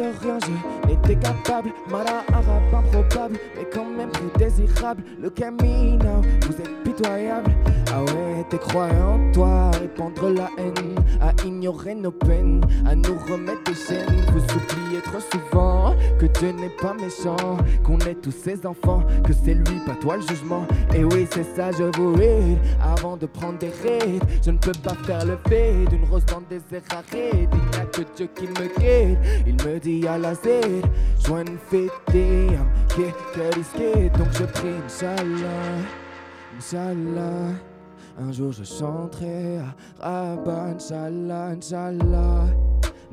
Rien 0.00 0.38
je 0.40 0.88
n'étais 0.88 1.16
capable. 1.16 1.72
Mara 1.90 2.24
arabe 2.32 2.74
improbable, 2.74 3.38
mais 3.54 3.66
quand 3.70 3.84
même 3.84 4.08
plus 4.10 4.30
désirable. 4.38 5.02
Le 5.20 5.28
camino, 5.28 6.22
vous 6.46 6.52
êtes 6.54 6.82
pitoyable. 6.82 7.50
Ah 7.92 8.02
ouais, 8.02 8.44
t'es 8.48 8.56
croyant 8.56 9.20
toi, 9.34 9.48
à 9.48 9.70
répandre 9.72 10.30
la 10.30 10.48
haine, 10.56 10.94
à 11.20 11.32
ignorer 11.44 11.94
nos 11.94 12.12
peines, 12.12 12.62
à 12.86 12.94
nous 12.94 13.18
remettre 13.28 13.64
des 13.64 13.74
chaînes. 13.74 14.24
Vous 14.32 14.42
oubliez 14.42 15.02
trop 15.02 15.20
souvent 15.20 15.94
que 16.18 16.26
Dieu 16.38 16.52
n'est 16.52 16.74
pas 16.80 16.94
méchant, 16.94 17.58
qu'on 17.84 17.98
est 17.98 18.14
tous 18.14 18.30
ses 18.30 18.64
enfants, 18.64 19.02
que 19.26 19.34
c'est 19.34 19.54
lui, 19.54 19.80
pas 19.84 19.96
toi 20.00 20.16
le 20.16 20.22
jugement. 20.22 20.66
Et 20.94 21.04
oui, 21.04 21.26
c'est 21.30 21.44
ça, 21.56 21.72
je 21.72 21.84
vous 21.98 22.18
hais. 22.22 22.56
Avant 22.80 23.16
de 23.18 23.26
prendre 23.26 23.58
des 23.58 23.70
raids, 23.82 24.20
je 24.42 24.50
ne 24.50 24.58
peux 24.58 24.72
pas 24.82 24.94
faire 25.04 25.26
le 25.26 25.36
fait 25.48 25.84
d'une 25.90 26.04
rose 26.04 26.24
dans 26.26 26.42
des 26.48 26.62
airs 26.74 26.82
arrêtés. 26.90 27.48
Il 27.52 27.58
n'y 27.58 27.76
a 27.76 27.84
que 27.86 28.02
Dieu 28.16 28.28
qui 28.34 28.46
me 28.46 28.78
guide. 28.78 29.18
Il 29.46 29.54
me 29.54 29.78
dit 29.78 29.89
à 30.08 30.18
la 30.18 30.34
une 31.38 31.58
fête, 31.68 31.90
qui 32.10 32.18
est 32.18 33.54
risqué. 33.54 34.10
Donc 34.18 34.28
je 34.32 34.44
prie, 34.44 34.76
Inch'Allah, 34.86 35.72
Inch'Allah. 36.58 37.54
Un 38.18 38.32
jour 38.32 38.52
je 38.52 38.64
chanterai 38.64 39.58
à 40.00 40.34
Rabat, 40.36 40.74
Inch'Allah, 40.74 41.46
Inch'Allah, 41.56 42.44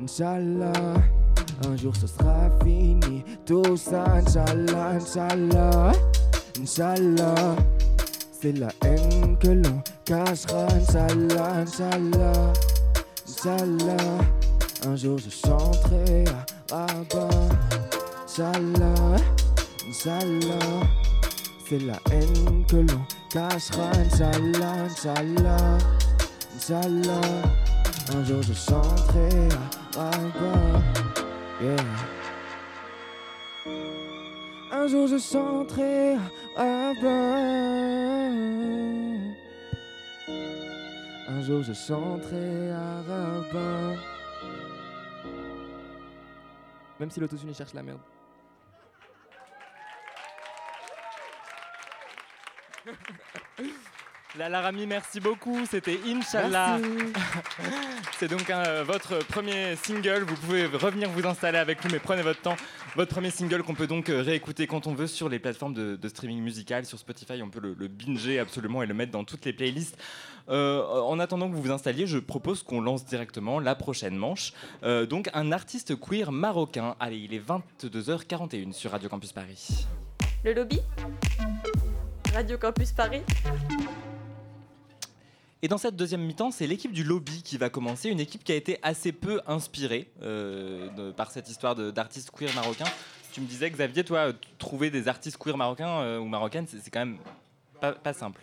Inch'Allah. 0.00 0.94
Un 1.66 1.76
jour 1.76 1.94
ce 1.96 2.06
sera 2.06 2.50
fini, 2.62 3.24
tout 3.46 3.76
ça, 3.76 4.04
Inch'Allah, 4.16 4.96
Inch'Allah, 4.96 5.92
Inch'Allah. 6.60 7.56
C'est 8.40 8.52
la 8.52 8.68
haine 8.84 9.36
que 9.38 9.48
l'on 9.48 9.82
cachera, 10.04 10.66
Inch'Allah, 10.74 11.62
Inch'Allah, 11.62 12.52
Inch'Allah. 13.28 14.18
Un 14.86 14.96
jour 14.96 15.18
je 15.18 15.30
chanterai 15.30 16.24
Rabat, 16.70 17.48
Inch'Allah, 18.24 19.16
Inch'Allah. 19.88 20.86
C'est 21.66 21.78
la 21.78 21.98
haine 22.10 22.64
que 22.66 22.76
l'on 22.76 23.04
cachera, 23.30 23.90
Inch'Allah, 23.92 24.84
Inch'Allah, 24.84 25.78
Inch'Allah. 26.56 27.20
Un 28.14 28.24
jour 28.24 28.42
je 28.42 28.52
chanterai 28.52 29.48
Rabat, 29.96 30.82
yeah. 31.62 31.76
Un 34.70 34.86
jour 34.88 35.06
je 35.08 35.18
chanterai 35.18 36.16
Rabat. 36.54 37.08
Un 41.30 41.42
jour 41.42 41.62
je 41.62 41.72
chanterai 41.72 42.70
à 42.72 43.02
Rabat. 43.08 44.17
Même 47.00 47.10
si 47.10 47.20
l'autotune 47.20 47.54
cherche 47.54 47.74
la 47.74 47.82
merde. 47.82 48.00
La 54.38 54.48
Larami, 54.48 54.86
merci 54.86 55.18
beaucoup. 55.18 55.66
C'était 55.68 55.98
Inch'Allah. 56.06 56.78
C'est 58.20 58.28
donc 58.28 58.48
euh, 58.50 58.84
votre 58.86 59.18
premier 59.26 59.74
single. 59.74 60.22
Vous 60.22 60.36
pouvez 60.36 60.66
revenir 60.66 61.10
vous 61.10 61.26
installer 61.26 61.58
avec 61.58 61.84
nous, 61.84 61.90
mais 61.90 61.98
prenez 61.98 62.22
votre 62.22 62.40
temps. 62.40 62.54
Votre 62.94 63.12
premier 63.12 63.30
single 63.30 63.64
qu'on 63.64 63.74
peut 63.74 63.88
donc 63.88 64.08
euh, 64.08 64.22
réécouter 64.22 64.68
quand 64.68 64.86
on 64.86 64.94
veut 64.94 65.08
sur 65.08 65.28
les 65.28 65.40
plateformes 65.40 65.74
de, 65.74 65.96
de 65.96 66.08
streaming 66.08 66.40
musical. 66.40 66.86
Sur 66.86 67.00
Spotify, 67.00 67.42
on 67.42 67.50
peut 67.50 67.58
le, 67.58 67.74
le 67.74 67.88
binger 67.88 68.38
absolument 68.38 68.80
et 68.82 68.86
le 68.86 68.94
mettre 68.94 69.10
dans 69.10 69.24
toutes 69.24 69.44
les 69.44 69.52
playlists. 69.52 69.98
Euh, 70.48 70.82
en 70.84 71.18
attendant 71.18 71.50
que 71.50 71.56
vous 71.56 71.62
vous 71.62 71.72
installiez, 71.72 72.06
je 72.06 72.18
propose 72.18 72.62
qu'on 72.62 72.80
lance 72.80 73.04
directement 73.04 73.58
la 73.58 73.74
prochaine 73.74 74.14
manche. 74.16 74.52
Euh, 74.84 75.04
donc, 75.04 75.28
un 75.34 75.50
artiste 75.50 75.98
queer 75.98 76.30
marocain. 76.30 76.94
Allez, 77.00 77.18
il 77.18 77.34
est 77.34 77.42
22h41 77.44 78.72
sur 78.72 78.92
Radio 78.92 79.08
Campus 79.08 79.32
Paris. 79.32 79.86
Le 80.44 80.52
lobby? 80.52 80.80
Radio 82.32 82.56
Campus 82.56 82.92
Paris? 82.92 83.22
Et 85.60 85.68
dans 85.68 85.78
cette 85.78 85.96
deuxième 85.96 86.22
mi-temps, 86.22 86.52
c'est 86.52 86.68
l'équipe 86.68 86.92
du 86.92 87.02
lobby 87.02 87.42
qui 87.42 87.58
va 87.58 87.68
commencer, 87.68 88.08
une 88.08 88.20
équipe 88.20 88.44
qui 88.44 88.52
a 88.52 88.54
été 88.54 88.78
assez 88.82 89.10
peu 89.10 89.40
inspirée 89.46 90.08
euh, 90.22 91.12
par 91.12 91.32
cette 91.32 91.48
histoire 91.48 91.74
d'artistes 91.74 92.30
queer 92.30 92.54
marocains. 92.54 92.84
Tu 93.32 93.40
me 93.40 93.46
disais, 93.46 93.68
Xavier, 93.68 94.04
toi, 94.04 94.32
trouver 94.58 94.90
des 94.90 95.08
artistes 95.08 95.36
queer 95.36 95.56
marocains 95.56 96.00
euh, 96.00 96.18
ou 96.18 96.26
marocaines, 96.26 96.66
c'est 96.68 96.90
quand 96.90 97.00
même 97.00 97.18
pas, 97.80 98.12
simple. 98.12 98.40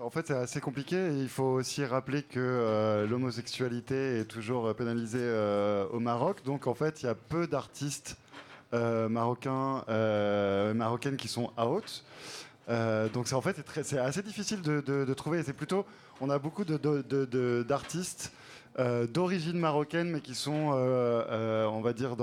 En 0.00 0.10
fait, 0.10 0.26
c'est 0.26 0.34
assez 0.34 0.60
compliqué. 0.60 0.96
Il 1.20 1.28
faut 1.28 1.44
aussi 1.44 1.84
rappeler 1.84 2.24
que 2.24 2.40
euh, 2.40 3.06
l'homosexualité 3.06 4.18
est 4.18 4.24
toujours 4.24 4.66
euh, 4.66 4.74
pénalisée 4.74 5.18
euh, 5.20 5.86
au 5.92 6.00
Maroc. 6.00 6.42
Donc, 6.44 6.66
en 6.66 6.74
fait, 6.74 7.02
il 7.02 7.06
y 7.06 7.08
a 7.08 7.14
peu 7.14 7.46
d'artistes 7.46 8.16
euh, 8.72 9.08
marocains, 9.08 9.84
euh, 9.88 10.74
marocaines 10.74 11.16
qui 11.16 11.28
sont 11.28 11.52
out. 11.58 12.02
Euh, 12.68 13.08
donc, 13.08 13.28
c'est 13.28 13.34
en 13.34 13.40
fait 13.40 13.56
c'est 13.82 13.98
assez 13.98 14.22
difficile 14.22 14.62
de, 14.62 15.14
trouver. 15.14 15.42
C'est 15.42 15.52
plutôt, 15.52 15.84
on 16.20 16.30
a 16.30 16.38
beaucoup 16.38 16.64
d'artistes. 16.64 18.32
euh, 18.80 19.06
d'origine 19.06 19.56
marocaine, 19.56 20.10
mais 20.10 20.20
qui 20.20 20.34
sont, 20.34 20.72
euh, 20.74 21.64
on 21.66 21.80
va 21.80 21.92
dire, 21.92 22.16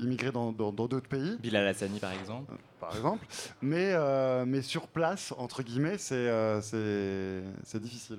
immigrés 0.00 0.32
dans 0.32 0.50
d'autres 0.50 1.08
pays. 1.08 1.36
Bilal 1.40 1.68
Hassani, 1.68 2.00
par 2.00 2.12
exemple. 2.12 2.52
Par 2.88 2.96
exemple. 2.96 3.26
Mais, 3.62 3.92
euh, 3.92 4.44
mais 4.46 4.62
sur 4.62 4.88
place, 4.88 5.32
entre 5.36 5.62
guillemets, 5.62 5.98
c'est 5.98 6.14
euh, 6.14 6.60
c'est- 6.60 7.42
c'est 7.64 7.80
difficile. 7.82 8.18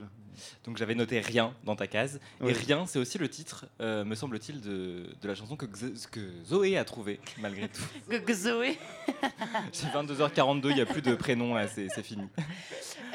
Donc 0.66 0.76
j'avais 0.76 0.95
noté 0.95 1.22
rien 1.22 1.53
dans 1.63 1.78
ta 1.78 1.88
case. 1.88 2.20
Oui. 2.41 2.51
Et 2.51 2.53
rien, 2.53 2.86
c'est 2.88 2.99
aussi 2.99 3.18
le 3.18 3.30
titre, 3.30 3.68
euh, 3.80 4.03
me 4.03 4.16
semble-t-il, 4.16 4.59
de, 4.59 5.05
de 5.22 5.28
la 5.30 5.34
chanson 5.34 5.55
que, 5.55 5.66
que 5.66 6.20
Zoé 6.45 6.78
a 6.78 6.84
trouvé, 6.84 7.22
malgré 7.39 7.70
tout. 7.70 7.82
Que 8.26 8.34
Zoé. 8.34 8.78
J'ai 9.72 9.88
22h42, 9.88 10.70
il 10.72 10.76
n'y 10.76 10.82
a 10.82 10.86
plus 10.86 11.01
de 11.01 11.16
prénom 11.16 11.53
là, 11.53 11.68
c'est 11.70 11.88
c'est 11.89 12.03
fini. 12.03 12.28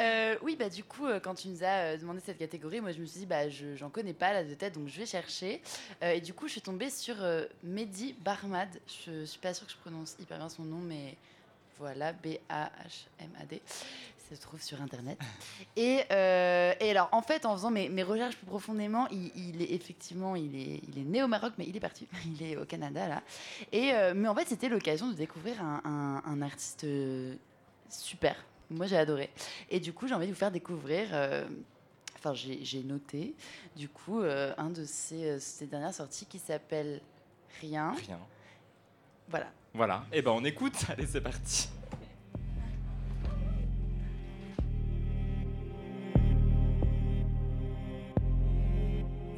Euh, 0.00 0.36
oui, 0.42 0.56
bah 0.58 0.70
du 0.70 0.82
coup, 0.82 1.06
quand 1.22 1.34
tu 1.34 1.48
nous 1.48 1.62
as 1.62 1.98
demandé 1.98 2.20
cette 2.24 2.38
catégorie, 2.38 2.80
moi 2.80 2.92
je 2.92 3.00
me 3.00 3.04
suis 3.06 3.20
dit, 3.20 3.26
bah 3.26 3.50
je- 3.50 3.76
j'en 3.76 3.90
connais 3.90 4.14
pas 4.14 4.32
là, 4.32 4.42
de 4.42 4.54
tête, 4.54 4.74
donc 4.74 4.88
je 4.88 4.98
vais 4.98 5.06
chercher. 5.06 5.60
Euh, 6.02 6.12
et 6.12 6.20
du 6.22 6.32
coup, 6.32 6.46
je 6.46 6.52
suis 6.52 6.60
tombée 6.62 6.88
sur 6.88 7.16
euh, 7.22 7.44
Mehdi 7.62 8.14
Barmad. 8.24 8.68
Je 9.06 9.24
suis 9.26 9.38
pas 9.40 9.52
sûre 9.52 9.66
que 9.66 9.72
je 9.72 9.78
prononce 9.78 10.16
hyper 10.18 10.38
bien 10.38 10.48
son 10.48 10.62
nom, 10.64 10.78
mais 10.78 11.16
voilà, 11.80 12.12
B-A-H-M-A-D. 12.12 13.60
Ça 14.28 14.36
se 14.36 14.40
trouve 14.42 14.62
sur 14.62 14.80
Internet. 14.80 15.18
Et, 15.76 16.02
euh, 16.12 16.72
et 16.78 16.90
alors, 16.92 17.08
en 17.10 17.20
fait, 17.20 17.44
en 17.46 17.56
faisant 17.56 17.72
mes, 17.72 17.88
mes 17.88 18.04
recherches 18.04 18.36
plus 18.36 18.46
profondément, 18.46 19.08
il, 19.08 19.32
il 19.34 19.60
est 19.60 19.72
effectivement, 19.72 20.36
il 20.36 20.54
est, 20.54 20.80
il 20.88 20.98
est 20.98 21.04
né 21.04 21.20
au 21.22 21.26
Maroc, 21.26 21.54
mais 21.58 21.64
il 21.66 21.76
est 21.76 21.80
parti. 21.80 22.06
Il 22.26 22.40
est 22.42 22.56
au 22.56 22.64
Canada, 22.64 23.08
là. 23.08 23.22
Et, 23.72 23.92
euh, 23.92 24.12
mais 24.14 24.28
en 24.28 24.34
fait, 24.36 24.46
c'était 24.46 24.68
l'occasion 24.68 25.08
de 25.08 25.14
découvrir 25.14 25.60
un, 25.60 25.80
un- 25.84 26.22
un 26.30 26.42
artiste 26.42 26.84
euh, 26.84 27.34
super. 27.88 28.36
Moi, 28.70 28.86
j'ai 28.86 28.96
adoré. 28.98 29.30
Et 29.68 29.80
du 29.80 29.92
coup, 29.92 30.06
j'ai 30.06 30.14
envie 30.14 30.26
de 30.28 30.32
vous 30.32 30.38
faire 30.38 30.52
découvrir. 30.52 31.08
euh, 31.12 31.48
Enfin, 32.16 32.34
j'ai 32.34 32.62
j'ai 32.62 32.82
noté, 32.82 33.34
du 33.76 33.88
coup, 33.88 34.20
euh, 34.20 34.52
un 34.58 34.68
de 34.68 34.84
ses, 34.84 35.24
euh, 35.24 35.38
ses 35.40 35.66
dernières 35.66 35.94
sorties 35.94 36.26
qui 36.26 36.38
s'appelle 36.38 37.00
Rien. 37.62 37.94
Rien. 38.06 38.18
Voilà. 39.28 39.46
Voilà, 39.72 40.04
et 40.12 40.20
ben 40.20 40.32
on 40.32 40.44
écoute, 40.44 40.74
allez 40.88 41.06
c'est 41.06 41.20
parti. 41.20 41.68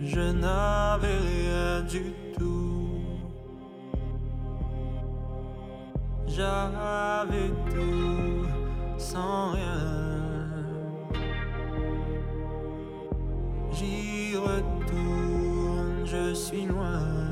Je 0.00 0.20
n'avais 0.20 1.16
rien 1.16 1.82
du 1.82 2.12
tout. 2.36 2.92
J'avais 6.26 7.50
tout 7.70 8.46
sans 8.98 9.52
rien. 9.52 10.48
J'y 13.72 14.36
retourne, 14.36 16.04
je 16.04 16.34
suis 16.34 16.66
loin. 16.66 17.22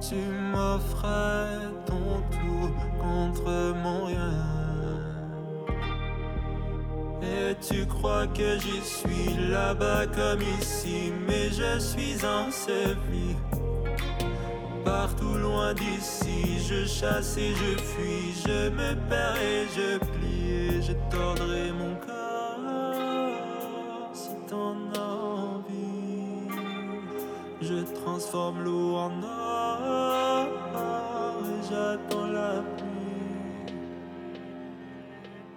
Tu 0.00 0.16
m'offrais 0.52 1.58
ton 1.86 2.22
tout 2.30 2.70
contre 3.00 3.74
mon 3.82 4.06
rien. 4.06 4.58
Et 7.22 7.56
tu 7.60 7.86
crois 7.86 8.26
que 8.28 8.58
j'y 8.58 8.80
suis 8.82 9.50
là-bas 9.50 10.06
comme 10.06 10.42
ici, 10.60 11.12
mais 11.26 11.50
je 11.50 11.78
suis 11.78 12.16
enseveli. 12.24 13.36
Partout 14.84 15.34
loin 15.34 15.74
d'ici, 15.74 16.60
je 16.66 16.86
chasse 16.86 17.36
et 17.36 17.50
je 17.50 17.76
fuis, 17.82 18.34
je 18.46 18.70
me 18.70 18.94
perds 19.08 19.36
et 19.36 19.66
je 19.76 19.98
plie, 19.98 20.82
je 20.82 20.92
tordrai 21.10 21.72
mon 21.72 21.94
corps 21.96 22.28
si 24.14 24.30
t'en 24.48 24.76
as 24.94 25.07
transforme 28.18 28.64
l'eau 28.64 28.96
en 28.96 29.12
or 29.22 30.48
et 31.44 31.62
j'attends 31.70 32.26
la 32.26 32.64
pluie. 32.76 33.74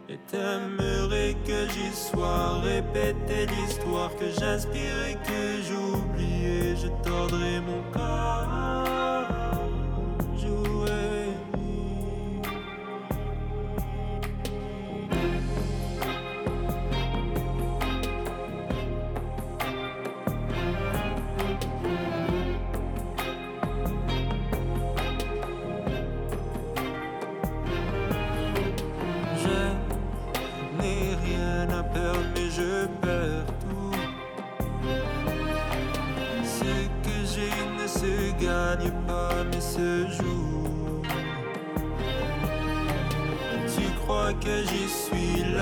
Et 0.10 0.20
t'aimerais 0.30 1.36
que 1.44 1.68
j'y 1.70 1.92
sois, 1.92 2.60
répéter 2.60 3.48
l'histoire 3.48 4.16
que 4.16 4.30
j'inspire 4.40 5.08
et 5.10 5.18
que 5.28 5.44
j'oublie. 5.68 6.78
Je 6.78 6.90
tordrai 7.04 7.62
mon 7.62 7.82
corps, 7.92 8.48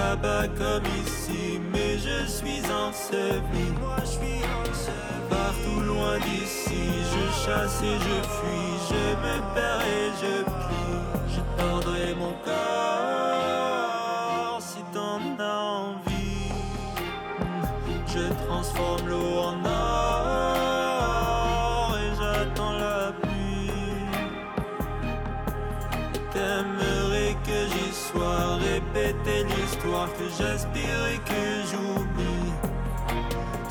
là-bas 0.09 0.47
comme 0.57 0.87
ici, 1.05 1.59
mais 1.71 1.97
je 1.97 2.25
suis 2.25 2.63
enseveli. 2.71 3.65
Moi, 3.79 3.97
je 4.01 4.11
suis 4.17 4.41
enseveli. 4.61 5.29
Partout 5.29 5.81
loin 5.81 6.17
d'ici, 6.19 6.83
je 7.11 7.23
chasse 7.43 7.81
et 7.83 7.97
je 8.07 8.17
fuis, 8.35 8.75
je 8.89 9.03
me 9.23 9.35
perds 9.53 9.85
et 9.99 10.09
je 10.21 10.43
plie. 10.43 10.99
Je 11.33 11.41
tordrai 11.61 12.15
mon 12.15 12.33
corps 12.45 13.08
que 30.07 30.25
j'aspire 30.37 31.05
et 31.13 31.19
que 31.29 31.43
j'oublie. 31.69 32.53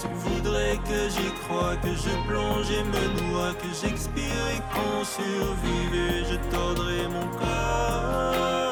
Tu 0.01 0.07
voudrais 0.24 0.76
que 0.76 1.09
j'y 1.09 1.31
croie, 1.43 1.76
que 1.83 1.89
je 1.89 2.29
plonge 2.29 2.70
et 2.70 2.85
me 2.85 3.31
noie, 3.31 3.55
que 3.55 3.68
j'expire 3.81 4.45
et 4.55 4.61
qu'on 4.72 5.05
survive 5.05 5.95
et 5.95 6.24
je 6.31 6.37
tordrai 6.51 7.09
mon 7.09 7.26
corps. 7.39 8.68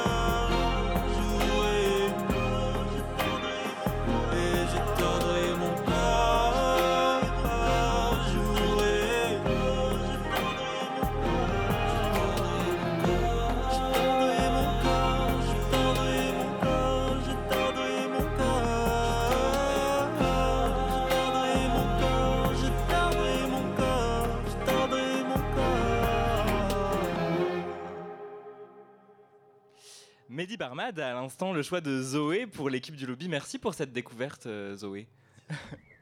Mehdi 30.46 30.56
Barmad, 30.58 31.00
à 31.00 31.12
l'instant 31.12 31.52
le 31.52 31.60
choix 31.60 31.80
de 31.80 32.00
Zoé 32.00 32.46
pour 32.46 32.70
l'équipe 32.70 32.94
du 32.94 33.04
lobby. 33.04 33.28
Merci 33.28 33.58
pour 33.58 33.74
cette 33.74 33.92
découverte 33.92 34.46
euh, 34.46 34.76
Zoé. 34.76 35.08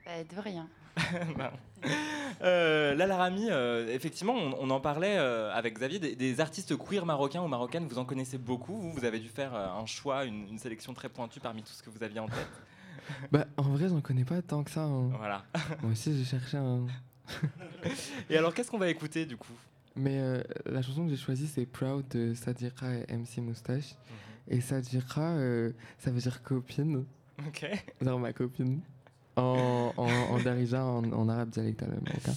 Bah, 0.04 0.22
de 0.36 0.38
rien. 0.38 0.68
Ben. 1.38 1.50
Euh, 2.42 2.94
Lala 2.94 3.16
Rami, 3.16 3.46
euh, 3.50 3.88
effectivement, 3.90 4.34
on, 4.34 4.54
on 4.60 4.68
en 4.68 4.80
parlait 4.80 5.16
euh, 5.16 5.50
avec 5.54 5.72
Xavier, 5.76 5.98
des, 5.98 6.14
des 6.14 6.40
artistes 6.40 6.76
queer 6.76 7.06
marocains 7.06 7.40
ou 7.40 7.48
marocaines, 7.48 7.86
vous 7.88 7.96
en 7.96 8.04
connaissez 8.04 8.36
beaucoup. 8.36 8.74
Vous, 8.76 8.92
vous 8.92 9.04
avez 9.06 9.18
dû 9.18 9.28
faire 9.28 9.54
euh, 9.54 9.66
un 9.80 9.86
choix, 9.86 10.26
une, 10.26 10.46
une 10.50 10.58
sélection 10.58 10.92
très 10.92 11.08
pointue 11.08 11.40
parmi 11.40 11.62
tout 11.62 11.72
ce 11.72 11.82
que 11.82 11.88
vous 11.88 12.02
aviez 12.02 12.20
en 12.20 12.28
tête. 12.28 12.46
Bah, 13.32 13.46
en 13.56 13.62
vrai, 13.62 13.88
j'en 13.88 14.02
connais 14.02 14.24
pas 14.26 14.42
tant 14.42 14.62
que 14.62 14.70
ça. 14.70 14.82
hein. 14.82 15.08
Voilà. 15.16 15.44
Moi 15.82 15.92
aussi, 15.92 16.14
j'ai 16.18 16.24
cherché 16.24 16.58
un. 16.58 16.86
Et 18.28 18.36
alors, 18.36 18.52
qu'est-ce 18.52 18.70
qu'on 18.70 18.78
va 18.78 18.88
écouter 18.90 19.24
du 19.24 19.36
coup? 19.38 19.52
Mais 19.96 20.18
euh, 20.20 20.42
la 20.66 20.80
chanson 20.82 21.04
que 21.04 21.10
j'ai 21.10 21.16
choisie, 21.16 21.46
c'est 21.46 21.66
Proud 21.66 22.06
de 22.08 22.34
Sadira 22.34 22.94
et 22.94 23.06
MC 23.14 23.38
Moustache. 23.38 23.94
Et 24.48 24.60
Sadira, 24.60 25.22
euh, 25.36 25.70
ça 25.98 26.10
veut 26.10 26.20
dire 26.20 26.42
copine. 26.42 27.04
Ok. 27.46 27.66
Genre 28.00 28.18
ma 28.20 28.32
copine. 28.32 28.80
En, 29.36 29.92
en, 29.96 30.06
en 30.06 30.38
darija, 30.42 30.84
en, 30.84 31.02
en 31.12 31.28
arabe 31.28 31.50
dialectal 31.50 31.88
marocain. 31.88 32.32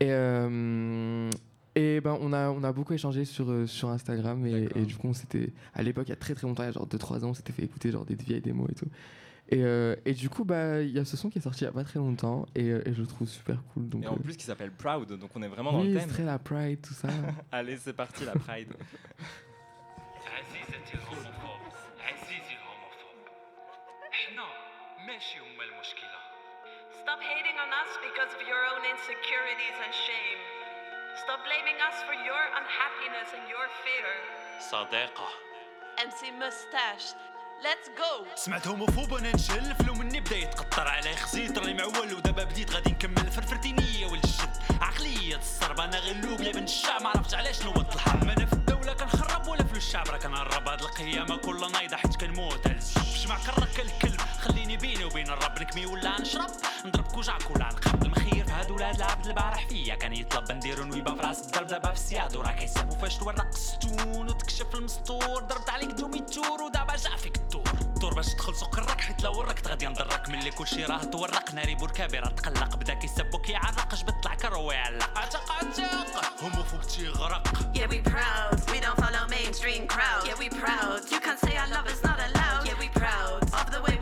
Et, 0.00 0.08
euh, 0.10 1.30
et 1.74 2.00
ben, 2.02 2.18
on, 2.20 2.32
a, 2.34 2.50
on 2.50 2.62
a 2.62 2.72
beaucoup 2.72 2.92
échangé 2.92 3.24
sur, 3.24 3.50
euh, 3.50 3.66
sur 3.66 3.88
Instagram. 3.88 4.44
Et, 4.46 4.68
et 4.74 4.82
du 4.84 4.96
coup, 4.96 5.08
on 5.08 5.14
s'était. 5.14 5.52
À 5.72 5.82
l'époque, 5.82 6.08
il 6.08 6.10
y 6.10 6.12
a 6.12 6.16
très 6.16 6.34
très 6.34 6.46
longtemps, 6.46 6.64
il 6.64 6.66
y 6.66 6.68
a 6.68 6.72
genre 6.72 6.86
2-3 6.88 7.24
ans, 7.24 7.28
on 7.30 7.34
s'était 7.34 7.52
fait 7.52 7.62
écouter 7.62 7.90
genre 7.90 8.04
des 8.04 8.16
vieilles 8.16 8.40
démos 8.42 8.68
et 8.70 8.74
tout. 8.74 8.88
Et, 9.48 9.62
euh, 9.62 9.94
et 10.04 10.12
du 10.12 10.28
coup, 10.28 10.44
bah, 10.44 10.82
il 10.82 10.90
y 10.90 10.98
a 10.98 11.04
ce 11.04 11.16
son 11.16 11.30
qui 11.30 11.38
est 11.38 11.42
sorti 11.42 11.62
il 11.62 11.66
y 11.66 11.68
a 11.68 11.72
pas 11.72 11.84
très 11.84 12.00
longtemps. 12.00 12.46
Et, 12.54 12.64
euh, 12.70 12.82
et 12.86 12.92
je 12.92 13.00
le 13.00 13.06
trouve 13.06 13.28
super 13.28 13.62
cool. 13.72 13.88
Donc, 13.88 14.02
Et 14.04 14.08
en 14.08 14.14
euh, 14.14 14.18
plus, 14.18 14.36
qui 14.36 14.44
s'appelle 14.44 14.72
Proud, 14.72 15.10
donc 15.12 15.30
on 15.36 15.42
est 15.42 15.48
vraiment 15.48 15.72
dans 15.72 15.80
oui, 15.80 15.88
le 15.88 15.94
c'est 15.94 16.00
thème. 16.00 16.08
très 16.14 16.24
la 16.24 16.38
pride, 16.38 16.80
tout 16.82 16.92
ça. 16.94 17.08
Allez, 17.52 17.76
c'est 17.78 17.92
parti, 17.94 18.24
la 18.24 18.32
Pride. 18.32 18.74
ماشي 25.16 25.38
هما 25.38 25.64
المشكلة. 25.64 26.18
Stop 27.02 27.20
hating 27.32 27.58
on 27.64 27.70
us 27.82 27.92
because 28.06 28.30
of 28.36 28.42
your 28.50 28.62
own 28.72 28.82
insecurities 28.94 29.76
and 29.84 29.92
shame. 30.06 30.40
Stop 31.24 31.40
blaming 31.48 31.78
us 31.88 31.96
for 32.06 32.16
your 32.28 32.42
unhappiness 32.60 33.28
and 33.36 33.44
your 33.54 33.66
fear. 33.84 34.10
صديقة. 34.72 35.28
MC 36.08 36.20
Mustache, 36.42 37.06
Let's 37.62 37.88
go. 38.02 38.26
سمعت 38.34 38.66
هوموفوب 38.66 39.12
وأنا 39.12 39.32
نشل 39.34 39.74
فلو 39.74 39.94
مني 39.94 40.20
بدا 40.20 40.36
يتقطر 40.36 40.88
علي 40.88 41.16
خزيت 41.16 41.58
راني 41.58 41.74
معول 41.74 42.14
ودابا 42.14 42.44
بديت 42.44 42.70
غادي 42.70 42.90
نكمل. 42.90 43.30
فرفرتي 43.30 43.72
نية 43.72 44.06
والجد 44.06 44.56
عقلية 44.80 45.36
الصرب 45.36 45.80
أنا 45.80 45.98
غير 45.98 46.16
لوب 46.16 46.40
يا 46.40 46.52
بن 46.52 46.64
الشعب. 46.64 47.02
ما 47.02 47.08
عرفتش 47.08 47.34
علاش 47.34 47.62
نوض 47.62 47.94
الحرب 47.94 48.22
أنا 48.22 48.46
في 48.46 48.52
الدولة 48.52 48.94
كنخرب 48.94 49.48
ولا 49.48 49.64
في 49.64 49.76
الشعب 49.76 50.08
راه 50.08 50.18
كنهرب. 50.18 50.68
هاد 50.68 50.80
القيامة 50.82 51.36
كل 51.36 51.72
نايضة 51.72 51.96
حيت 51.96 52.16
كنموت. 52.20 52.66
على 52.66 52.76
الزوج 52.76 53.26
جمع 53.26 53.36
كرك 53.38 53.80
الكلب. 53.80 54.20
خليني 54.46 54.76
بيني 54.76 55.04
وبين 55.04 55.30
الرب 55.30 55.62
نكمي 55.62 55.86
ولا 55.86 56.20
نشرب؟ 56.20 56.50
نضرب 56.84 57.06
كوجاك 57.06 57.50
ولا 57.50 57.64
نقبض 57.64 58.04
المخير. 58.04 58.44
في 58.46 58.52
هاد 58.52 58.70
ولاد 58.70 58.96
العبد 58.96 59.26
البارح 59.26 59.68
فيا 59.68 59.94
كان 59.94 60.12
يطلب 60.12 60.52
نديرو 60.52 60.84
نويبة 60.84 61.14
في 61.14 61.20
راس 61.20 61.40
الدرب. 61.40 61.66
دابا 61.66 61.88
في 61.88 61.94
السياد 61.94 62.36
وراه 62.36 62.52
كيسامو 62.52 62.90
فاش 62.90 63.16
تورق 63.16 63.50
ستون 63.54 64.28
وتكشف 64.28 64.74
المسطور 64.74 65.40
ضربت 65.40 65.70
عليك 65.70 65.90
دومي 65.90 66.20
تور 66.20 66.62
ودابا 66.62 66.96
جا 66.96 67.16
فيك 67.16 67.36
الدور. 67.36 67.68
الدور 67.80 68.14
باش 68.14 68.26
تدخل 68.26 68.54
سوق 68.54 68.78
الرك 68.78 69.00
حيت 69.00 69.22
لو 69.22 69.38
وركت 69.38 69.68
غادي 69.68 69.86
نضرك. 69.86 70.28
ملي 70.28 70.50
كلشي 70.50 70.84
راه 70.84 71.04
تورق. 71.04 71.54
ناري 71.54 71.74
بوركابي 71.74 72.18
راه 72.18 72.28
تقلق. 72.28 72.76
بدا 72.76 72.94
كيسبو 72.94 73.38
كيعرق 73.38 73.94
جبت 73.94 74.14
طلع 74.22 74.34
كرو 74.34 74.72
يعلق 74.72 75.18
عتق 75.18 75.52
عتق 75.52 76.42
هوموفوب 76.42 76.82
تيغرق. 76.82 77.48
Yeah, 77.76 77.88
we 77.92 78.00
proud. 78.14 78.56
We 78.72 78.78
don't 78.84 78.98
follow 79.04 79.24
mainstream 79.36 79.82
crowd. 79.94 80.22
Yeah, 80.28 80.38
we 80.42 80.48
proud. 80.48 81.00
You 81.12 81.20
can't 81.20 81.40
say 81.44 81.54
our 81.62 81.68
love 81.74 81.88
is 81.94 82.00
not 82.08 82.18
allowed. 82.26 82.62
Yeah, 82.68 82.78
we 82.82 82.88
proud. 83.02 83.45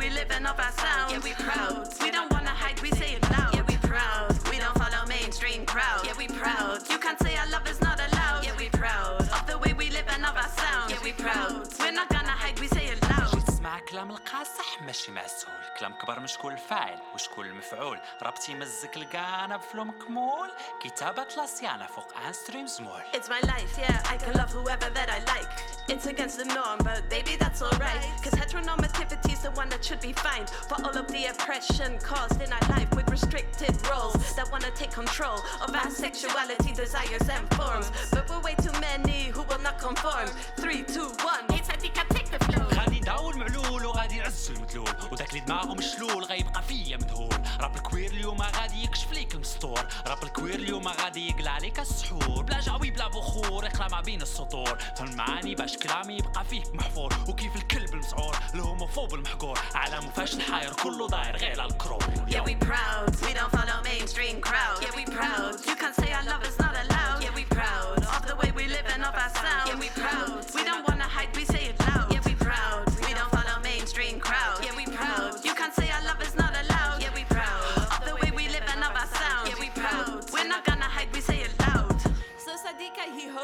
we 0.04 0.10
live 0.10 0.32
and 0.32 0.48
of 0.48 0.60
our 0.60 0.72
sound. 0.72 1.12
Yeah, 1.12 1.20
we 1.24 1.34
proud. 1.34 1.88
We 2.02 2.12
don't 2.12 2.32
wanna 2.32 2.50
hide, 2.50 2.82
we 2.82 2.92
say 2.92 3.14
it 3.16 3.24
loud. 3.32 3.54
Yeah, 3.56 3.64
we 3.68 3.78
proud. 3.78 4.32
We 4.50 4.58
don't 4.60 4.78
follow 4.78 5.06
mainstream 5.08 5.66
crowd. 5.66 6.02
Yeah, 6.06 6.14
we 6.18 6.28
proud. 6.28 6.80
You 6.90 6.98
can't 7.00 7.20
say 7.24 7.36
our 7.38 7.50
love 7.50 7.68
is 7.68 7.80
not 7.82 8.00
allowed. 8.00 8.44
Yeah, 8.46 8.56
we 8.58 8.70
proud 8.70 9.22
of 9.22 9.44
the 9.48 9.58
way 9.58 9.74
we 9.74 9.90
live 9.90 10.08
and 10.16 10.26
of 10.26 10.36
our 10.36 10.50
sound. 10.62 10.92
Yeah, 10.92 10.98
we 11.04 11.12
proud. 11.14 11.68
We're 11.80 11.92
not 11.92 12.10
gonna 12.10 12.36
hide, 12.44 12.60
we 12.60 12.68
say 12.68 12.86
it 12.88 13.02
loud. 13.10 13.30
جيت 13.36 13.48
تسمع 13.48 13.80
كلام 13.80 14.12
القاصح 14.12 14.82
ماشي 14.82 15.12
مع 15.12 15.26
السهول 15.26 15.54
كلام 15.85 15.99
كبر 15.99 16.21
من 16.21 16.27
شكون 16.27 16.53
الفاعل 16.53 16.99
وشكون 17.15 17.47
المفعول 17.47 18.01
ربطي 18.23 18.55
مزك 18.55 18.97
القانا 18.97 19.57
بفلو 19.57 19.85
مكمول 19.85 20.51
كتابة 20.81 21.27
لاسيانا 21.37 21.87
فوق 21.87 22.17
انستريم 22.27 22.67
زمول 22.67 23.03
It's 23.13 23.29
my 23.29 23.47
life, 23.47 23.79
yeah, 23.79 24.13
I 24.13 24.17
can 24.17 24.33
love 24.33 24.51
whoever 24.53 24.89
that 24.95 25.09
I 25.17 25.19
like. 25.35 25.51
It's 25.93 26.07
against 26.07 26.39
the 26.39 26.47
norm, 26.59 26.79
but 26.79 27.01
baby, 27.11 27.35
that's 27.43 27.61
alright. 27.61 28.03
Cause 28.23 28.35
heteronormativity 28.43 29.33
is 29.37 29.41
the 29.47 29.53
one 29.61 29.69
that 29.73 29.85
should 29.87 30.03
be 30.09 30.15
fine. 30.27 30.47
For 30.69 30.77
all 30.85 30.97
of 31.03 31.07
the 31.15 31.23
oppression 31.33 31.91
caused 32.13 32.41
in 32.45 32.51
our 32.57 32.67
life 32.75 32.91
with 32.97 33.07
restricted 33.17 33.75
roles 33.91 34.23
that 34.37 34.47
wanna 34.53 34.73
take 34.81 34.93
control 35.03 35.39
of 35.65 35.71
our 35.81 35.91
sexuality, 36.05 36.73
desires, 36.85 37.27
and 37.37 37.45
forms. 37.59 37.89
But 38.15 38.23
we're 38.31 38.43
way 38.49 38.55
too 38.67 38.77
many 38.89 39.21
who 39.35 39.43
will 39.51 39.63
not 39.69 39.77
conform. 39.87 40.29
Three, 40.63 40.83
two, 40.95 41.09
one. 41.33 41.45
It's 41.59 41.69
a 41.69 41.77
take 42.17 42.31
the 42.35 42.41
flow. 42.47 42.69
غادي 42.79 43.01
نداو 43.01 43.31
المعلول 43.31 43.87
وغادي 43.87 44.19
نعز 44.19 44.51
المدلول 44.51 44.95
وداك 45.13 45.29
اللي 45.29 45.41
دماغه 45.41 45.74
مشلول 45.75 46.25
غيبقى 46.25 46.63
فيا 46.63 46.97
مذهول 46.97 47.35
راب 47.61 47.77
الكوير 47.77 48.11
اليوم 48.11 48.43
غادي 48.43 48.85
يكشف 48.85 49.13
ليك 49.13 49.35
المسطور 49.35 49.87
راب 50.07 50.23
الكوير 50.23 50.55
اليوم 50.55 50.89
غادي 50.89 51.29
يقلع 51.29 51.51
عليك 51.51 51.79
السحور 51.81 52.43
بلا 52.43 52.61
جاوي 52.61 52.91
بلا 52.91 53.09
بخور 53.09 53.65
يقرا 53.65 53.89
ما 53.89 54.01
بين 54.01 54.23
السطور 54.23 54.79
فالمعاني 54.97 55.55
باش 55.55 55.77
كلامي 55.77 56.15
يبقى 56.17 56.45
فيك 56.45 56.75
محفور 56.75 57.13
وكيف 57.29 57.57
الكلب 57.57 57.95
المسعور 57.95 58.37
الهوموفوب 58.55 59.15
المحقور 59.15 59.59
عالم 59.75 60.11
فاشل 60.11 60.43
حاير 60.43 60.73
كله 60.73 61.09
داير 61.09 61.37
غير 61.37 61.61
على 61.61 61.71
الكرور 61.71 62.05
Yeah, 62.29 62.43
we 62.49 62.55
proud. 62.71 63.11
We 63.27 63.33
don't 63.39 63.53
follow 63.59 63.79
mainstream 63.91 64.37
crowd. 64.49 64.79
Yeah, 64.85 64.95
we 64.99 65.05
proud. 65.19 65.53
You 65.69 65.77
can't 65.83 65.95
say 66.01 66.09
our 66.19 66.25
love 66.33 66.43
is 66.51 66.57
not 66.65 66.75
allowed. 66.83 67.19
Yeah, 67.25 67.35
we 67.39 67.45
proud 67.59 67.99
of 68.17 68.23
the 68.31 68.37
way 68.41 68.49
we 68.59 68.65
live 68.77 68.87
and 68.95 69.03
of 69.09 69.15
our 69.23 69.33
sound. 69.43 69.65
Yeah, 69.69 69.79
we 69.85 69.89
proud. 70.03 70.31
We 70.57 70.63
don't 70.71 70.85
wanna 70.89 71.09
hide, 71.17 71.31
we 71.39 71.45
say 71.55 71.63
it 71.71 71.77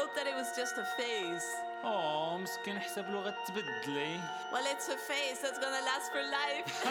hoped 0.00 0.14
that 0.16 0.26
it 0.26 0.34
was 0.34 0.52
just 0.56 0.78
a 0.78 0.84
phase. 0.84 1.44
اوه 1.84 2.38
مسكين 2.38 2.80
حسب 2.80 3.10
له 3.10 3.20
غتبدلي 3.20 4.20
Well, 4.52 4.64
it's 4.72 4.88
a 4.88 4.96
phase 4.96 5.40
that's 5.42 5.58
gonna 5.58 5.82
last 5.84 6.10
for 6.12 6.22
life. 6.22 6.86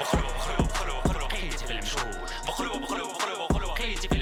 بخلو 0.00 0.28
بخلو 0.28 0.64
بخلو 0.66 1.00
بخلو 1.04 1.24
وقيتي 1.24 1.66
في 1.66 1.72
المجهول 1.72 2.28
بخلو 2.46 2.78
بخلو 2.78 3.06
بخلو 3.12 3.46
بخلو 3.46 3.68
وقيتي 3.68 4.08
في 4.08 4.14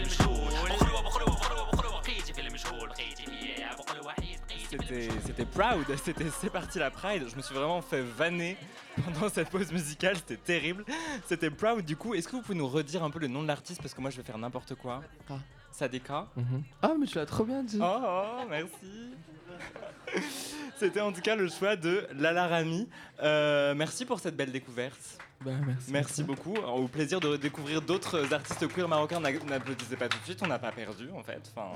C'était 4.82 5.10
c'était 5.26 5.46
Proud, 5.46 5.86
c'était 6.04 6.30
c'est 6.30 6.50
parti 6.50 6.80
la 6.80 6.92
Pride. 6.92 7.24
Je 7.30 7.36
me 7.36 7.42
suis 7.42 7.56
vraiment 7.56 7.82
fait 7.82 8.02
vanner 8.02 8.58
pendant 9.04 9.30
cette 9.30 9.50
pause 9.50 9.72
musicale, 9.72 10.16
c'était 10.18 10.38
terrible. 10.38 10.86
C'était 11.26 11.50
Proud. 11.50 11.86
Du 11.86 11.96
coup, 11.96 12.14
est-ce 12.14 12.28
que 12.28 12.36
vous 12.36 12.42
pouvez 12.42 12.58
nous 12.58 12.68
redire 12.68 13.04
un 13.04 13.10
peu 13.10 13.20
le 13.20 13.28
nom 13.28 13.42
de 13.42 13.48
l'artiste? 13.48 13.82
Parce 13.82 13.94
que 13.94 14.02
moi 14.02 14.10
je 14.10 14.18
vais 14.18 14.24
faire 14.24 14.38
n'importe 14.38 14.76
quoi. 14.76 15.02
Sadeka. 15.72 16.28
Ah, 16.82 16.94
mais 17.00 17.06
tu 17.06 17.18
l'as 17.18 17.26
trop 17.26 17.44
bien 17.44 17.64
dit. 17.64 17.80
Oh, 17.82 17.98
oh, 18.04 18.46
merci. 18.50 19.12
C'était 20.78 21.02
en 21.02 21.12
tout 21.12 21.22
cas 21.22 21.36
le 21.36 21.48
choix 21.48 21.76
de 21.76 22.08
Lala 22.14 22.48
Rami. 22.48 22.88
Euh, 23.22 23.74
merci 23.76 24.06
pour 24.06 24.20
cette 24.20 24.36
belle 24.36 24.52
découverte. 24.52 25.18
Bah, 25.44 25.52
merci. 25.66 25.92
Merci 25.92 26.24
beaucoup. 26.24 26.54
Alors, 26.58 26.80
Au 26.80 26.88
plaisir 26.88 27.20
de 27.20 27.36
découvrir 27.38 27.82
d'autres 27.82 28.34
artistes 28.34 28.68
queer 28.68 28.88
marocains. 28.88 29.20
N'a- 29.20 29.32
N'applaudissez 29.32 29.96
pas 29.96 30.08
tout 30.08 30.18
de 30.20 30.24
suite, 30.24 30.40
on 30.44 30.48
n'a 30.48 30.58
pas 30.60 30.72
perdu 30.72 31.10
en 31.14 31.22
fait. 31.24 31.52
Enfin, 31.56 31.72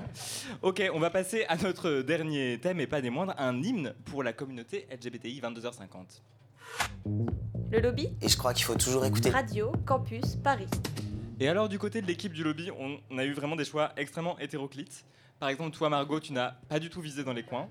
ok, 0.62 0.82
on 0.94 1.00
va 1.00 1.10
passer 1.10 1.46
à 1.50 1.58
notre 1.58 2.02
dernier 2.02 2.58
thème 2.60 2.80
et 2.80 2.88
pas 2.88 3.02
des 3.02 3.10
moindres, 3.10 3.36
un 3.38 3.62
hymne 3.62 3.94
pour 4.06 4.24
la 4.24 4.34
communauté 4.34 4.88
LGBTI 4.92 5.42
22h50. 5.42 6.22
Le 7.72 7.80
lobby 7.80 8.10
Et 8.22 8.30
je 8.30 8.38
crois 8.38 8.54
qu'il 8.54 8.66
faut 8.66 8.76
toujours 8.76 9.06
écouter. 9.06 9.30
Radio 9.30 9.72
Campus 9.86 10.36
Paris. 10.38 10.68
Et 11.40 11.48
alors 11.48 11.70
du 11.70 11.78
côté 11.80 12.02
de 12.02 12.08
l'équipe 12.08 12.34
du 12.34 12.44
lobby, 12.44 12.70
on, 12.80 12.98
on 13.10 13.18
a 13.18 13.26
eu 13.26 13.34
vraiment 13.34 13.56
des 13.56 13.66
choix 13.66 13.92
extrêmement 13.98 14.38
hétéroclites. 14.40 15.06
Par 15.40 15.50
exemple, 15.50 15.76
toi 15.76 15.90
Margot, 15.90 16.20
tu 16.20 16.34
n'as 16.34 16.52
pas 16.68 16.80
du 16.80 16.90
tout 16.90 17.02
visé 17.02 17.24
dans 17.24 17.34
les 17.34 17.44
coins. 17.44 17.70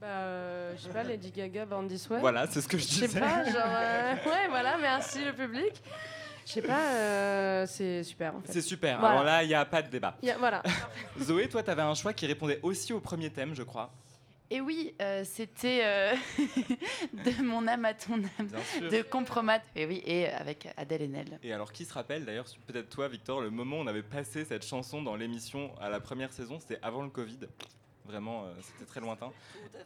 Bah, 0.00 0.06
euh, 0.06 0.74
je 0.76 0.82
sais 0.82 0.88
pas, 0.90 1.02
Lady 1.02 1.30
Gaga, 1.32 1.66
Sweat. 1.96 2.20
Voilà, 2.20 2.46
c'est 2.46 2.60
ce 2.60 2.68
que 2.68 2.78
je 2.78 2.84
Je 2.84 2.88
sais 2.88 3.06
disais. 3.08 3.20
pas, 3.20 3.44
genre. 3.44 3.62
euh, 3.66 4.14
ouais, 4.14 4.48
voilà, 4.48 4.76
merci 4.78 5.24
le 5.24 5.32
public. 5.32 5.72
Je 6.46 6.52
sais 6.52 6.62
pas, 6.62 6.92
euh, 6.94 7.66
c'est 7.66 8.02
super 8.04 8.34
en 8.36 8.40
fait. 8.40 8.52
C'est 8.52 8.62
super. 8.62 8.98
Voilà. 9.00 9.12
Alors 9.14 9.24
là, 9.24 9.42
il 9.44 9.48
n'y 9.48 9.54
a 9.54 9.64
pas 9.66 9.82
de 9.82 9.90
débat. 9.90 10.16
Y 10.22 10.30
a- 10.30 10.38
voilà. 10.38 10.62
Zoé, 11.20 11.48
toi, 11.48 11.62
tu 11.62 11.70
avais 11.70 11.82
un 11.82 11.94
choix 11.94 12.12
qui 12.14 12.26
répondait 12.26 12.58
aussi 12.62 12.92
au 12.92 13.00
premier 13.00 13.28
thème, 13.30 13.54
je 13.54 13.62
crois. 13.64 13.90
Et 14.50 14.62
oui, 14.62 14.94
euh, 15.02 15.24
c'était 15.24 15.82
euh, 15.84 16.14
de 17.12 17.42
mon 17.42 17.68
âme 17.68 17.84
à 17.84 17.92
ton 17.92 18.14
âme, 18.38 18.48
de 18.90 19.02
Compromat. 19.02 19.60
Et 19.76 19.84
oui, 19.84 20.02
et 20.06 20.28
avec 20.28 20.68
Adèle 20.78 21.02
Haenel. 21.02 21.38
Et 21.42 21.52
alors, 21.52 21.70
qui 21.70 21.84
se 21.84 21.92
rappelle 21.92 22.24
d'ailleurs, 22.24 22.46
peut-être 22.66 22.88
toi, 22.88 23.08
Victor, 23.08 23.42
le 23.42 23.50
moment 23.50 23.76
où 23.76 23.80
on 23.80 23.86
avait 23.86 24.02
passé 24.02 24.46
cette 24.46 24.64
chanson 24.64 25.02
dans 25.02 25.16
l'émission 25.16 25.74
à 25.82 25.90
la 25.90 26.00
première 26.00 26.32
saison, 26.32 26.58
c'était 26.60 26.78
avant 26.82 27.02
le 27.02 27.10
Covid. 27.10 27.40
Vraiment, 28.08 28.44
euh, 28.46 28.52
c'était 28.62 28.86
très 28.90 29.00
lointain. 29.00 29.30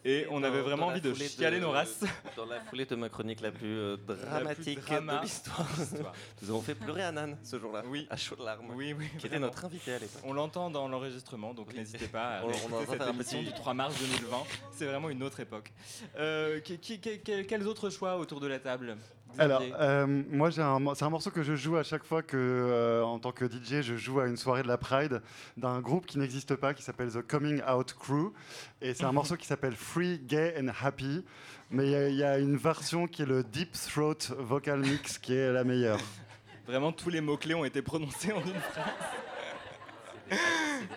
Et 0.04 0.26
on 0.30 0.42
avait 0.44 0.60
vraiment 0.62 0.86
envie 0.86 1.00
de 1.00 1.12
chialer 1.12 1.58
nos 1.58 1.72
races. 1.72 2.04
Dans 2.36 2.46
la 2.46 2.60
foulée 2.60 2.86
de 2.86 2.94
ma 2.94 3.08
chronique 3.08 3.40
la 3.40 3.50
plus 3.50 3.76
euh, 3.76 3.96
dramatique 3.96 4.78
drama 4.80 5.16
de 5.18 5.22
l'histoire. 5.22 5.66
de 5.76 5.80
l'histoire. 5.80 6.12
Nous 6.42 6.50
avons 6.50 6.62
fait 6.62 6.76
pleurer 6.76 7.02
Anan 7.02 7.36
ce 7.42 7.58
jour-là. 7.58 7.82
Oui. 7.86 8.06
À 8.10 8.16
chaudes 8.16 8.38
larmes. 8.40 8.70
Oui, 8.76 8.94
oui. 8.96 9.08
Qui 9.18 9.26
était 9.26 9.40
notre 9.40 9.64
invité 9.64 9.94
à 9.94 9.98
l'époque. 9.98 10.22
On 10.24 10.32
l'entend 10.34 10.70
dans 10.70 10.86
l'enregistrement, 10.86 11.52
donc 11.52 11.74
n'hésitez 11.74 12.06
pas 12.06 12.38
à 12.38 12.44
On- 12.44 12.48
on 12.48 12.76
en 12.76 12.80
cette 12.80 12.90
faire 12.90 13.02
un 13.08 13.12
émission 13.12 13.38
petit- 13.40 13.48
du 13.50 13.54
3 13.54 13.74
mars 13.74 13.94
2020. 13.98 14.42
C'est 14.72 14.86
vraiment 14.86 15.10
une 15.10 15.22
autre 15.24 15.40
époque. 15.40 15.72
Euh, 16.16 16.60
qui- 16.60 16.78
qui- 16.78 17.00
qui- 17.00 17.20
quels, 17.20 17.46
quels 17.46 17.66
autres 17.66 17.90
choix 17.90 18.16
autour 18.18 18.38
de 18.40 18.46
la 18.46 18.60
table? 18.60 18.96
Alors, 19.38 19.62
euh, 19.80 20.06
moi, 20.30 20.50
j'ai 20.50 20.62
un, 20.62 20.78
mor- 20.78 20.96
c'est 20.96 21.04
un 21.04 21.10
morceau 21.10 21.30
que 21.30 21.42
je 21.42 21.54
joue 21.54 21.76
à 21.76 21.82
chaque 21.82 22.04
fois 22.04 22.22
que, 22.22 22.36
euh, 22.36 23.02
en 23.02 23.18
tant 23.18 23.32
que 23.32 23.44
DJ, 23.46 23.80
je 23.82 23.96
joue 23.96 24.20
à 24.20 24.26
une 24.26 24.36
soirée 24.36 24.62
de 24.62 24.68
la 24.68 24.76
Pride 24.78 25.22
d'un 25.56 25.80
groupe 25.80 26.06
qui 26.06 26.18
n'existe 26.18 26.54
pas, 26.56 26.74
qui 26.74 26.82
s'appelle 26.82 27.10
The 27.10 27.22
Coming 27.26 27.62
Out 27.68 27.94
Crew. 27.98 28.32
Et 28.80 28.94
c'est 28.94 29.04
un 29.04 29.12
morceau 29.12 29.36
qui 29.36 29.46
s'appelle 29.46 29.74
Free, 29.74 30.18
Gay 30.18 30.54
and 30.60 30.68
Happy. 30.82 31.24
Mais 31.70 31.84
il 31.86 31.90
y 31.90 31.94
a- 31.96 32.08
il 32.08 32.16
y, 32.16 32.24
a 32.24 32.38
une 32.38 32.56
version 32.56 33.06
qui 33.06 33.22
est 33.22 33.26
le 33.26 33.42
Deep 33.42 33.72
Throat 33.72 34.34
Vocal 34.38 34.80
Mix 34.80 35.18
qui 35.18 35.34
est 35.34 35.50
la 35.52 35.64
meilleure. 35.64 35.98
Vraiment, 36.66 36.92
tous 36.92 37.08
les 37.10 37.20
mots-clés 37.20 37.54
ont 37.54 37.64
été 37.64 37.80
prononcés 37.82 38.32
en 38.32 38.40
une 38.40 38.54
phrase. 38.60 38.84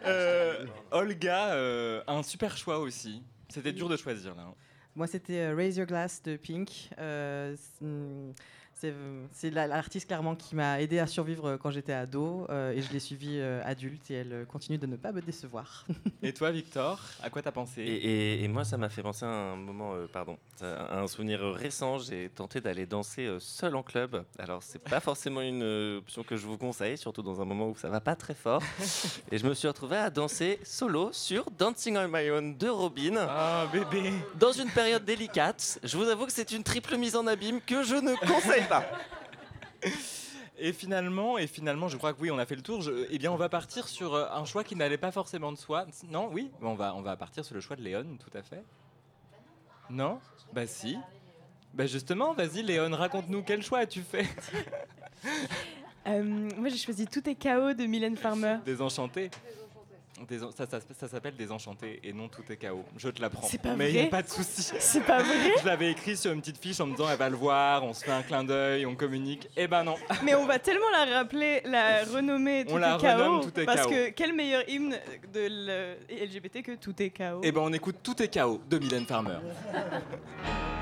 Euh, 0.06 0.66
Olga, 0.92 1.54
euh, 1.54 2.02
un 2.08 2.24
super 2.24 2.56
choix 2.58 2.80
aussi. 2.80 3.22
C'était 3.50 3.74
dur 3.74 3.90
de 3.90 3.98
choisir 3.98 4.36
là. 4.36 4.54
Moi, 4.96 5.08
c'était 5.08 5.42
euh, 5.42 5.56
Raise 5.56 5.76
Your 5.76 5.88
Glass 5.88 6.24
de 6.24 6.38
Pink. 6.38 6.90
Euh, 7.00 7.56
c'est, 8.76 8.90
C'est 8.92 8.94
c'est 9.32 9.50
la- 9.52 9.68
l'artiste 9.68 10.08
clairement 10.08 10.36
qui 10.36 10.56
m'a 10.56 10.82
aidé 10.82 11.00
à 11.00 11.08
survivre 11.08 11.46
euh, 11.52 11.58
quand 11.58 11.72
j'étais 11.72 11.94
ado 11.94 12.46
euh, 12.50 12.72
et 12.74 12.82
je 12.82 12.92
l'ai 12.92 13.00
suivie 13.00 13.40
euh, 13.40 13.62
adulte 13.64 14.12
et 14.12 14.16
elle 14.16 14.46
continue 14.48 14.78
de 14.78 14.86
ne 14.86 14.96
pas 14.96 15.12
me 15.12 15.22
décevoir. 15.22 15.86
Et 16.22 16.34
toi, 16.34 16.52
Victor, 16.52 17.00
à 17.24 17.30
quoi 17.30 17.42
t'as 17.42 17.52
pensé? 17.52 17.82
Et, 17.82 17.96
et- 17.96 18.44
et 18.44 18.48
moi, 18.48 18.64
ça 18.66 18.78
m'a 18.78 18.90
fait 18.90 19.02
penser 19.02 19.26
à 19.26 19.30
un 19.30 19.56
moment, 19.56 19.94
euh, 19.96 20.08
pardon, 20.12 20.38
à 20.62 21.00
un 21.00 21.08
souvenir 21.08 21.40
récent. 21.54 22.00
J'ai 22.00 22.30
tenté 22.30 22.62
d'aller 22.62 22.86
danser 22.86 23.30
seul 23.40 23.76
en 23.76 23.84
club. 23.84 24.24
Alors, 24.40 24.62
c'est 24.64 24.80
pas 24.80 25.00
forcément 25.00 25.42
une 25.42 25.64
option 25.98 26.24
que 26.24 26.36
je 26.36 26.46
vous 26.46 26.58
conseille, 26.58 26.98
surtout 26.98 27.22
dans 27.24 27.42
un 27.42 27.46
moment 27.46 27.70
où 27.70 27.76
ça 27.76 27.90
va 27.90 28.02
pas 28.02 28.16
très 28.16 28.34
fort. 28.36 28.62
et 29.32 29.38
je 29.38 29.46
me 29.48 29.54
suis 29.54 29.68
retrouvé 29.68 29.96
à 29.98 30.10
danser 30.10 30.60
solo 30.64 31.10
sur 31.14 31.46
Dancing 31.58 31.98
on 31.98 32.08
My 32.10 32.30
Own 32.30 32.58
de 32.58 32.68
Robin. 32.70 33.16
Ah, 33.30 33.66
bébé 33.72 34.12
Dans 34.40 34.52
une 34.52 34.70
période 34.70 35.06
délicate. 35.06 35.80
Je 35.84 35.96
vous 35.98 36.04
avoue 36.08 36.26
que 36.26 36.32
c'est 36.34 36.52
une 36.52 36.64
triple 36.64 36.98
mise 36.98 37.16
en 37.16 37.26
abîme 37.28 37.62
que 37.62 37.84
je 37.84 37.96
ne 37.96 38.14
conseille 38.28 38.65
pas. 38.70 38.84
Et 40.58 40.72
finalement, 40.72 41.38
et 41.38 41.48
finalement, 41.48 41.88
je 41.90 41.98
crois 41.98 42.14
que 42.14 42.22
oui, 42.22 42.32
on 42.32 42.38
a 42.38 42.46
fait 42.46 42.56
le 42.56 42.62
tour. 42.62 42.82
Je- 42.82 43.08
eh 43.10 43.18
bien, 43.18 43.32
on 43.32 43.36
va 43.36 43.50
partir 43.50 43.88
sur 43.88 44.14
euh, 44.14 44.28
un 44.32 44.46
choix 44.46 44.64
qui 44.64 44.76
n'allait 44.76 44.98
pas 44.98 45.12
forcément 45.12 45.52
de 45.52 45.58
soi. 45.58 45.86
Non, 46.10 46.30
oui, 46.32 46.50
on 46.62 46.76
va, 46.76 46.96
on 46.96 47.02
va 47.02 47.16
partir 47.18 47.44
sur 47.44 47.56
le 47.56 47.62
choix 47.62 47.76
de 47.76 47.82
Léon, 47.82 48.18
tout 48.18 48.36
à 48.38 48.42
fait. 48.42 48.64
Non? 49.90 50.20
Bah 50.54 50.66
si. 50.66 50.98
Bah 51.74 51.86
justement, 51.86 52.34
vas-y 52.34 52.64
Léon, 52.64 52.90
raconte-nous 52.96 53.44
quel 53.44 53.62
choix 53.64 53.80
as-tu 53.80 54.02
fait? 54.02 54.26
Euh, 56.08 56.22
moi, 56.58 56.70
j'ai 56.70 56.78
choisi 56.78 57.08
Tout 57.08 57.28
est 57.28 57.34
chaos 57.34 57.74
de 57.74 57.84
Mylène 57.88 58.16
Farmer. 58.16 58.58
Désenchanté 58.64 59.32
Ça, 60.56 60.66
ça- 60.66 60.80
ça 60.98 61.08
s'appelle 61.10 61.36
Désenchanté 61.36 62.00
et 62.04 62.14
non 62.14 62.30
Tout 62.30 62.44
est 62.50 62.56
chaos. 62.56 62.86
Je 62.98 63.10
te 63.10 63.22
l'apprends. 63.22 63.46
C'est 63.48 63.62
pas 63.62 63.76
Mais 63.76 63.92
il 63.92 64.00
n'y 64.02 64.08
a 64.08 64.10
pas 64.10 64.22
de 64.24 64.30
souci. 64.30 64.72
C'est 64.80 65.02
pas 65.06 65.22
vrai 65.22 65.52
Je 65.62 65.66
l'avais 65.66 65.92
écrit 65.92 66.16
sur 66.16 66.32
une 66.32 66.40
petite 66.40 66.58
fiche 66.62 66.80
en 66.80 66.86
me 66.88 66.92
disant 66.96 67.10
elle 67.10 67.18
va 67.18 67.30
le 67.30 67.36
voir, 67.36 67.84
on 67.84 67.94
se 67.94 68.04
fait 68.06 68.12
un 68.12 68.22
clin 68.24 68.44
d'œil, 68.46 68.86
on 68.86 68.96
communique. 68.96 69.50
Eh 69.58 69.68
ben 69.68 69.84
non. 69.84 69.96
Mais 70.24 70.34
on 70.36 70.46
va 70.46 70.58
tellement 70.60 70.90
la 70.92 71.18
rappeler, 71.18 71.62
la 71.66 72.06
renommer 72.06 72.64
Tout 72.66 72.74
On 72.74 72.78
la 72.78 72.96
est 72.96 73.00
chaos. 73.02 73.24
renomme 73.24 73.52
Tout 73.52 73.60
est 73.60 73.66
parce 73.66 73.82
chaos. 73.82 73.90
que 73.90 74.10
quel 74.12 74.34
meilleur 74.34 74.64
hymne 74.70 74.98
de 75.34 75.48
LGBT 76.10 76.62
que 76.64 76.76
Tout 76.76 77.02
est 77.02 77.10
chaos 77.10 77.42
Eh 77.44 77.52
ben 77.52 77.62
on 77.62 77.74
écoute 77.74 77.98
Tout 78.02 78.22
est 78.22 78.30
chaos 78.30 78.62
de 78.70 78.78
Mylène 78.80 79.06
Farmer. 79.06 79.38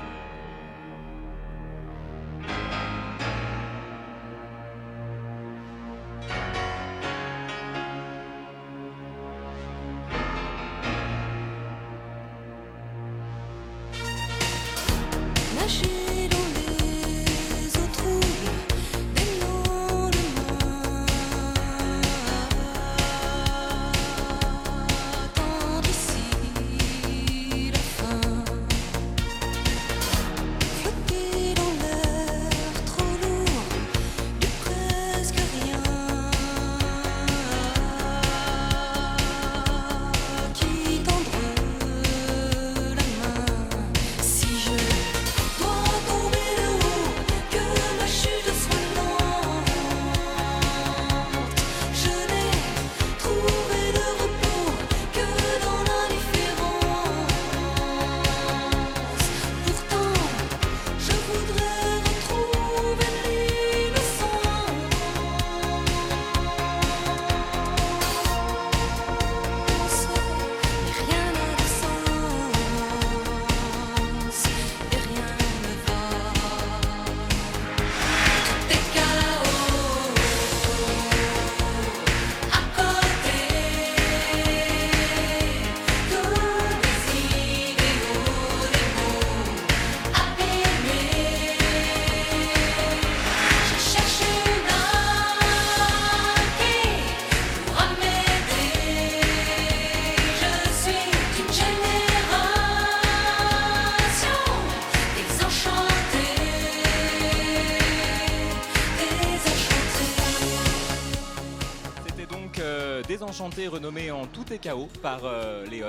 Désenchanté 113.44 113.68
renommé 113.68 114.10
en 114.10 114.26
Tout 114.26 114.52
est 114.54 114.58
chaos 114.58 114.88
par 115.02 115.20
euh, 115.24 115.66
Léon. 115.66 115.88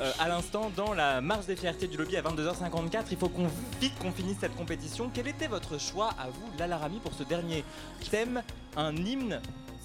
Euh, 0.00 0.10
à 0.18 0.26
l'instant, 0.26 0.72
dans 0.74 0.94
la 0.94 1.20
marche 1.20 1.46
des 1.46 1.54
fiertés 1.54 1.86
du 1.86 1.96
lobby 1.96 2.16
à 2.16 2.22
22h54, 2.22 3.04
il 3.12 3.16
faut 3.16 3.28
qu'on 3.28 3.46
vite 3.80 3.96
qu'on 4.00 4.10
finisse 4.10 4.38
cette 4.40 4.56
compétition. 4.56 5.10
Quel 5.14 5.28
était 5.28 5.46
votre 5.46 5.78
choix 5.78 6.10
à 6.18 6.28
vous, 6.28 6.58
Lala 6.58 6.78
Rami, 6.78 6.98
pour 6.98 7.12
ce 7.12 7.22
dernier 7.22 7.64
thème, 8.10 8.42
un 8.76 8.96
hymne 8.96 9.40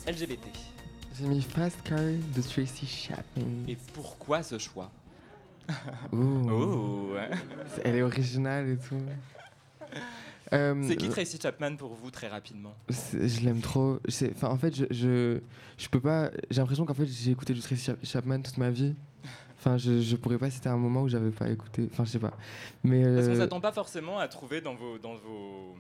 LGBT 0.08 0.42
J'ai 1.16 1.28
mis 1.28 1.44
Fast 1.44 1.78
Car 1.84 2.00
de 2.00 2.42
Tracy 2.42 2.88
Chapman. 2.88 3.68
Et 3.68 3.78
pourquoi 3.94 4.42
ce 4.42 4.58
choix? 4.58 4.90
Ouh. 6.12 7.12
Elle 7.84 7.98
est 7.98 8.02
originale 8.02 8.70
et 8.70 8.78
tout. 8.78 8.98
Euh, 10.54 10.84
C'est 10.88 10.96
qui 10.96 11.10
Tracy 11.10 11.40
Chapman 11.42 11.76
pour 11.76 11.94
vous, 11.96 12.12
très 12.12 12.28
rapidement 12.28 12.76
Je 12.90 13.42
l'aime 13.42 13.62
trop. 13.62 14.00
Enfin, 14.36 14.50
en 14.50 14.58
fait, 14.58 14.76
je, 14.76 14.86
je, 14.92 15.40
je 15.78 15.90
peux 15.90 16.00
pas. 16.00 16.30
J'ai 16.52 16.62
l'impression 16.62 16.86
qu'en 16.86 16.94
fait, 16.94 17.08
j'ai 17.08 17.32
écouté 17.32 17.54
du 17.54 17.62
Tracy 17.62 17.84
Chap- 17.84 17.98
Chapman 18.04 18.40
toute 18.42 18.58
ma 18.58 18.70
vie. 18.70 18.94
Enfin, 19.58 19.78
je, 19.78 20.00
je 20.02 20.16
pourrais 20.16 20.38
pas 20.38 20.52
citer 20.52 20.70
un 20.70 20.78
moment 20.78 21.02
où 21.02 21.08
j'avais 21.08 21.32
pas 21.32 21.50
écouté. 21.50 21.90
Enfin, 21.92 22.06
je 22.06 22.12
sais 22.12 22.20
pas. 22.20 22.34
Mais. 22.84 23.02
Parce 23.04 23.26
qu'on 23.28 23.34
euh, 23.34 23.38
s'attend 23.40 23.60
pas 23.62 23.72
forcément 23.72 24.20
à 24.20 24.28
trouver 24.28 24.62
dans 24.62 24.76
vos, 24.76 25.00
dans 25.00 25.16
vos, 25.16 25.76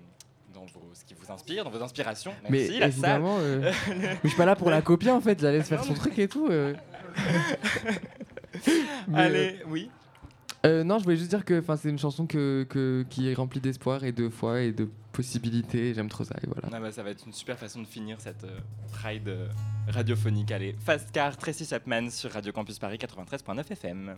dans 0.55 0.65
vos, 0.65 0.89
ce 0.93 1.05
qui 1.05 1.13
vous 1.13 1.31
inspire, 1.31 1.63
dans 1.63 1.69
vos 1.69 1.83
inspirations. 1.83 2.33
Mais 2.49 2.57
Merci, 2.61 2.79
la 2.79 2.87
évidemment, 2.87 3.37
salle. 3.37 3.45
euh, 3.45 3.71
mais 3.99 4.17
je 4.23 4.27
suis 4.29 4.37
pas 4.37 4.45
là 4.45 4.55
pour 4.55 4.71
la 4.71 4.81
copier 4.81 5.11
en 5.11 5.21
fait. 5.21 5.39
J'allais 5.39 5.61
faire 5.61 5.83
son 5.83 5.93
truc 5.93 6.17
et 6.17 6.27
tout. 6.27 6.47
euh. 6.49 6.73
Mais, 9.07 9.19
Allez, 9.19 9.59
euh, 9.61 9.65
oui. 9.67 9.89
Euh, 10.65 10.83
non, 10.83 10.99
je 10.99 11.03
voulais 11.03 11.15
juste 11.17 11.29
dire 11.29 11.45
que 11.45 11.63
c'est 11.77 11.89
une 11.89 11.99
chanson 11.99 12.25
que, 12.27 12.65
que- 12.69 13.05
qui 13.09 13.29
est 13.29 13.33
remplie 13.33 13.59
d'espoir 13.59 14.03
et 14.03 14.11
de 14.11 14.29
foi 14.29 14.61
et 14.61 14.71
de 14.71 14.89
possibilités. 15.13 15.93
J'aime 15.93 16.09
trop 16.09 16.23
ça 16.23 16.35
et 16.43 16.47
voilà. 16.47 16.69
Ah 16.73 16.79
bah, 16.79 16.91
ça 16.91 17.03
va 17.03 17.11
être 17.11 17.25
une 17.25 17.33
super 17.33 17.57
façon 17.57 17.81
de 17.81 17.87
finir 17.87 18.19
cette 18.19 18.43
euh, 18.43 18.59
Pride 18.91 19.27
euh, 19.27 19.47
radiophonique. 19.87 20.51
Allez, 20.51 20.75
Fast 20.85 21.11
Car, 21.11 21.37
Tracy 21.37 21.65
Chapman 21.65 22.09
sur 22.09 22.31
Radio 22.31 22.51
Campus 22.51 22.79
Paris 22.79 22.97
93.9 22.97 23.71
FM. 23.71 24.15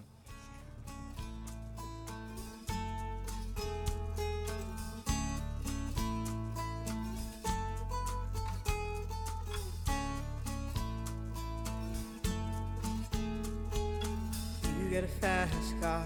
You 14.80 14.90
get 14.90 15.04
a 15.04 15.08
fast 15.08 15.74
car. 15.82 16.06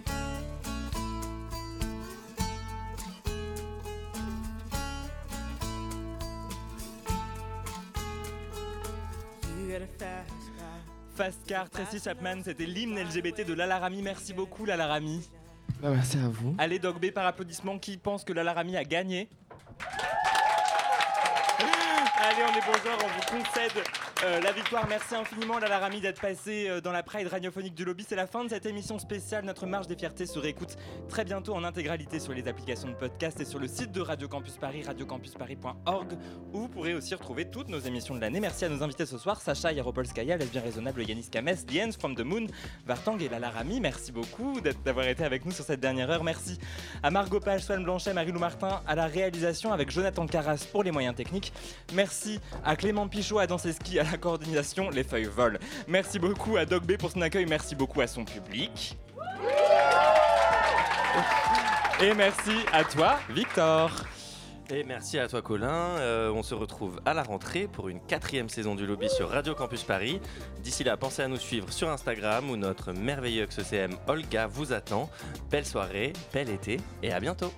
Fast 11.21 11.45
Car, 11.45 11.69
Tracy 11.69 11.99
Chapman, 11.99 12.41
c'était 12.43 12.65
l'hymne 12.65 12.99
LGBT 12.99 13.45
de 13.45 13.53
Lalarami. 13.53 14.01
Merci 14.01 14.33
beaucoup 14.33 14.65
Lalarami. 14.65 15.29
Bah, 15.79 15.89
merci 15.91 16.17
à 16.17 16.27
vous. 16.27 16.55
Allez 16.57 16.79
Dog 16.79 16.99
B 16.99 17.11
par 17.11 17.27
applaudissement, 17.27 17.77
qui 17.77 17.97
pense 17.97 18.23
que 18.23 18.33
Lalarami 18.33 18.75
a 18.75 18.83
gagné? 18.83 19.29
Allez, 22.17 22.41
on 22.43 22.57
est 22.57 22.65
bonjour, 22.65 22.97
on 23.03 23.07
vous 23.07 23.43
concède 23.43 23.83
euh, 24.23 24.39
la 24.39 24.51
victoire. 24.51 24.87
Merci 24.87 25.15
infiniment, 25.15 25.57
Lala 25.57 25.79
Rami, 25.79 25.99
d'être 25.99 26.21
passé 26.21 26.67
euh, 26.69 26.81
dans 26.81 26.91
la 26.91 27.01
Pride 27.01 27.27
radiophonique 27.27 27.73
du 27.73 27.85
lobby. 27.85 28.05
C'est 28.07 28.15
la 28.15 28.27
fin 28.27 28.43
de 28.43 28.49
cette 28.49 28.65
émission 28.65 28.99
spéciale. 28.99 29.45
Notre 29.45 29.65
marche 29.65 29.87
des 29.87 29.95
fiertés 29.95 30.25
se 30.27 30.37
réécoute 30.37 30.77
très 31.09 31.25
bientôt 31.25 31.55
en 31.55 31.63
intégralité 31.63 32.19
sur 32.19 32.33
les 32.33 32.47
applications 32.47 32.89
de 32.89 32.93
podcast 32.93 33.39
et 33.39 33.45
sur 33.45 33.57
le 33.57 33.67
site 33.67 33.91
de 33.91 34.01
Radio 34.01 34.27
Campus 34.27 34.57
Paris, 34.57 34.83
radiocampusparis.org, 34.83 36.13
où 36.53 36.59
vous 36.59 36.67
pourrez 36.67 36.93
aussi 36.93 37.15
retrouver 37.15 37.45
toutes 37.45 37.69
nos 37.69 37.79
émissions 37.79 38.13
de 38.13 38.21
l'année. 38.21 38.39
Merci 38.39 38.65
à 38.65 38.69
nos 38.69 38.83
invités 38.83 39.05
ce 39.05 39.17
soir, 39.17 39.41
Sacha, 39.41 39.71
Yaropolskaya, 39.71 40.37
Lesbien 40.37 40.61
Raisonnable, 40.61 41.01
Yanis 41.01 41.29
Kames, 41.31 41.55
Ends 41.73 41.93
from 41.99 42.15
the 42.15 42.21
Moon, 42.21 42.45
Vartang 42.85 43.17
et 43.19 43.29
Lala 43.29 43.49
Rami. 43.49 43.79
Merci 43.79 44.11
beaucoup 44.11 44.61
d'avoir 44.85 45.07
été 45.07 45.23
avec 45.23 45.45
nous 45.45 45.51
sur 45.51 45.63
cette 45.63 45.79
dernière 45.79 46.11
heure. 46.11 46.23
Merci 46.23 46.59
à 47.01 47.09
Margot 47.09 47.39
Page, 47.39 47.61
Swan 47.61 47.83
Blanchet, 47.83 48.13
Marie-Lou 48.13 48.39
Martin 48.39 48.81
à 48.87 48.93
la 48.93 49.07
réalisation 49.07 49.73
avec 49.73 49.89
Jonathan 49.89 50.27
Carras 50.27 50.67
pour 50.71 50.83
les 50.83 50.91
moyens 50.91 51.15
techniques. 51.15 51.53
Merci 51.93 52.39
à 52.63 52.75
Clément 52.75 53.07
Pichot, 53.07 53.39
à 53.39 53.47
Danseski 53.47 53.99
à 53.99 54.10
la 54.11 54.17
coordination. 54.17 54.89
Les 54.89 55.03
feuilles 55.03 55.25
volent. 55.25 55.59
Merci 55.87 56.19
beaucoup 56.19 56.57
à 56.57 56.65
Doc 56.65 56.83
pour 56.97 57.11
son 57.11 57.21
accueil. 57.21 57.45
Merci 57.45 57.75
beaucoup 57.75 58.01
à 58.01 58.07
son 58.07 58.25
public. 58.25 58.97
Et 62.01 62.13
merci 62.13 62.51
à 62.73 62.83
toi, 62.83 63.19
Victor. 63.29 63.91
Et 64.69 64.83
merci 64.85 65.19
à 65.19 65.27
toi 65.27 65.41
Colin. 65.41 65.67
Euh, 65.69 66.31
on 66.31 66.43
se 66.43 66.55
retrouve 66.55 67.01
à 67.05 67.13
la 67.13 67.23
rentrée 67.23 67.67
pour 67.67 67.89
une 67.89 67.99
quatrième 67.99 68.47
saison 68.47 68.73
du 68.73 68.87
lobby 68.87 69.09
sur 69.09 69.29
Radio 69.29 69.53
Campus 69.53 69.83
Paris. 69.83 70.21
D'ici 70.63 70.85
là, 70.85 70.95
pensez 70.95 71.21
à 71.21 71.27
nous 71.27 71.37
suivre 71.37 71.71
sur 71.73 71.89
Instagram 71.89 72.49
où 72.49 72.55
notre 72.55 72.93
merveilleux 72.93 73.45
XCM 73.45 73.91
Olga 74.07 74.47
vous 74.47 74.71
attend. 74.71 75.09
Belle 75.49 75.65
soirée, 75.65 76.13
bel 76.33 76.49
été 76.49 76.77
et 77.03 77.11
à 77.11 77.19
bientôt. 77.19 77.51